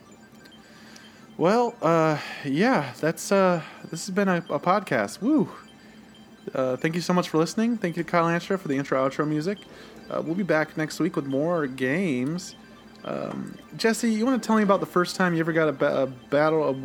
Well, 1.37 1.75
uh, 1.81 2.17
yeah, 2.43 2.93
that's 2.99 3.31
uh, 3.31 3.61
this 3.89 4.05
has 4.07 4.13
been 4.13 4.27
a, 4.27 4.37
a 4.49 4.59
podcast. 4.59 5.21
Woo! 5.21 5.49
Uh, 6.53 6.75
thank 6.77 6.95
you 6.95 7.01
so 7.01 7.13
much 7.13 7.29
for 7.29 7.37
listening. 7.37 7.77
Thank 7.77 7.95
you 7.95 8.03
to 8.03 8.09
Kyle 8.09 8.25
Landstra 8.25 8.59
for 8.59 8.67
the 8.67 8.75
intro 8.75 9.07
outro 9.07 9.27
music. 9.27 9.59
Uh, 10.09 10.21
we'll 10.25 10.35
be 10.35 10.43
back 10.43 10.75
next 10.77 10.99
week 10.99 11.15
with 11.15 11.25
more 11.25 11.67
games. 11.67 12.55
Um, 13.05 13.57
Jesse, 13.77 14.11
you 14.11 14.25
want 14.25 14.41
to 14.41 14.45
tell 14.45 14.57
me 14.57 14.63
about 14.63 14.79
the 14.81 14.85
first 14.85 15.15
time 15.15 15.33
you 15.33 15.39
ever 15.39 15.53
got 15.53 15.69
a, 15.69 15.71
ba- 15.71 16.03
a 16.03 16.07
battle 16.07 16.67
of 16.67 16.83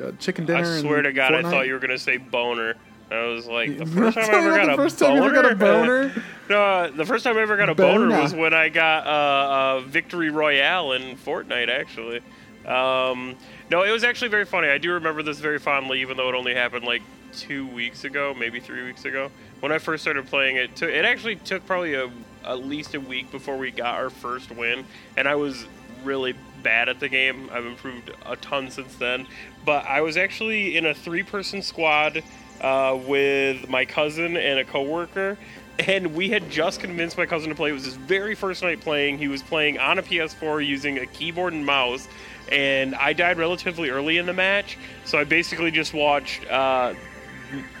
uh, 0.00 0.04
uh, 0.04 0.12
chicken 0.12 0.46
dinner? 0.46 0.60
I 0.60 0.80
swear 0.80 1.02
to 1.02 1.12
God, 1.12 1.34
I 1.34 1.42
thought 1.42 1.66
you 1.66 1.72
were 1.72 1.78
gonna 1.78 1.98
say 1.98 2.16
boner. 2.16 2.74
I 3.10 3.26
was 3.26 3.46
like, 3.46 3.76
the 3.78 3.86
first 3.86 4.16
time 4.16 4.30
I 4.30 4.38
ever 4.38 4.56
got 4.56 4.66
the 4.66 4.72
a 4.72 4.76
first 4.76 4.98
time 4.98 5.18
boner. 5.18 5.34
got 5.34 5.52
a 5.52 5.54
boner? 5.54 6.22
no, 6.48 6.90
the 6.90 7.04
first 7.04 7.24
time 7.24 7.36
I 7.36 7.42
ever 7.42 7.56
got 7.56 7.68
a 7.68 7.74
boner 7.74 8.08
Boner. 8.08 8.22
was 8.22 8.34
when 8.34 8.54
I 8.54 8.68
got 8.68 9.06
uh, 9.06 9.10
uh, 9.10 9.80
Victory 9.80 10.30
Royale 10.30 10.92
in 10.92 11.16
Fortnite. 11.16 11.68
Actually, 11.68 12.22
um, 12.66 13.36
no, 13.70 13.82
it 13.82 13.90
was 13.90 14.04
actually 14.04 14.28
very 14.28 14.44
funny. 14.44 14.68
I 14.68 14.78
do 14.78 14.92
remember 14.92 15.22
this 15.22 15.38
very 15.38 15.58
fondly, 15.58 16.00
even 16.00 16.16
though 16.16 16.28
it 16.28 16.34
only 16.34 16.54
happened 16.54 16.84
like 16.84 17.02
two 17.32 17.66
weeks 17.68 18.04
ago, 18.04 18.34
maybe 18.38 18.60
three 18.60 18.84
weeks 18.84 19.04
ago. 19.04 19.30
When 19.60 19.72
I 19.72 19.78
first 19.78 20.02
started 20.02 20.26
playing 20.26 20.56
it, 20.56 20.76
to, 20.76 20.88
it 20.88 21.04
actually 21.04 21.36
took 21.36 21.66
probably 21.66 21.94
a, 21.94 22.10
at 22.44 22.64
least 22.64 22.94
a 22.94 23.00
week 23.00 23.30
before 23.30 23.56
we 23.56 23.70
got 23.70 23.96
our 23.96 24.10
first 24.10 24.50
win, 24.50 24.84
and 25.16 25.26
I 25.28 25.34
was 25.34 25.66
really 26.04 26.34
bad 26.62 26.88
at 26.88 27.00
the 27.00 27.08
game. 27.08 27.48
I've 27.52 27.66
improved 27.66 28.10
a 28.26 28.36
ton 28.36 28.70
since 28.70 28.94
then, 28.96 29.26
but 29.64 29.86
I 29.86 30.00
was 30.00 30.16
actually 30.16 30.76
in 30.76 30.86
a 30.86 30.94
three-person 30.94 31.62
squad 31.62 32.22
uh, 32.60 32.98
with 33.06 33.68
my 33.68 33.84
cousin 33.84 34.36
and 34.36 34.58
a 34.58 34.64
coworker, 34.64 35.36
and 35.78 36.14
we 36.14 36.28
had 36.30 36.50
just 36.50 36.80
convinced 36.80 37.16
my 37.16 37.26
cousin 37.26 37.48
to 37.48 37.54
play. 37.54 37.70
It 37.70 37.74
was 37.74 37.84
his 37.84 37.96
very 37.96 38.34
first 38.34 38.62
night 38.62 38.80
playing. 38.80 39.18
He 39.18 39.28
was 39.28 39.42
playing 39.42 39.78
on 39.78 39.98
a 39.98 40.02
PS4 40.02 40.66
using 40.66 40.98
a 40.98 41.06
keyboard 41.06 41.52
and 41.52 41.64
mouse, 41.66 42.08
and 42.50 42.94
I 42.94 43.12
died 43.12 43.38
relatively 43.38 43.90
early 43.90 44.18
in 44.18 44.26
the 44.26 44.32
match, 44.32 44.78
so 45.04 45.18
I 45.18 45.24
basically 45.24 45.70
just 45.70 45.94
watched 45.94 46.48
uh, 46.50 46.94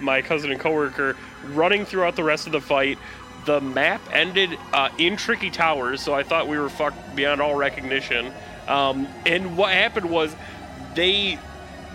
my 0.00 0.22
cousin 0.22 0.50
and 0.50 0.60
coworker 0.60 1.16
running 1.48 1.84
throughout 1.84 2.16
the 2.16 2.24
rest 2.24 2.46
of 2.46 2.52
the 2.52 2.60
fight. 2.60 2.98
The 3.44 3.60
map 3.60 4.00
ended 4.10 4.58
uh, 4.72 4.88
in 4.96 5.16
Tricky 5.16 5.50
Towers, 5.50 6.00
so 6.00 6.14
I 6.14 6.22
thought 6.22 6.48
we 6.48 6.58
were 6.58 6.70
fucked 6.70 7.14
beyond 7.14 7.42
all 7.42 7.54
recognition. 7.54 8.32
Um, 8.66 9.06
and 9.26 9.58
what 9.58 9.72
happened 9.72 10.08
was 10.08 10.34
they 10.94 11.38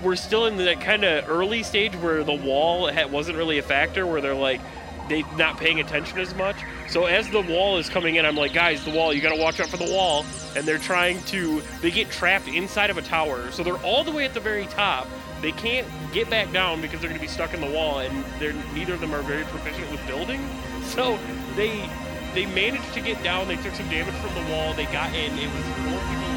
were 0.01 0.15
still 0.15 0.45
in 0.45 0.57
that 0.57 0.81
kind 0.81 1.03
of 1.03 1.29
early 1.29 1.63
stage 1.63 1.95
where 1.95 2.23
the 2.23 2.33
wall 2.33 2.89
wasn't 3.09 3.37
really 3.37 3.57
a 3.57 3.63
factor, 3.63 4.05
where 4.05 4.21
they're 4.21 4.35
like, 4.35 4.61
they 5.09 5.23
not 5.37 5.57
paying 5.57 5.79
attention 5.79 6.19
as 6.19 6.33
much. 6.35 6.55
So 6.87 7.05
as 7.05 7.29
the 7.29 7.41
wall 7.41 7.77
is 7.77 7.89
coming 7.89 8.15
in, 8.15 8.25
I'm 8.25 8.35
like, 8.35 8.53
guys, 8.53 8.85
the 8.85 8.91
wall, 8.91 9.13
you 9.13 9.21
got 9.21 9.33
to 9.33 9.41
watch 9.41 9.59
out 9.59 9.67
for 9.67 9.77
the 9.77 9.91
wall. 9.91 10.25
And 10.55 10.67
they're 10.67 10.77
trying 10.77 11.21
to, 11.23 11.61
they 11.81 11.91
get 11.91 12.09
trapped 12.09 12.47
inside 12.47 12.89
of 12.89 12.97
a 12.97 13.01
tower. 13.01 13.51
So 13.51 13.63
they're 13.63 13.77
all 13.77 14.03
the 14.03 14.11
way 14.11 14.25
at 14.25 14.33
the 14.33 14.39
very 14.39 14.65
top. 14.67 15.07
They 15.41 15.51
can't 15.51 15.87
get 16.11 16.29
back 16.29 16.51
down 16.51 16.81
because 16.81 17.01
they're 17.01 17.13
to 17.13 17.19
be 17.19 17.27
stuck 17.27 17.53
in 17.53 17.61
the 17.61 17.69
wall, 17.69 17.99
and 17.99 18.25
they're 18.39 18.53
neither 18.73 18.93
of 18.93 18.99
them 18.99 19.13
are 19.13 19.21
very 19.21 19.43
proficient 19.45 19.89
with 19.91 20.05
building. 20.07 20.47
So 20.89 21.19
they 21.55 21.87
they 22.33 22.47
managed 22.47 22.93
to 22.95 23.01
get 23.01 23.21
down. 23.21 23.47
They 23.47 23.57
took 23.57 23.75
some 23.75 23.87
damage 23.89 24.15
from 24.15 24.33
the 24.33 24.51
wall. 24.51 24.73
They 24.73 24.85
got 24.85 25.13
in. 25.13 25.37
It 25.37 25.53
was 25.53 26.28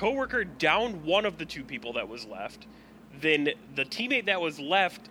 coworker 0.00 0.44
downed 0.44 1.04
one 1.04 1.26
of 1.26 1.36
the 1.36 1.44
two 1.44 1.62
people 1.62 1.92
that 1.92 2.08
was 2.08 2.24
left. 2.24 2.66
Then 3.20 3.50
the 3.74 3.84
teammate 3.84 4.24
that 4.26 4.40
was 4.40 4.58
left 4.58 5.10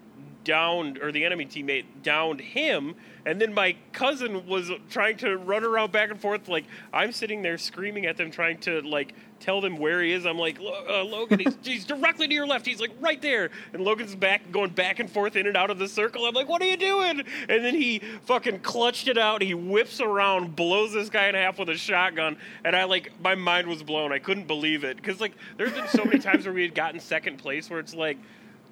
downed, 0.50 0.98
or 0.98 1.12
the 1.12 1.24
enemy 1.24 1.46
teammate 1.46 1.86
downed 2.02 2.42
him, 2.42 2.96
and 3.24 3.40
then 3.40 3.54
my 3.54 3.76
cousin 3.94 4.48
was 4.48 4.72
trying 4.90 5.16
to 5.16 5.38
run 5.38 5.64
around 5.64 5.92
back 5.92 6.10
and 6.10 6.20
forth. 6.20 6.50
Like 6.50 6.66
I'm 6.92 7.12
sitting 7.12 7.44
there 7.44 7.60
screaming 7.60 8.08
at 8.08 8.18
them, 8.18 8.32
trying 8.32 8.58
to 8.62 8.82
like 8.82 9.14
tell 9.40 9.62
them 9.62 9.78
where 9.78 10.02
he 10.02 10.12
is. 10.12 10.26
I'm 10.26 10.40
like, 10.40 10.60
uh, 10.60 11.04
Logan, 11.04 11.38
he's, 11.38 11.56
he's, 11.64 11.86
directly 11.86 12.28
to 12.28 12.34
your 12.34 12.48
left. 12.48 12.66
He's 12.66 12.82
like 12.82 12.90
right 13.00 13.22
there, 13.22 13.52
and 13.74 13.84
Logan's 13.84 14.16
back, 14.16 14.52
going 14.52 14.72
back 14.72 14.98
and 14.98 15.08
forth 15.08 15.36
in 15.36 15.46
and 15.46 15.56
out 15.56 15.70
of 15.70 15.78
the 15.78 15.88
circle. 15.88 16.26
I'm 16.26 16.34
like, 16.34 16.50
what 16.50 16.64
are 16.64 16.68
you 16.68 16.78
doing? 16.78 17.24
And 17.48 17.64
then 17.64 17.76
he 17.76 18.02
fucking 18.26 18.62
clutched 18.62 19.08
it 19.08 19.20
out. 19.20 19.44
He 19.44 19.54
whips 19.54 20.02
around, 20.02 20.56
blows 20.56 20.94
this 20.94 21.12
guy 21.12 21.28
in 21.28 21.36
half 21.36 21.60
with 21.60 21.70
a 21.70 21.78
shotgun, 21.78 22.38
and 22.66 22.76
I 22.76 22.86
like 22.86 23.12
my 23.22 23.36
mind 23.36 23.68
was 23.68 23.84
blown. 23.84 24.12
I 24.12 24.18
couldn't 24.18 24.48
believe 24.48 24.84
it 24.84 24.98
because 24.98 25.22
like 25.22 25.34
there's 25.58 25.74
been 25.74 25.88
so 25.90 26.04
many 26.06 26.18
times 26.18 26.46
where 26.46 26.56
we 26.56 26.64
had 26.64 26.74
gotten 26.74 27.00
second 27.00 27.38
place 27.38 27.70
where 27.70 27.80
it's 27.80 27.94
like 27.94 28.18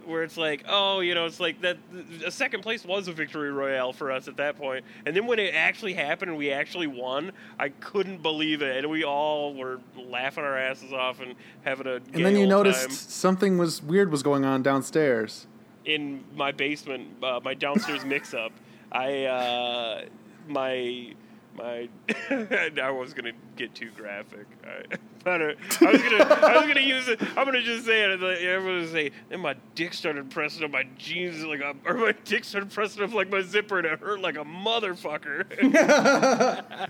where 0.08 0.24
it's 0.24 0.38
like, 0.38 0.64
oh, 0.68 1.02
you 1.02 1.14
know, 1.14 1.26
it's 1.26 1.40
like 1.40 1.62
that. 1.62 1.78
A 2.26 2.32
second 2.32 2.62
place 2.62 2.86
was 2.86 3.08
a 3.08 3.12
victory 3.12 3.52
royale 3.52 3.94
for 3.94 4.12
us 4.12 4.28
at 4.28 4.38
that 4.38 4.58
point, 4.58 4.86
and 5.06 5.16
then 5.16 5.28
when 5.28 5.38
it 5.38 5.54
actually 5.54 5.94
happened 5.94 6.30
and 6.30 6.38
we 6.38 6.52
actually 6.52 6.88
won, 6.88 7.32
I 7.60 7.70
couldn't 7.70 8.22
believe 8.22 8.62
it, 8.62 8.78
and 8.78 8.90
we 8.90 9.04
all 9.04 9.54
were 9.54 9.80
laughing 9.98 10.44
our 10.44 10.58
asses 10.58 10.94
off 10.94 11.20
and 11.20 11.36
having 11.64 11.88
a. 11.88 11.96
And 11.96 12.26
then 12.26 12.36
you 12.36 12.48
noticed 12.48 12.82
time. 12.82 12.92
something 12.92 13.58
was 13.58 13.84
weird 13.84 14.12
was 14.12 14.24
going 14.24 14.46
on 14.46 14.64
downstairs. 14.64 15.48
In 15.86 16.24
my 16.36 16.52
basement, 16.52 17.24
uh, 17.24 17.40
my 17.44 17.54
downstairs 17.54 18.04
mix-up, 18.06 18.52
I 18.92 19.26
uh, 19.26 20.06
my 20.48 21.14
my 21.58 21.90
I 22.30 22.92
was 22.92 23.14
gonna 23.14 23.34
get 23.56 23.74
too 23.74 23.90
graphic. 23.96 24.46
I, 24.64 24.84
I, 25.30 25.36
I 25.36 25.92
was 25.92 26.02
gonna 26.02 26.24
I 26.24 26.58
was 26.58 26.68
gonna 26.68 26.80
use 26.80 27.08
it. 27.08 27.22
I'm 27.36 27.46
gonna 27.46 27.62
just 27.62 27.86
say 27.86 28.04
it. 28.04 28.22
Like, 28.22 28.40
I'm 28.40 28.64
gonna 28.64 28.88
say, 28.88 29.12
then 29.30 29.42
my 29.42 29.56
dick 29.76 29.94
started 29.94 30.30
pressing 30.30 30.64
on 30.64 30.72
my 30.72 30.84
jeans 30.98 31.44
like 31.44 31.60
a, 31.60 31.76
or 31.86 31.96
my 31.96 32.14
dick 32.24 32.46
started 32.46 32.72
pressing 32.72 33.04
up 33.04 33.14
like 33.14 33.30
my 33.30 33.42
zipper, 33.42 33.80
and 33.80 33.88
it 33.88 34.00
hurt 34.00 34.22
like 34.22 34.36
a 34.36 34.46
motherfucker. 34.46 35.46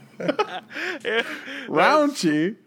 Raunchy. 1.68 2.58